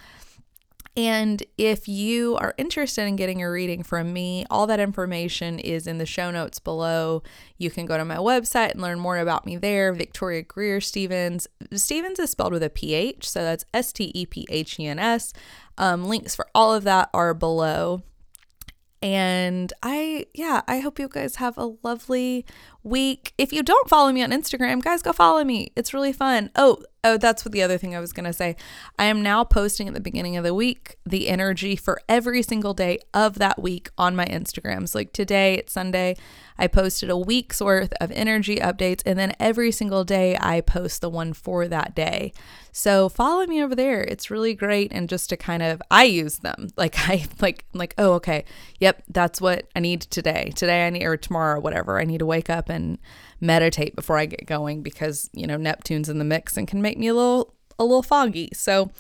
And 0.95 1.43
if 1.57 1.89
you 1.89 2.37
are 2.37 2.55
interested 2.59 3.07
in 3.07 3.17
getting 3.17 3.43
a 3.43 3.51
reading 3.51 3.83
from 3.83 4.13
me, 4.13 4.45
all 4.51 4.67
that 4.67 4.79
information 4.79 5.59
is 5.59 5.87
in 5.87 5.97
the 5.97 6.05
show 6.05 6.31
notes 6.31 6.59
below. 6.59 7.23
You 7.57 7.71
can 7.71 7.87
go 7.87 7.97
to 7.97 8.05
my 8.05 8.17
website 8.17 8.73
and 8.73 8.83
learn 8.83 8.99
more 8.99 9.17
about 9.17 9.47
me 9.47 9.57
there. 9.57 9.95
Victoria 9.95 10.43
Greer 10.43 10.83
Stephens. 10.83 11.49
Stephens 11.73 12.19
is 12.19 12.31
spelled 12.31 12.53
with 12.53 12.63
a 12.63 12.69
PH, 12.69 13.27
so 13.27 13.43
that's 13.43 13.65
S 13.73 13.91
T 13.93 14.13
E 14.15 14.27
P 14.27 14.47
H 14.51 14.79
E 14.79 14.87
N 14.87 14.99
S. 14.99 15.33
Um, 15.79 16.05
links 16.05 16.35
for 16.35 16.47
all 16.55 16.75
of 16.75 16.85
that 16.85 17.09
are 17.15 17.33
below. 17.33 18.03
And 19.03 19.73
I, 19.83 20.27
yeah, 20.33 20.63
I 20.69 20.79
hope 20.79 21.01
you 21.01 21.09
guys 21.09 21.37
have 21.37 21.59
a 21.59 21.75
lovely 21.83 22.47
week. 22.83 23.33
If 23.39 23.53
you 23.53 23.63
don't 23.63 23.89
follow 23.89 24.13
me 24.13 24.23
on 24.23 24.31
Instagram, 24.31 24.83
guys, 24.83 25.03
go 25.03 25.13
follow 25.13 25.45
me. 25.45 25.73
It's 25.77 25.95
really 25.95 26.13
fun. 26.13 26.51
Oh, 26.57 26.79
oh, 27.05 27.17
that's 27.17 27.45
what 27.45 27.53
the 27.53 27.63
other 27.63 27.79
thing 27.79 27.95
I 27.95 28.01
was 28.01 28.13
going 28.13 28.27
to 28.27 28.33
say. 28.33 28.57
I 28.99 29.05
am 29.07 29.23
now 29.23 29.45
posting 29.45 29.89
at 29.89 29.95
the 29.95 30.01
beginning 30.01 30.37
of 30.37 30.45
the 30.45 30.55
week 30.55 30.97
the 31.05 31.29
energy 31.29 31.77
for 31.77 32.01
every 32.09 32.43
single 32.43 32.75
day 32.75 32.99
of 33.13 33.39
that 33.39 33.61
week 33.61 33.91
on 33.99 34.17
my 34.17 34.25
Instagrams. 34.27 34.95
Like 34.95 35.13
today, 35.13 35.55
it's 35.55 35.73
Sunday. 35.73 36.17
I 36.59 36.67
posted 36.69 37.11
a 37.11 37.17
week's 37.17 37.61
worth 37.61 37.93
of 38.01 38.13
energy 38.13 38.57
updates, 38.57 39.03
and 39.05 39.19
then 39.19 39.35
every 39.41 39.73
single 39.73 40.05
day 40.05 40.37
I 40.41 40.61
post 40.61 41.01
the 41.01 41.11
one 41.11 41.33
for 41.33 41.67
that 41.67 41.95
day. 41.95 42.33
So 42.71 43.09
follow 43.09 43.47
me 43.47 43.63
over 43.63 43.75
there. 43.75 44.03
It's 44.03 44.31
really 44.31 44.55
great, 44.55 44.93
and 44.93 45.09
just 45.09 45.29
to 45.31 45.37
kind 45.37 45.63
of 45.63 45.83
I 45.91 46.05
use 46.05 46.39
them 46.39 46.69
like 46.77 46.95
I 46.99 47.27
like 47.41 47.65
like 47.73 47.95
oh 47.99 48.13
okay, 48.15 48.45
yep, 48.81 49.03
that's 49.09 49.41
what 49.41 49.67
I 49.75 49.81
need 49.81 50.03
today. 50.03 50.53
Today 50.55 50.87
I 50.87 50.91
need 50.91 51.05
or 51.05 51.17
tomorrow 51.17 51.61
whatever. 51.61 51.99
I 51.99 52.05
need 52.05 52.19
to 52.19 52.27
wake 52.27 52.51
up 52.51 52.69
and 52.73 52.99
meditate 53.41 53.95
before 53.95 54.19
I 54.19 54.27
get 54.27 54.47
going 54.47 54.83
because 54.83 55.31
you 55.33 55.47
know 55.47 55.57
Neptune's 55.57 56.09
in 56.09 56.19
the 56.19 56.25
mix 56.25 56.57
and 56.57 56.67
can 56.67 56.83
make 56.83 56.99
me 56.99 57.09
a 57.09 57.15
little 57.15 57.55
a 57.79 57.85
little 57.85 58.03
foggy. 58.03 58.51
So 58.55 58.91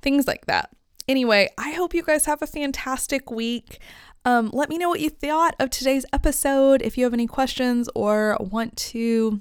things 0.00 0.26
like 0.26 0.46
that. 0.46 0.70
Anyway, 1.08 1.48
I 1.58 1.72
hope 1.72 1.94
you 1.94 2.02
guys 2.02 2.26
have 2.26 2.42
a 2.42 2.46
fantastic 2.46 3.30
week. 3.30 3.80
Um, 4.24 4.50
let 4.52 4.68
me 4.68 4.78
know 4.78 4.88
what 4.88 5.00
you 5.00 5.10
thought 5.10 5.54
of 5.58 5.70
today's 5.70 6.06
episode. 6.12 6.80
If 6.82 6.96
you 6.96 7.04
have 7.04 7.12
any 7.12 7.26
questions 7.26 7.88
or 7.94 8.36
want 8.40 8.76
to 8.76 9.40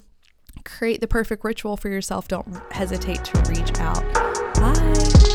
create 0.65 1.01
the 1.01 1.07
perfect 1.07 1.43
ritual 1.43 1.77
for 1.77 1.89
yourself, 1.89 2.27
don't 2.27 2.47
hesitate 2.71 3.23
to 3.25 3.39
reach 3.49 3.79
out. 3.79 4.01
Bye. 4.55 5.30